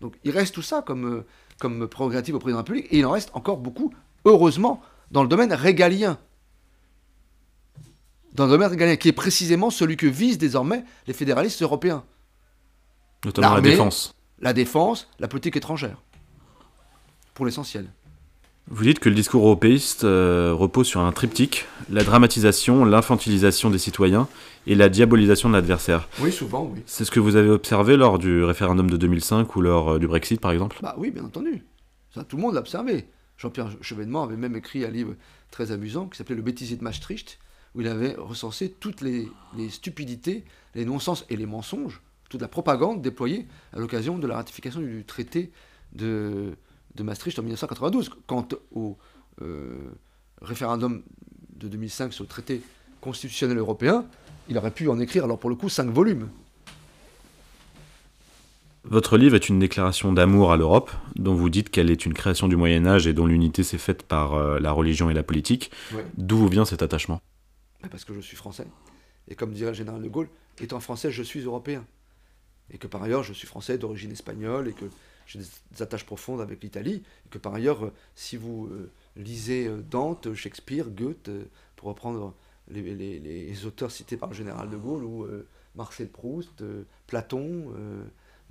Donc 0.00 0.14
il 0.24 0.30
reste 0.30 0.54
tout 0.54 0.62
ça 0.62 0.82
comme, 0.82 1.06
euh, 1.06 1.26
comme 1.58 1.88
prérogative 1.88 2.34
au 2.34 2.38
président 2.38 2.62
de 2.62 2.68
la 2.68 2.74
République, 2.74 2.92
et 2.92 2.98
il 2.98 3.06
en 3.06 3.12
reste 3.12 3.30
encore 3.34 3.56
beaucoup, 3.56 3.92
heureusement, 4.24 4.82
dans 5.10 5.22
le 5.22 5.28
domaine 5.28 5.52
régalien. 5.52 6.18
Dans 8.34 8.44
le 8.44 8.50
domaine 8.50 8.68
régalien, 8.68 8.96
qui 8.96 9.08
est 9.08 9.12
précisément 9.12 9.70
celui 9.70 9.96
que 9.96 10.06
visent 10.06 10.38
désormais 10.38 10.84
les 11.06 11.14
fédéralistes 11.14 11.62
européens. 11.62 12.04
Notamment 13.24 13.54
la 13.54 13.60
défense. 13.60 14.14
La 14.40 14.52
défense, 14.52 15.08
la 15.18 15.28
politique 15.28 15.56
étrangère. 15.56 16.02
Pour 17.32 17.46
l'essentiel. 17.46 17.88
Vous 18.68 18.82
dites 18.82 18.98
que 18.98 19.08
le 19.08 19.14
discours 19.14 19.44
européiste 19.44 20.04
euh, 20.04 20.52
repose 20.52 20.88
sur 20.88 21.00
un 21.00 21.12
triptyque, 21.12 21.66
la 21.88 22.02
dramatisation, 22.02 22.84
l'infantilisation 22.84 23.70
des 23.70 23.78
citoyens 23.78 24.26
et 24.66 24.74
la 24.74 24.88
diabolisation 24.88 25.48
de 25.48 25.54
l'adversaire. 25.54 26.08
Oui, 26.20 26.32
souvent, 26.32 26.70
oui. 26.72 26.80
C'est 26.86 27.04
ce 27.04 27.10
que 27.10 27.20
vous 27.20 27.36
avez 27.36 27.50
observé 27.50 27.96
lors 27.96 28.18
du 28.18 28.42
référendum 28.42 28.90
de 28.90 28.96
2005 28.96 29.54
ou 29.56 29.60
lors 29.60 29.90
euh, 29.90 29.98
du 29.98 30.06
Brexit, 30.06 30.40
par 30.40 30.50
exemple? 30.50 30.78
Bah 30.82 30.94
oui, 30.98 31.10
bien 31.10 31.24
entendu. 31.24 31.64
Ça, 32.14 32.24
tout 32.24 32.36
le 32.36 32.42
monde 32.42 32.54
l'a 32.54 32.60
observé. 32.60 33.06
Jean-Pierre 33.36 33.70
Chevènement 33.80 34.22
avait 34.22 34.36
même 34.36 34.56
écrit 34.56 34.84
un 34.84 34.90
livre 34.90 35.14
très 35.50 35.72
amusant 35.72 36.06
qui 36.06 36.16
s'appelait 36.16 36.36
Le 36.36 36.42
bêtisier 36.42 36.76
de 36.76 36.82
Maastricht, 36.82 37.38
où 37.74 37.82
il 37.82 37.88
avait 37.88 38.14
recensé 38.16 38.70
toutes 38.70 39.02
les, 39.02 39.28
les 39.56 39.68
stupidités, 39.68 40.44
les 40.74 40.84
non-sens 40.84 41.26
et 41.28 41.36
les 41.36 41.46
mensonges, 41.46 42.00
toute 42.30 42.40
la 42.40 42.48
propagande 42.48 43.02
déployée 43.02 43.46
à 43.72 43.78
l'occasion 43.78 44.18
de 44.18 44.26
la 44.26 44.36
ratification 44.36 44.80
du 44.80 45.04
traité 45.04 45.52
de 45.92 46.56
de 46.96 47.02
Maastricht 47.02 47.38
en 47.38 47.42
1992. 47.42 48.10
Quant 48.26 48.48
au 48.74 48.96
euh, 49.42 49.76
référendum 50.42 51.02
de 51.54 51.68
2005 51.68 52.12
sur 52.12 52.24
le 52.24 52.28
traité 52.28 52.62
constitutionnel 53.00 53.58
européen, 53.58 54.06
il 54.48 54.58
aurait 54.58 54.70
pu 54.70 54.88
en 54.88 54.98
écrire, 54.98 55.24
alors 55.24 55.38
pour 55.38 55.50
le 55.50 55.56
coup, 55.56 55.68
cinq 55.68 55.88
volumes. 55.90 56.28
Votre 58.88 59.16
livre 59.18 59.34
est 59.34 59.48
une 59.48 59.58
déclaration 59.58 60.12
d'amour 60.12 60.52
à 60.52 60.56
l'Europe, 60.56 60.92
dont 61.16 61.34
vous 61.34 61.50
dites 61.50 61.70
qu'elle 61.70 61.90
est 61.90 62.06
une 62.06 62.14
création 62.14 62.46
du 62.46 62.54
Moyen 62.54 62.86
Âge 62.86 63.08
et 63.08 63.12
dont 63.12 63.26
l'unité 63.26 63.64
s'est 63.64 63.78
faite 63.78 64.04
par 64.04 64.34
euh, 64.34 64.60
la 64.60 64.70
religion 64.70 65.10
et 65.10 65.14
la 65.14 65.24
politique. 65.24 65.72
D'où 66.16 66.46
vient 66.46 66.64
cet 66.64 66.82
attachement? 66.82 67.20
Parce 67.90 68.04
que 68.04 68.14
je 68.14 68.20
suis 68.20 68.36
français. 68.36 68.66
Et 69.26 69.34
comme 69.34 69.52
dirait 69.52 69.72
le 69.72 69.76
général 69.76 70.00
de 70.02 70.08
Gaulle, 70.08 70.28
étant 70.60 70.78
français, 70.78 71.10
je 71.10 71.24
suis 71.24 71.40
européen. 71.40 71.84
Et 72.70 72.78
que 72.78 72.86
par 72.86 73.02
ailleurs, 73.02 73.24
je 73.24 73.32
suis 73.32 73.48
français 73.48 73.76
d'origine 73.76 74.12
espagnole 74.12 74.68
et 74.68 74.72
que 74.72 74.84
j'ai 75.26 75.40
des 75.40 75.82
attaches 75.82 76.06
profondes 76.06 76.40
avec 76.40 76.62
l'Italie, 76.62 77.02
et 77.26 77.28
que 77.28 77.38
par 77.38 77.54
ailleurs, 77.54 77.86
euh, 77.86 77.92
si 78.14 78.36
vous 78.36 78.68
euh, 78.70 78.92
lisez 79.16 79.68
Dante, 79.90 80.32
Shakespeare, 80.34 80.86
Goethe, 80.90 81.28
pour 81.74 81.88
reprendre 81.88 82.34
les, 82.70 83.66
auteurs 83.66 83.90
cités 83.90 84.16
par 84.16 84.30
le 84.30 84.34
général 84.34 84.70
de 84.70 84.76
Gaulle, 84.76 85.04
ou 85.04 85.26
Marcel 85.74 86.08
Proust, 86.08 86.64
Platon, 87.06 87.72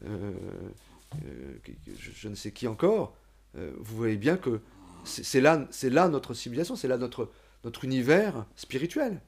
je, 0.02 2.28
ne 2.28 2.36
sais 2.36 2.52
qui 2.52 2.68
encore, 2.68 3.16
vous 3.54 3.96
voyez 3.96 4.18
bien 4.18 4.38
que 4.38 4.60
c'est 5.04 5.42
là, 5.42 5.68
là 5.84 6.10
notre 6.10 6.34
civilisation, 6.34 6.76
c'est 6.76 6.88
là 6.88 6.98
notre, 6.98 7.30
notre 7.64 7.84
univers 7.84 8.46
spirituel. 8.56 9.22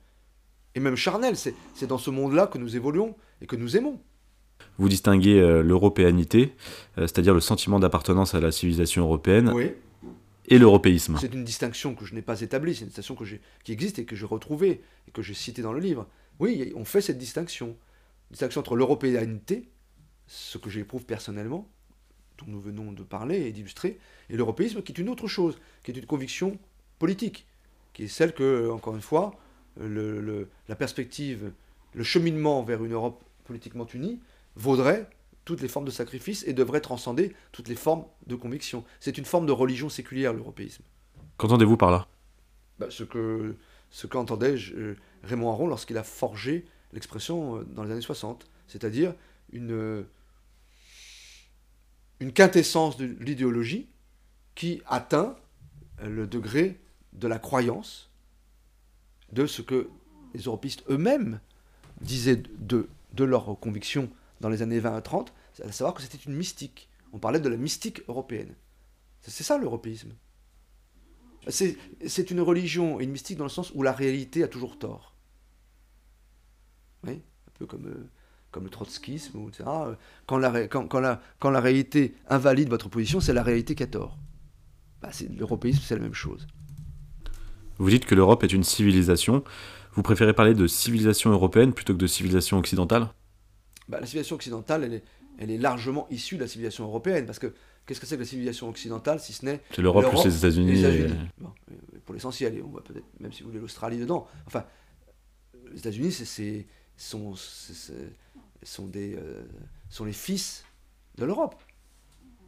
Et 0.76 0.80
même 0.80 0.96
charnel, 0.96 1.36
c'est 1.36 1.88
dans 1.88 1.98
ce 1.98 2.12
monde-là 2.12 2.48
que 2.48 2.58
nous 2.58 2.76
évoluons 2.76 3.16
et 3.42 3.48
que 3.48 3.56
nous 3.56 3.78
aimons. 3.78 4.00
Vous 4.78 4.90
distinguez 4.90 5.40
euh, 5.40 5.64
l'européanité, 5.64 6.54
euh, 6.98 7.02
c'est-à-dire 7.02 7.34
le 7.34 7.40
sentiment 7.40 7.80
d'appartenance 7.80 8.36
à 8.36 8.40
la 8.40 8.52
civilisation 8.52 9.04
européenne, 9.04 9.52
oui. 9.54 9.72
Et 10.48 10.58
l'européisme. 10.58 11.18
C'est 11.20 11.34
une 11.34 11.44
distinction 11.44 11.94
que 11.94 12.06
je 12.06 12.16
n'ai 12.16 12.22
pas 12.22 12.42
établie, 12.42 12.74
c'est 12.74 12.82
une 12.82 12.88
distinction 12.88 13.18
qui 13.64 13.72
existe 13.72 14.00
et 14.00 14.06
que 14.06 14.16
j'ai 14.16 14.26
retrouvée 14.26 14.82
et 15.08 15.12
que 15.12 15.22
j'ai 15.22 15.34
citée 15.34 15.62
dans 15.62 15.74
le 15.74 15.80
livre. 15.80 16.08
Oui, 16.40 16.72
on 16.76 16.86
fait 16.86 17.02
cette 17.02 17.18
distinction. 17.18 17.76
Distinction 18.32 18.62
entre 18.62 18.76
l'européanité, 18.76 19.70
ce 20.28 20.58
que 20.58 20.70
j'éprouve 20.70 21.06
personnellement, 21.06 21.70
dont 22.38 22.46
nous 22.48 22.62
venons 22.62 22.92
de 22.92 23.04
parler 23.04 23.48
et 23.48 23.52
d'illustrer, 23.52 24.00
et 24.30 24.38
l'européisme 24.38 24.82
qui 24.82 24.92
est 24.92 25.00
une 25.00 25.10
autre 25.10 25.28
chose, 25.28 25.58
qui 25.84 25.92
est 25.92 25.98
une 25.98 26.06
conviction 26.06 26.58
politique, 27.00 27.48
qui 27.94 28.04
est 28.04 28.08
celle 28.08 28.34
que, 28.34 28.70
encore 28.70 28.96
une 28.96 29.02
fois, 29.02 29.36
la 29.78 30.76
perspective, 30.76 31.52
le 31.94 32.04
cheminement 32.04 32.64
vers 32.64 32.84
une 32.84 32.94
Europe 32.94 33.24
politiquement 33.44 33.88
unie 33.88 34.20
vaudrait 34.56 35.10
toutes 35.48 35.62
les 35.62 35.70
formes 35.70 35.86
de 35.86 35.92
sacrifice 35.92 36.44
et 36.46 36.52
devrait 36.52 36.82
transcender 36.82 37.34
toutes 37.54 37.70
les 37.70 37.76
formes 37.76 38.04
de 38.28 38.36
conviction. 38.36 38.84
C'est 39.00 39.18
une 39.18 39.24
forme 39.24 39.46
de 39.46 39.54
religion 39.54 39.88
séculière, 39.88 40.34
l'européisme. 40.34 40.84
Qu'entendez-vous 41.38 41.78
par 41.78 41.90
là? 41.90 42.06
Bah, 42.78 42.88
Ce 42.90 43.04
que 43.04 43.56
ce 43.90 44.06
qu'entendait 44.06 44.56
euh, 44.74 44.96
Raymond 45.24 45.50
Aron 45.50 45.68
lorsqu'il 45.68 45.98
a 45.98 46.04
forgé 46.04 46.66
l'expression 46.92 47.60
euh, 47.60 47.64
dans 47.64 47.84
les 47.84 47.92
années 47.94 48.02
60, 48.02 48.46
c'est-à-dire 48.68 49.14
une, 49.54 50.06
une 52.20 52.34
quintessence 52.34 52.98
de 52.98 53.06
l'idéologie 53.22 53.88
qui 54.54 54.82
atteint 54.86 55.38
le 56.04 56.28
degré 56.28 56.78
de 57.14 57.30
la 57.30 57.40
croyance 57.40 58.12
de 59.32 59.46
ce 59.46 59.62
que 59.62 59.88
les 60.34 60.42
européistes 60.42 60.84
eux-mêmes 60.90 61.40
disaient 62.02 62.44
de, 62.60 62.90
de 63.14 63.24
leurs 63.24 63.58
convictions 63.62 64.10
dans 64.42 64.50
les 64.50 64.62
années 64.62 64.80
20 64.80 64.98
à 64.98 65.02
30, 65.02 65.34
à 65.64 65.72
savoir 65.72 65.94
que 65.94 66.02
c'était 66.02 66.18
une 66.18 66.36
mystique. 66.36 66.90
On 67.14 67.20
parlait 67.20 67.40
de 67.40 67.50
la 67.50 67.58
mystique 67.58 68.02
européenne. 68.08 68.54
C'est 69.22 69.44
ça 69.44 69.58
l'européisme. 69.58 70.14
C'est 71.50 72.32
une 72.32 72.42
religion 72.42 73.00
et 73.00 73.06
une 73.06 73.12
mystique 73.12 73.38
dans 73.38 73.46
le 73.46 73.50
sens 73.50 73.72
où 73.74 73.82
la 73.82 73.94
réalité 73.94 74.44
a 74.44 74.48
toujours 74.48 74.78
tort. 74.78 75.16
Oui, 77.06 77.14
un 77.14 77.52
peu 77.54 77.66
comme, 77.66 77.88
euh, 77.88 78.10
comme 78.52 78.66
le 78.66 78.70
trotskisme, 78.70 79.48
etc. 79.48 79.64
Quand 80.26 80.38
la, 80.38 80.68
quand, 80.68 80.88
quand, 80.88 81.00
la, 81.00 81.22
quand 81.40 81.50
la 81.50 81.62
réalité 81.62 82.16
invalide 82.28 82.70
votre 82.70 82.90
position, 82.90 83.22
c'est 83.22 83.34
la 83.34 83.44
réalité 83.44 83.76
qui 83.76 83.84
a 83.84 83.88
tort. 83.88 84.18
Bah, 85.02 85.10
l'européisme, 85.38 85.82
c'est 85.84 85.96
la 85.96 86.02
même 86.02 86.14
chose. 86.14 86.48
Vous 87.78 87.90
dites 87.90 88.06
que 88.06 88.16
l'Europe 88.16 88.44
est 88.44 88.52
une 88.52 88.64
civilisation. 88.64 89.44
Vous 89.94 90.02
préférez 90.02 90.34
parler 90.34 90.54
de 90.54 90.68
civilisation 90.68 91.32
européenne 91.32 91.74
plutôt 91.74 91.94
que 91.94 92.00
de 92.00 92.08
civilisation 92.08 92.58
occidentale? 92.58 93.10
Bah, 93.88 94.00
La 94.00 94.06
civilisation 94.06 94.36
occidentale, 94.36 94.84
elle 94.84 94.94
est, 94.96 95.04
elle 95.38 95.52
est 95.52 95.58
largement 95.58 96.08
issue 96.10 96.36
de 96.36 96.42
la 96.42 96.48
civilisation 96.48 96.86
européenne. 96.86 97.26
Parce 97.26 97.40
que 97.40 97.54
qu'est-ce 97.86 98.00
que 98.00 98.06
c'est 98.06 98.16
que 98.16 98.22
la 98.22 98.28
civilisation 98.28 98.70
occidentale 98.70 99.20
si 99.20 99.34
ce 99.34 99.46
n'est. 99.46 99.62
C'est 99.74 99.82
l'Europe 99.82 100.10
plus 100.10 100.26
les 100.26 100.38
États-Unis. 100.38 100.84
pour 102.06 102.14
l'essentiel, 102.14 102.62
on 102.66 102.70
va 102.70 102.82
peut-être, 102.82 103.06
même 103.20 103.32
si 103.32 103.44
vous 103.44 103.50
voulez 103.50 103.62
l'Australie 103.62 103.98
dedans. 103.98 104.28
Enfin, 104.46 104.66
les 105.72 105.80
États-Unis, 105.80 106.12
c'est, 106.12 106.66
sont, 106.96 107.34
sont, 108.64 108.88
des, 108.88 109.16
euh, 109.16 109.44
sont 109.90 110.06
les 110.06 110.14
fils 110.14 110.66
de 111.18 111.26
l'Europe. 111.26 111.56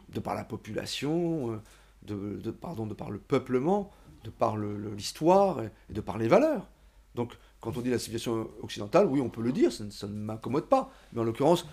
De 0.10 0.20
par 0.20 0.34
la 0.34 0.44
population, 0.44 1.52
euh, 1.52 1.62
de, 2.02 2.40
de, 2.42 2.50
pardon, 2.52 2.88
de 2.88 2.96
par 2.96 3.12
le 3.12 3.20
peuplement, 3.20 3.92
de 4.24 4.32
par 4.32 4.58
l'histoire 4.58 5.62
et 5.62 5.94
de 5.94 6.02
par 6.02 6.18
les 6.18 6.28
valeurs. 6.28 6.68
Donc, 7.16 7.34
quand 7.62 7.78
on 7.78 7.82
dit 7.82 7.90
la 7.90 8.00
civilisation 8.00 8.50
occidentale, 8.62 9.08
oui, 9.08 9.22
on 9.22 9.30
peut 9.30 9.42
le 9.42 9.52
dire, 9.52 9.72
ça, 9.72 10.08
ne 10.08 10.14
m'accommode 10.14 10.68
pas. 10.68 10.92
Mais 11.14 11.22
en 11.22 11.24
l'occurrence, 11.24 11.68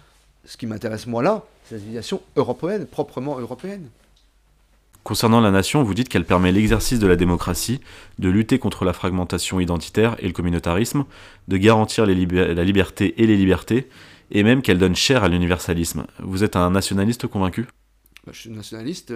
ce 0.47 0.57
qui 0.57 0.67
m'intéresse 0.67 1.07
moi 1.07 1.23
là, 1.23 1.45
c'est 1.65 1.75
la 1.75 1.79
civilisation 1.81 2.23
européenne, 2.37 2.87
proprement 2.87 3.39
européenne. 3.39 3.89
Concernant 5.05 5.41
la 5.41 5.51
nation, 5.51 5.85
vous 5.85 5.95
dites 5.95 6.09
qu'elle 6.09 6.25
permet 6.25 6.51
l'exercice 6.51 6.99
de 6.99 7.07
la 7.07 7.15
démocratie, 7.15 7.81
de 8.19 8.29
lutter 8.29 8.59
contre 8.59 8.85
la 8.85 8.93
fragmentation 8.93 9.61
identitaire 9.61 10.17
et 10.19 10.27
le 10.27 10.33
communautarisme, 10.33 11.05
de 11.47 11.57
garantir 11.57 12.07
les 12.07 12.15
la 12.27 12.65
liberté 12.65 13.23
et 13.23 13.27
les 13.27 13.37
libertés, 13.37 13.89
et 14.33 14.43
même 14.43 14.63
qu'elle 14.63 14.79
donne 14.79 14.97
chair 14.97 15.23
à 15.23 15.29
l'universalisme. 15.29 16.07
Vous 16.19 16.43
êtes 16.43 16.57
un 16.57 16.71
nationaliste 16.71 17.29
convaincu? 17.29 17.67
Bah, 18.27 18.33
Je 18.33 18.41
suis 18.41 18.51
nationaliste, 18.51 19.15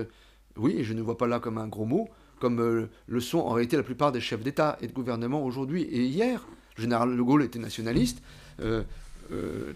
oui, 0.56 0.76
et 0.78 0.84
je 0.84 0.92
ne 0.92 1.02
vois 1.02 1.18
pas 1.18 1.26
là 1.26 1.40
comme 1.40 1.58
un 1.58 1.66
gros 1.66 1.86
mot 1.86 2.08
comme 2.40 2.60
euh, 2.60 2.88
le 3.06 3.20
sont 3.20 3.38
en 3.38 3.52
réalité 3.52 3.76
la 3.76 3.84
plupart 3.84 4.10
des 4.10 4.20
chefs 4.20 4.42
d'État 4.42 4.76
et 4.80 4.88
de 4.88 4.92
gouvernement 4.92 5.44
aujourd'hui 5.44 5.82
et 5.82 6.02
hier. 6.02 6.44
Le 6.76 6.82
général 6.82 7.16
de 7.16 7.22
Gaulle 7.22 7.44
était 7.44 7.58
nationaliste, 7.58 8.22
euh, 8.60 8.82
euh, 8.82 8.82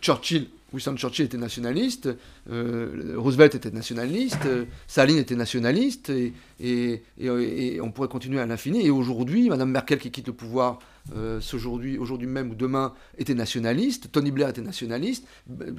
Churchill, 0.01 0.49
Winston 0.73 0.97
Churchill 0.97 1.27
était 1.27 1.39
nationaliste, 1.39 2.09
Roosevelt 2.49 3.55
était 3.55 3.71
nationaliste, 3.71 4.49
Saline 4.89 5.19
était 5.19 5.37
nationaliste, 5.37 6.13
et, 6.61 7.03
on 7.81 7.91
pourrait 7.93 8.09
continuer 8.09 8.41
à 8.41 8.47
l'infini. 8.47 8.85
Et 8.85 8.91
aujourd'hui, 8.91 9.49
Madame 9.49 9.71
Merkel 9.71 9.99
qui 9.99 10.11
quitte 10.11 10.27
le 10.27 10.33
pouvoir 10.33 10.81
aujourd'hui, 11.53 11.99
aujourd'hui 11.99 12.27
même 12.27 12.51
ou 12.51 12.55
demain 12.55 12.93
était 13.19 13.35
nationaliste, 13.35 14.11
Tony 14.11 14.33
Blair 14.33 14.49
était 14.49 14.63
nationaliste, 14.63 15.27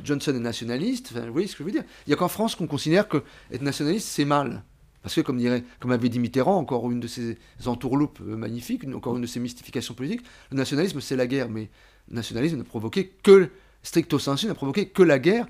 Johnson 0.03 0.33
est 0.33 0.39
nationaliste. 0.39 1.11
vous 1.11 1.33
voyez 1.33 1.47
ce 1.47 1.53
que 1.53 1.59
je 1.59 1.63
veux 1.65 1.71
dire 1.71 1.83
Il 2.07 2.11
n'y 2.11 2.13
a 2.13 2.17
qu'en 2.17 2.29
France 2.29 2.55
qu'on 2.55 2.67
considère 2.67 3.09
que 3.09 3.23
être 3.51 3.61
nationaliste 3.61 4.07
c'est 4.07 4.25
mal. 4.25 4.63
Parce 5.05 5.13
que, 5.13 5.21
comme, 5.21 5.37
dirait, 5.37 5.63
comme 5.79 5.91
avait 5.91 6.09
dit 6.09 6.17
Mitterrand, 6.17 6.57
encore 6.57 6.89
une 6.89 6.99
de 6.99 7.05
ces 7.05 7.37
entourloupes 7.67 8.17
euh, 8.21 8.35
magnifiques, 8.35 8.85
encore 8.91 9.15
une 9.15 9.21
de 9.21 9.27
ces 9.27 9.39
mystifications 9.39 9.93
politiques, 9.93 10.25
le 10.49 10.57
nationalisme, 10.57 10.99
c'est 10.99 11.15
la 11.15 11.27
guerre. 11.27 11.47
Mais 11.47 11.69
le 12.09 12.15
nationalisme 12.15 12.57
n'a 12.57 12.63
provoqué 12.63 13.11
que, 13.21 13.51
stricto 13.85 14.19
sensu, 14.19 14.47
n'a 14.47 14.55
provoqué 14.55 14.87
que 14.87 15.03
la 15.03 15.19
guerre 15.19 15.47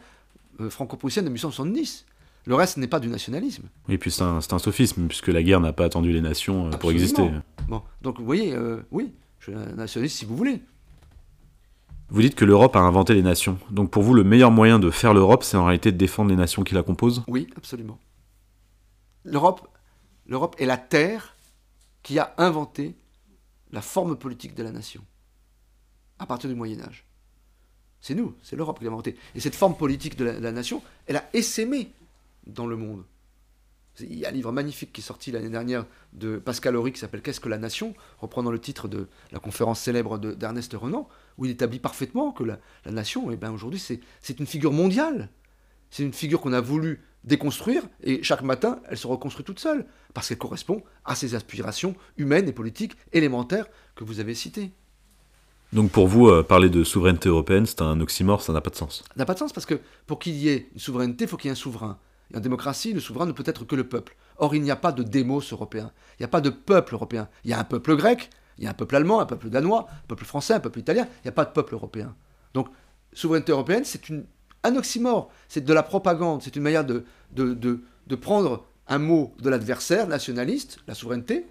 euh, 0.60 0.70
franco-prussienne 0.70 1.26
de 1.26 1.30
1870. 1.30 2.06
Le 2.48 2.56
reste 2.56 2.78
n'est 2.78 2.88
pas 2.88 3.00
du 3.00 3.08
nationalisme. 3.08 3.64
Oui, 3.90 3.98
puis 3.98 4.12
c'est 4.12 4.22
un, 4.22 4.60
sophisme, 4.60 5.08
puisque 5.08 5.30
la 5.30 5.42
guerre 5.42 5.60
n'a 5.60 5.74
pas 5.74 5.86
attendu 5.86 6.12
les 6.12 6.22
nations 6.22 6.68
euh, 6.68 6.72
pour 6.72 6.92
exister. 6.92 7.32
Bon, 7.68 7.82
donc 8.04 8.20
vous 8.20 8.26
voyez, 8.26 8.56
oui, 8.92 9.12
je 9.40 9.52
suis 9.52 9.60
un 9.60 9.76
nationaliste 9.76 10.18
si 10.18 10.26
vous 10.26 10.38
voulez. 10.38 10.62
Vous 12.10 12.22
dites 12.22 12.36
que 12.36 12.46
l'Europe 12.46 12.76
a 12.76 12.80
inventé 12.80 13.16
les 13.16 13.24
nations. 13.24 13.58
Donc 13.72 13.90
pour 13.90 14.04
vous, 14.04 14.14
le 14.14 14.24
meilleur 14.24 14.52
moyen 14.52 14.78
de 14.78 14.92
faire 14.92 15.14
l'Europe, 15.14 15.44
c'est 15.44 15.58
en 15.58 15.66
réalité 15.66 15.92
de 15.92 15.98
défendre 15.98 16.30
les 16.30 16.36
nations 16.36 16.64
qui 16.64 16.76
la 16.76 16.84
composent? 16.84 17.24
Oui, 17.28 17.48
absolument. 17.58 17.98
L'Europe, 19.24 19.68
l'Europe 20.28 20.56
est 20.60 20.68
la 20.68 20.78
terre 20.78 21.36
qui 22.04 22.20
a 22.20 22.36
inventé 22.38 22.96
la 23.72 23.82
forme 23.82 24.16
politique 24.16 24.54
de 24.54 24.62
la 24.62 24.72
nation, 24.72 25.02
à 26.20 26.28
partir 26.28 26.50
du 26.50 26.56
Moyen 26.56 26.80
Âge. 26.82 27.06
C'est 28.06 28.14
nous, 28.14 28.36
c'est 28.44 28.56
l'Europe 28.56 28.78
qui 28.78 28.86
l'a 28.86 28.92
inventé. 28.92 29.16
Et 29.34 29.40
cette 29.40 29.56
forme 29.56 29.76
politique 29.76 30.16
de 30.16 30.26
la, 30.26 30.52
nation, 30.52 30.84
elle 31.08 31.16
a 31.16 31.28
essaimé 31.34 31.92
dans 32.46 32.68
le 32.68 32.76
monde. 32.76 33.04
Il 34.00 34.14
y 34.14 34.28
a 34.28 34.30
un 34.30 34.32
livre 34.32 34.52
magnifique 34.52 34.94
qui 34.94 35.02
est 35.02 35.04
sorti 35.04 35.32
l'année 35.32 35.50
dernière 35.50 35.88
de 36.14 36.38
Pascal 36.38 36.76
Horry 36.76 36.92
qui 36.92 37.00
s'appelle 37.00 37.24
Qu'est-ce 37.24 37.40
que 37.40 37.50
la 37.50 37.58
nation 37.58 37.96
reprenant 38.20 38.52
le 38.52 38.62
titre 38.62 38.88
de 38.88 39.08
la 39.32 39.40
conférence 39.40 39.80
célèbre 39.80 40.20
d'Ernest 40.20 40.72
Renan, 40.74 41.10
où 41.40 41.46
il 41.46 41.52
établit 41.52 41.80
parfaitement 41.80 42.32
que 42.32 42.44
la, 42.44 42.60
nation, 42.86 43.32
eh 43.32 43.38
ben 43.38 43.50
aujourd'hui, 43.50 43.80
c'est 43.80 44.40
une 44.40 44.46
figure 44.46 44.72
mondiale. 44.72 45.32
C'est 45.90 46.04
une 46.04 46.14
figure 46.14 46.42
qu'on 46.42 46.54
a 46.54 46.62
voulu 46.62 47.02
déconstruire, 47.24 47.82
et 48.04 48.22
chaque 48.22 48.44
matin, 48.44 48.82
elle 48.88 49.00
se 49.00 49.08
reconstruit 49.08 49.46
toute 49.46 49.60
seule, 49.60 49.88
parce 50.14 50.28
qu'elle 50.28 50.38
correspond 50.38 50.84
à 51.06 51.16
ces 51.16 51.34
aspirations 51.34 51.96
humaines 52.18 52.48
et 52.48 52.54
politiques 52.54 52.98
élémentaires 53.14 53.66
que 53.96 54.04
vous 54.04 54.20
avez 54.20 54.36
citées. 54.36 54.74
Donc 55.76 55.92
pour 55.92 56.08
vous, 56.08 56.30
euh, 56.30 56.42
parler 56.42 56.70
de 56.70 56.86
souveraineté 56.86 57.28
européenne, 57.28 57.66
c'est 57.66 57.82
un 57.82 58.00
oxymore, 58.00 58.42
ça 58.42 58.54
n'a 58.54 58.62
pas 58.62 58.70
de 58.70 58.78
sens. 58.78 59.04
Ça 59.10 59.14
n'a 59.18 59.26
pas 59.26 59.34
de 59.34 59.40
sens 59.40 59.52
parce 59.52 59.66
que 59.66 59.82
pour 60.08 60.20
qu'il 60.20 60.34
y 60.36 60.48
ait 60.48 60.70
une 60.74 60.80
souveraineté, 60.80 61.26
il 61.26 61.28
faut 61.28 61.36
qu'il 61.36 61.50
y 61.50 61.52
ait 61.52 61.52
un 61.52 61.56
souverain. 61.56 62.00
Et 62.34 62.38
en 62.38 62.40
démocratie, 62.40 62.94
le 62.94 63.02
souverain 63.02 63.26
ne 63.26 63.34
peut 63.34 63.44
être 63.46 63.66
que 63.66 63.76
le 63.76 63.84
peuple. 63.84 64.16
Or, 64.38 64.56
il 64.56 64.62
n'y 64.62 64.72
a 64.72 64.78
pas 64.78 64.94
de 64.94 65.04
démos 65.04 65.52
européen. 65.52 65.92
Il 66.14 66.22
n'y 66.22 66.26
a 66.26 66.30
pas 66.30 66.40
de 66.40 66.50
peuple 66.50 66.94
européen. 66.94 67.28
Il 67.44 67.52
y 67.52 67.54
a 67.54 67.60
un 67.60 67.66
peuple 67.66 67.98
grec, 67.98 68.30
il 68.58 68.64
y 68.64 68.68
a 68.68 68.70
un 68.70 68.74
peuple 68.74 68.96
allemand, 68.96 69.20
un 69.20 69.26
peuple 69.26 69.50
danois, 69.50 69.88
un 69.90 70.08
peuple 70.08 70.24
français, 70.24 70.54
un 70.54 70.62
peuple 70.62 70.80
italien. 70.80 71.10
Il 71.18 71.26
n'y 71.26 71.30
a 71.30 71.34
pas 71.34 71.44
de 71.44 71.52
peuple 71.52 71.74
européen. 71.74 72.16
Donc, 72.54 72.70
souveraineté 73.12 73.52
européenne, 73.52 73.84
c'est 73.84 74.02
un 74.64 74.76
oxymore, 74.78 75.30
c'est 75.50 75.66
de 75.66 75.74
la 75.74 75.84
propagande, 75.84 76.42
c'est 76.42 76.56
une 76.56 76.64
manière 76.64 76.86
de, 76.86 77.04
de, 77.34 78.16
prendre 78.16 78.66
un 78.88 78.98
mot 78.98 79.34
de 79.42 79.50
l'adversaire 79.50 80.08
nationaliste, 80.08 80.80
la 80.88 80.96
souveraineté, 80.96 81.46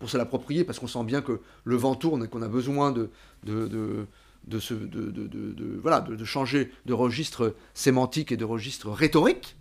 pour 0.00 0.10
se 0.10 0.18
l'approprier, 0.18 0.64
parce 0.64 0.80
qu'on 0.80 0.88
sent 0.88 1.04
bien 1.04 1.22
que 1.22 1.40
le 1.62 1.76
vent 1.76 1.94
tourne 1.94 2.24
et 2.24 2.28
qu'on 2.28 2.42
a 2.42 2.48
besoin 2.48 2.90
de, 2.90 3.10
de, 3.44 3.68
de, 3.68 4.06
de, 4.48 5.78
voilà, 5.80 6.00
de, 6.00 6.24
changer 6.24 6.72
de 6.86 6.92
registre 6.92 7.54
sémantique 7.74 8.32
et 8.32 8.36
de 8.36 8.44
registre 8.44 8.90
rhétorique. 8.90 9.56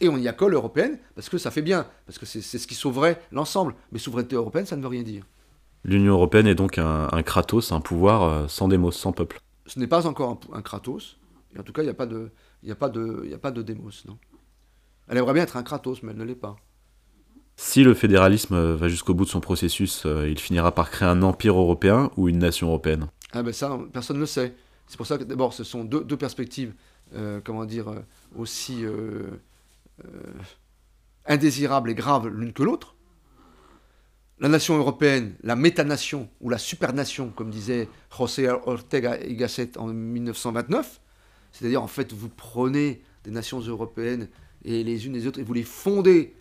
Et 0.00 0.08
on 0.08 0.16
y 0.16 0.26
accole 0.26 0.52
l'européenne, 0.52 0.98
parce 1.14 1.28
que 1.28 1.38
ça 1.38 1.52
fait 1.52 1.62
bien, 1.62 1.86
parce 2.06 2.18
que 2.18 2.26
c'est 2.26 2.40
ce 2.42 2.66
qui 2.66 2.74
sauverait 2.74 3.22
l'ensemble. 3.30 3.76
Mais 3.92 4.00
souveraineté 4.00 4.34
européenne, 4.34 4.66
ça 4.66 4.74
ne 4.74 4.82
veut 4.82 4.88
rien 4.88 5.04
dire. 5.04 5.24
L'Union 5.84 6.14
européenne 6.14 6.48
est 6.48 6.56
donc 6.56 6.78
un, 6.78 7.22
Kratos, 7.22 7.70
un 7.70 7.80
pouvoir 7.80 8.22
euh, 8.22 8.48
sans 8.48 8.66
démos, 8.66 8.96
sans 8.96 9.12
peuple. 9.12 9.40
Ce 9.66 9.78
n'est 9.78 9.86
pas 9.86 10.06
encore 10.06 10.40
un 10.52 10.62
Kratos, 10.62 11.18
en 11.58 11.62
tout 11.62 11.72
cas, 11.72 11.82
il 11.82 11.86
n'y 11.86 11.90
a 11.90 11.94
pas 11.94 12.06
de, 12.06 12.30
il 12.62 12.72
a 12.72 12.74
pas 12.74 12.88
de, 12.88 13.22
il 13.26 13.34
a 13.34 13.38
pas 13.38 13.50
de 13.50 13.62
démos, 13.62 14.04
non. 14.06 14.18
Elle 15.08 15.18
aimerait 15.18 15.34
bien 15.34 15.42
être 15.42 15.56
un 15.56 15.62
Kratos, 15.62 16.02
mais 16.02 16.12
elle 16.12 16.18
ne 16.18 16.24
l'est 16.24 16.34
pas. 16.34 16.56
Si 17.56 17.84
le 17.84 17.94
fédéralisme 17.94 18.74
va 18.74 18.88
jusqu'au 18.88 19.14
bout 19.14 19.24
de 19.24 19.30
son 19.30 19.40
processus, 19.40 20.06
il 20.26 20.38
finira 20.38 20.74
par 20.74 20.90
créer 20.90 21.08
un 21.08 21.22
empire 21.22 21.56
européen 21.56 22.10
ou 22.16 22.28
une 22.28 22.38
nation 22.38 22.68
européenne? 22.68 23.06
Ah 23.32 23.42
ben 23.42 23.52
Ça, 23.52 23.78
personne 23.92 24.16
ne 24.16 24.22
le 24.22 24.26
sait. 24.26 24.54
C'est 24.86 24.96
pour 24.96 25.06
ça 25.06 25.18
que 25.18 25.24
d'abord, 25.24 25.52
ce 25.52 25.64
sont 25.64 25.84
deux, 25.84 26.16
perspectives, 26.16 26.74
comment 27.44 27.64
dire, 27.64 27.86
aussi 28.36 28.84
indésirables 31.26 31.90
et 31.90 31.94
graves 31.94 32.28
l'une 32.28 32.52
que 32.52 32.62
l'autre 32.62 32.94
la 34.40 34.48
nation 34.48 34.76
européenne, 34.76 35.34
la 35.42 35.56
métanation 35.56 36.28
ou 36.40 36.50
la 36.50 36.58
supernation, 36.58 37.30
comme 37.30 37.50
disait 37.50 37.88
José 38.16 38.48
Ortega 38.48 39.18
y 39.24 39.36
Gasset 39.36 39.78
en 39.78 39.86
1929, 39.86 41.00
c'est-à-dire 41.52 41.82
en 41.82 41.86
fait 41.86 42.12
vous 42.12 42.28
prenez 42.28 43.02
des 43.22 43.30
nations 43.30 43.60
européennes 43.60 44.28
et 44.64 44.82
les 44.82 45.06
unes 45.06 45.12
les 45.12 45.26
autres 45.26 45.38
et 45.38 45.44
vous 45.44 45.54
les 45.54 45.62
fondez, 45.62 46.34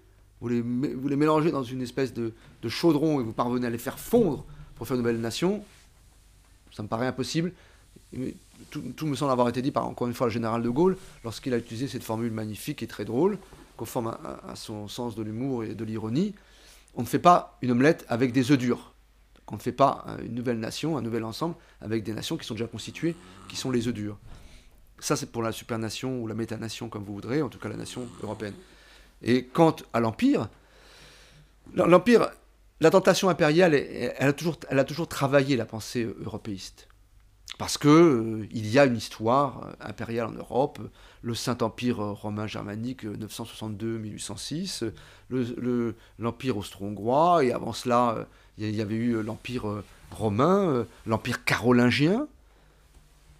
vous 0.43 1.07
les, 1.07 1.15
mélangez 1.15 1.51
dans 1.51 1.63
une 1.63 1.81
espèce 1.81 2.13
de, 2.13 2.33
chaudron 2.67 3.19
et 3.19 3.23
vous 3.23 3.33
parvenez 3.33 3.65
à 3.65 3.69
les 3.69 3.77
faire 3.77 3.97
fondre 3.97 4.45
pour 4.75 4.87
faire 4.87 4.95
une 4.95 5.01
nouvelle 5.01 5.19
nation, 5.19 5.63
ça 6.71 6.83
me 6.83 6.87
paraît 6.87 7.07
impossible. 7.07 7.53
tout, 8.69 9.05
me 9.05 9.15
semble 9.15 9.31
avoir 9.31 9.49
été 9.49 9.61
dit 9.61 9.71
par 9.71 9.87
encore 9.87 10.07
une 10.07 10.13
fois 10.13 10.27
le 10.27 10.33
général 10.33 10.61
de 10.61 10.69
Gaulle 10.69 10.97
lorsqu'il 11.23 11.53
a 11.53 11.57
utilisé 11.57 11.87
cette 11.87 12.03
formule 12.03 12.31
magnifique 12.31 12.83
et 12.83 12.87
très 12.87 13.05
drôle, 13.05 13.37
conforme 13.77 14.07
à 14.47 14.55
son 14.55 14.87
sens 14.87 15.15
de 15.15 15.23
l'humour 15.23 15.63
et 15.63 15.73
de 15.73 15.83
l'ironie 15.83 16.35
on 16.95 17.01
ne 17.01 17.07
fait 17.07 17.19
pas 17.19 17.57
une 17.61 17.71
omelette 17.71 18.05
avec 18.07 18.31
des 18.31 18.51
œufs 18.51 18.57
durs. 18.57 18.93
On 19.47 19.55
ne 19.55 19.61
fait 19.61 19.71
pas 19.71 20.05
une 20.23 20.35
nouvelle 20.35 20.59
nation, 20.59 20.97
un 20.97 21.01
nouvel 21.01 21.23
ensemble 21.23 21.55
avec 21.81 22.03
des 22.03 22.13
nations 22.13 22.37
qui 22.37 22.45
sont 22.45 22.53
déjà 22.53 22.67
constituées, 22.67 23.15
qui 23.49 23.55
sont 23.55 23.71
les 23.71 23.87
œufs 23.87 23.93
durs. 23.93 24.17
Ça, 24.99 25.15
c'est 25.15 25.31
pour 25.31 25.43
la 25.43 25.51
supernation 25.51 26.21
ou 26.21 26.27
la 26.27 26.33
métanation, 26.33 26.87
comme 26.87 27.03
vous 27.03 27.13
voudrez, 27.13 27.41
en 27.41 27.49
tout 27.49 27.59
cas 27.59 27.67
la 27.67 27.75
nation 27.75 28.07
européenne. 28.21 28.53
Et 29.23 29.45
quant 29.45 29.75
à 29.93 29.99
l'Empire, 29.99 30.49
l'Empire, 31.73 32.29
la 32.81 32.89
tentation 32.89 33.29
impériale, 33.29 33.73
elle 33.73 34.27
a, 34.27 34.33
toujours, 34.33 34.57
elle 34.69 34.79
a 34.79 34.83
toujours 34.83 35.07
travaillé 35.07 35.55
la 35.55 35.65
pensée 35.65 36.07
européiste. 36.23 36.87
Parce 37.57 37.77
que 37.77 37.87
euh, 37.87 38.47
y 38.51 38.79
a 38.79 38.85
une 38.85 38.97
histoire 38.97 39.65
euh, 39.65 39.87
impériale 39.87 40.27
en 40.27 40.31
Europe, 40.31 40.79
le 41.21 41.35
Saint-Empire 41.35 41.97
romain 41.97 42.47
germanique 42.47 43.05
962-1806, 43.05 44.91
euh, 45.31 45.93
l'Empire 46.19 46.57
austro-hongrois, 46.57 47.45
et 47.45 47.53
avant 47.53 47.73
cela, 47.73 48.27
il 48.57 48.75
y 48.75 48.81
avait 48.81 48.95
eu 48.95 49.21
l'Empire 49.21 49.83
romain, 50.11 50.85
l'Empire 51.05 51.43
carolingien, 51.43 52.27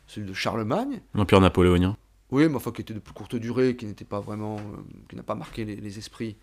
celui 0.08 0.28
de 0.28 0.34
Charlemagne. 0.34 1.02
L'Empire 1.16 1.42
napoléonien. 1.42 1.98
Oui, 2.34 2.50
mais 2.50 2.56
enfin 2.56 2.72
qui 2.72 2.82
était 2.82 2.96
de 2.96 3.00
plus 3.00 3.14
courte 3.14 3.36
durée, 3.36 3.76
qui 3.76 3.86
n'était 3.86 4.06
pas 4.06 4.20
vraiment, 4.20 4.58
qui 5.08 5.16
n'a 5.16 5.22
pas 5.22 5.36
marqué 5.36 5.66
les, 5.66 5.98
esprits, 6.00 6.36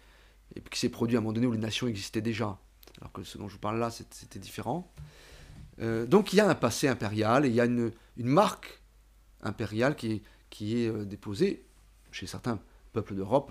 et 0.54 0.60
qui 0.60 0.78
s'est 0.78 0.88
produit 0.88 1.16
à 1.16 1.18
un 1.18 1.20
moment 1.20 1.32
donné 1.32 1.48
où 1.48 1.52
les 1.52 1.58
nations 1.58 1.88
existaient 1.88 2.20
déjà. 2.20 2.60
Alors 3.00 3.10
que 3.10 3.24
ce 3.24 3.38
dont 3.38 3.48
je 3.48 3.54
vous 3.54 3.58
parle 3.58 3.80
là, 3.80 3.90
c'était 3.90 4.38
différent. 4.38 4.88
Euh, 5.80 6.06
donc 6.06 6.32
il 6.32 6.36
y 6.36 6.40
a 6.40 6.48
un 6.48 6.54
passé 6.54 6.86
impérial 6.86 7.44
et 7.44 7.48
il 7.48 7.56
y 7.56 7.60
a 7.60 7.64
une, 7.64 7.90
marque 8.18 8.80
impériale 9.42 9.96
qui 9.96 10.22
est, 10.60 10.86
euh, 10.86 11.04
déposée 11.04 11.64
chez 12.12 12.28
certains 12.28 12.60
peuples 12.92 13.16
d'Europe. 13.16 13.50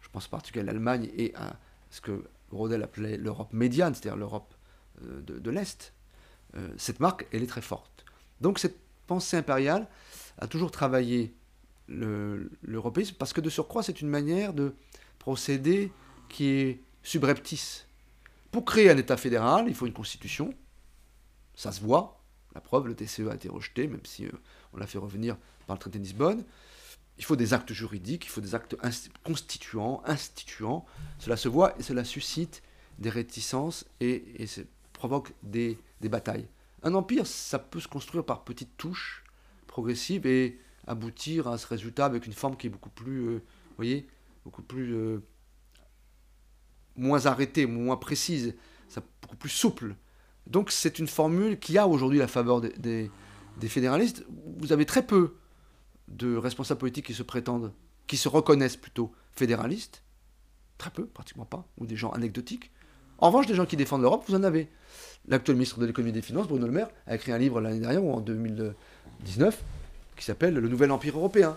Je 0.00 0.08
pense 0.08 0.26
en 0.26 0.30
particulier 0.30 0.62
à 0.62 0.66
l'Allemagne 0.66 1.08
et 1.16 1.36
à 1.36 1.54
ce 1.90 2.00
que 2.00 2.24
Rodel 2.50 2.82
appelait 2.82 3.16
l'Europe 3.16 3.52
médiane, 3.52 3.94
c'est-à-dire 3.94 4.16
l'Europe 4.16 4.52
euh, 5.04 5.22
de, 5.22 5.50
l'Est. 5.52 5.92
cette 6.78 6.98
marque, 6.98 7.28
elle 7.30 7.44
est 7.44 7.46
très 7.46 7.62
forte. 7.62 8.04
Donc 8.40 8.58
cette 8.58 8.76
pensée 9.06 9.36
impériale 9.36 9.86
a 10.38 10.48
toujours 10.48 10.72
travaillé 10.72 11.32
l'européisme 11.88 13.14
parce 13.18 13.32
que 13.32 13.40
de 13.40 13.50
surcroît, 13.50 13.82
c'est 13.82 14.00
une 14.00 14.08
manière 14.08 14.52
de 14.52 14.74
procéder 15.18 15.92
qui 16.28 16.48
est 16.48 16.80
subreptice. 17.02 17.86
Pour 18.50 18.64
créer 18.64 18.90
un 18.90 18.96
État 18.96 19.16
fédéral, 19.16 19.66
il 19.68 19.74
faut 19.74 19.86
une 19.86 19.92
constitution, 19.92 20.54
ça 21.54 21.72
se 21.72 21.80
voit. 21.80 22.22
La 22.54 22.60
preuve, 22.60 22.86
le 22.86 22.94
TCE 22.94 23.28
a 23.30 23.34
été 23.34 23.48
rejeté, 23.48 23.86
même 23.86 24.04
si 24.04 24.26
euh, 24.26 24.30
on 24.72 24.78
l'a 24.78 24.86
fait 24.86 24.98
revenir 24.98 25.36
par 25.66 25.76
le 25.76 25.80
traité 25.80 25.98
de 25.98 26.04
Lisbonne. 26.04 26.44
Il 27.18 27.24
faut 27.24 27.36
des 27.36 27.54
actes 27.54 27.72
juridiques, 27.72 28.26
il 28.26 28.28
faut 28.28 28.40
des 28.40 28.54
actes 28.54 28.76
constituants, 29.24 30.02
instituants. 30.04 30.84
Cela 31.18 31.36
se 31.36 31.48
voit 31.48 31.78
et 31.78 31.82
cela 31.82 32.04
suscite 32.04 32.62
des 32.98 33.10
réticences 33.10 33.86
et 34.00 34.24
provoque 34.92 35.32
des, 35.42 35.78
batailles. 36.02 36.46
Un 36.82 36.94
empire, 36.94 37.26
ça 37.26 37.58
peut 37.58 37.80
se 37.80 37.88
construire 37.88 38.24
par 38.24 38.44
petites 38.44 38.76
touches 38.76 39.24
progressives 39.66 40.26
et 40.26 40.58
aboutir 40.86 41.48
à 41.48 41.58
ce 41.58 41.66
résultat 41.66 42.06
avec 42.06 42.26
une 42.26 42.32
forme 42.32 42.56
qui 42.56 42.66
est 42.66 42.70
beaucoup 42.70 42.90
plus, 42.90 43.28
euh, 43.28 43.42
voyez, 43.76 44.06
beaucoup 44.44 44.62
plus 44.62 44.94
euh, 44.94 45.22
moins 46.96 47.26
arrêtée, 47.26 47.66
moins 47.66 47.96
précise, 47.96 48.54
beaucoup 49.22 49.36
plus 49.36 49.50
souple. 49.50 49.96
Donc 50.46 50.70
c'est 50.70 50.98
une 50.98 51.08
formule 51.08 51.58
qui 51.58 51.76
a 51.78 51.88
aujourd'hui 51.88 52.18
la 52.18 52.28
faveur 52.28 52.60
des, 52.60 53.10
fédéralistes. 53.60 54.24
Vous 54.58 54.72
avez 54.72 54.86
très 54.86 55.04
peu 55.04 55.34
de 56.08 56.36
responsables 56.36 56.78
politiques 56.78 57.06
qui 57.06 57.14
se 57.14 57.24
prétendent, 57.24 57.72
qui 58.06 58.16
se 58.16 58.28
reconnaissent 58.28 58.76
plutôt 58.76 59.12
fédéralistes. 59.32 60.02
Très 60.78 60.90
peu, 60.90 61.06
pratiquement 61.06 61.46
pas, 61.46 61.66
ou 61.78 61.86
des 61.86 61.96
gens 61.96 62.10
anecdotiques. 62.10 62.70
En 63.18 63.28
revanche, 63.28 63.46
des 63.46 63.54
gens 63.54 63.66
qui 63.66 63.76
défendent 63.76 64.02
l'Europe, 64.02 64.24
vous 64.28 64.34
en 64.34 64.42
avez. 64.42 64.68
L'actuel 65.26 65.56
ministre 65.56 65.80
de 65.80 65.86
l'économie 65.86 66.10
et 66.10 66.12
des 66.12 66.22
finances, 66.22 66.46
Bruno 66.46 66.66
Le 66.66 66.72
Maire, 66.72 66.88
a 67.06 67.16
écrit 67.16 67.32
un 67.32 67.38
livre 67.38 67.60
l'année 67.60 67.80
dernière, 67.80 68.04
ou 68.04 68.12
en 68.12 68.20
2019, 68.20 69.62
qui 70.16 70.24
s'appelle 70.24 70.54
Le 70.54 70.68
Nouvel 70.68 70.90
Empire 70.90 71.16
européen. 71.16 71.56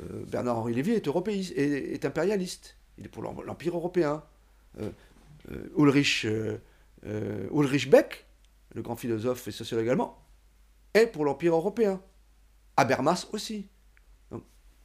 Euh, 0.00 0.24
Bernard-Henri 0.26 0.74
Lévy 0.74 0.92
est, 0.92 1.06
européiste, 1.06 1.52
est, 1.56 2.04
impérialiste. 2.04 2.76
Il 2.98 3.06
est 3.06 3.08
pour 3.08 3.22
l'Empire 3.22 3.76
européen. 3.76 4.22
Euh, 4.80 4.90
euh, 5.52 5.68
Ulrich 5.78 6.26
Ulrich 7.52 7.90
Beck, 7.90 8.24
le 8.74 8.80
grand 8.80 8.96
philosophe 8.96 9.46
et 9.46 9.50
sociologue 9.50 9.88
allemand, 9.88 10.18
est 10.94 11.06
pour 11.06 11.24
l'Empire 11.24 11.54
européen. 11.54 12.00
Habermas 12.76 13.28
aussi. 13.32 13.68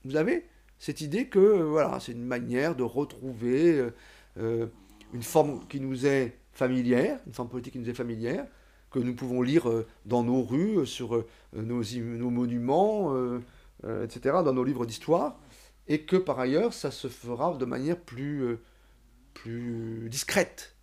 vous 0.04 0.16
avez 0.16 0.46
cette 0.80 1.02
idée 1.02 1.28
que 1.28 1.40
voilà, 1.40 2.00
c'est 2.00 2.12
une 2.12 2.26
manière 2.26 2.76
de 2.76 2.84
retrouver 2.84 3.90
une 4.36 5.24
forme 5.24 5.66
qui 5.68 5.80
nous 5.80 6.06
est 6.06 6.38
familière, 6.52 7.20
une 7.26 7.34
forme 7.34 7.50
politique 7.50 7.74
qui 7.74 7.80
nous 7.80 7.90
est 7.90 7.94
familière, 7.94 8.46
que 8.92 9.00
nous 9.00 9.16
pouvons 9.16 9.42
lire 9.42 9.68
dans 10.06 10.24
nos 10.24 10.44
rues, 10.44 10.86
sur 10.86 11.26
nos, 11.54 11.84
nos 11.84 12.30
monuments, 12.30 13.16
etc., 14.04 14.38
dans 14.44 14.54
nos 14.54 14.64
livres 14.64 14.86
d'histoire, 14.86 15.40
et 15.88 16.02
que 16.02 16.16
par 16.16 16.40
ailleurs, 16.40 16.74
ça 16.74 16.92
se 16.92 17.08
fera 17.08 17.56
de 17.56 17.66
manière 17.66 18.00
plus, 18.00 18.58
plus 19.34 20.08
discrète 20.10 20.76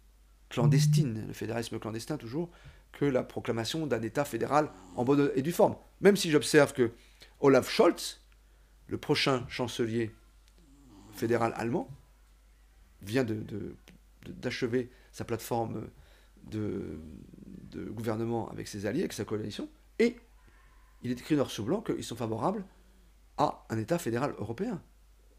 clandestine, 0.48 1.24
le 1.26 1.32
fédéralisme 1.32 1.78
clandestin 1.78 2.16
toujours, 2.16 2.50
que 2.92 3.04
la 3.04 3.22
proclamation 3.22 3.86
d'un 3.86 4.02
État 4.02 4.24
fédéral 4.24 4.70
en 4.96 5.04
bonne 5.04 5.30
et 5.34 5.42
due 5.42 5.52
forme. 5.52 5.76
Même 6.00 6.16
si 6.16 6.30
j'observe 6.30 6.72
que 6.72 6.92
Olaf 7.40 7.70
Scholz, 7.70 8.20
le 8.88 8.98
prochain 8.98 9.44
chancelier 9.48 10.10
fédéral 11.12 11.52
allemand, 11.56 11.90
vient 13.02 13.24
d'achever 14.26 14.84
de, 14.84 14.88
sa 15.12 15.24
plateforme 15.24 15.88
de, 16.46 16.98
gouvernement 17.90 18.48
avec 18.50 18.68
ses 18.68 18.86
alliés, 18.86 19.00
avec 19.00 19.12
sa 19.12 19.24
coalition, 19.24 19.68
et 19.98 20.16
il 21.02 21.10
est 21.10 21.20
écrit 21.20 21.36
noir 21.36 21.50
sur 21.50 21.64
blanc 21.64 21.82
qu'ils 21.82 22.04
sont 22.04 22.16
favorables 22.16 22.64
à 23.36 23.66
un 23.68 23.78
État 23.78 23.98
fédéral 23.98 24.34
européen. 24.38 24.80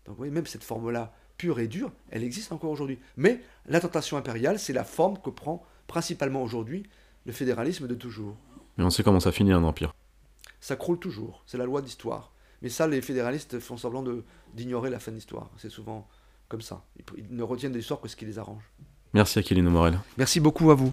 Donc 0.06 0.14
vous 0.14 0.18
voyez, 0.18 0.32
même 0.32 0.46
cette 0.46 0.64
forme-là 0.64 1.14
pure 1.38 1.60
et 1.60 1.68
dure, 1.68 1.92
elle 2.10 2.24
existe 2.24 2.52
encore 2.52 2.70
aujourd'hui. 2.70 3.00
Mais 3.16 3.42
la 3.66 3.80
tentation 3.80 4.18
impériale, 4.18 4.60
c'est 4.60 4.74
la 4.74 4.84
forme 4.84 5.20
que 5.20 5.30
prend 5.30 5.64
principalement 5.88 6.44
aujourd'hui 6.44 6.84
le 7.26 7.32
fédéralisme 7.32 7.88
de 7.88 7.96
toujours. 7.96 8.36
Mais 8.78 8.84
on 8.84 8.90
sait 8.90 9.04
comment 9.04 9.20
ça 9.20 9.32
finit 9.32 9.52
un 9.52 9.64
empire. 9.64 9.94
Ça 10.60 10.76
croule 10.76 11.00
toujours, 11.00 11.44
c'est 11.46 11.58
la 11.58 11.66
loi 11.66 11.82
d'histoire. 11.82 12.32
Mais 12.62 12.70
ça, 12.70 12.88
les 12.88 13.02
fédéralistes 13.02 13.60
font 13.60 13.78
semblant 13.78 14.04
d'ignorer 14.54 14.90
la 14.90 15.00
fin 15.00 15.12
de 15.12 15.18
l'histoire. 15.18 15.52
C'est 15.58 15.70
souvent 15.70 16.08
comme 16.48 16.62
ça. 16.62 16.84
Ils, 17.16 17.36
ne 17.36 17.44
retiennent 17.44 17.72
de 17.72 17.78
l'histoire 17.78 18.02
que 18.02 18.08
ce 18.08 18.16
qui 18.16 18.26
les 18.26 18.40
arrange. 18.40 18.64
Merci 19.14 19.40
Aquilino 19.40 19.70
Morel. 19.70 20.00
Merci 20.18 20.40
beaucoup 20.40 20.72
à 20.72 20.76
vous. 20.76 20.92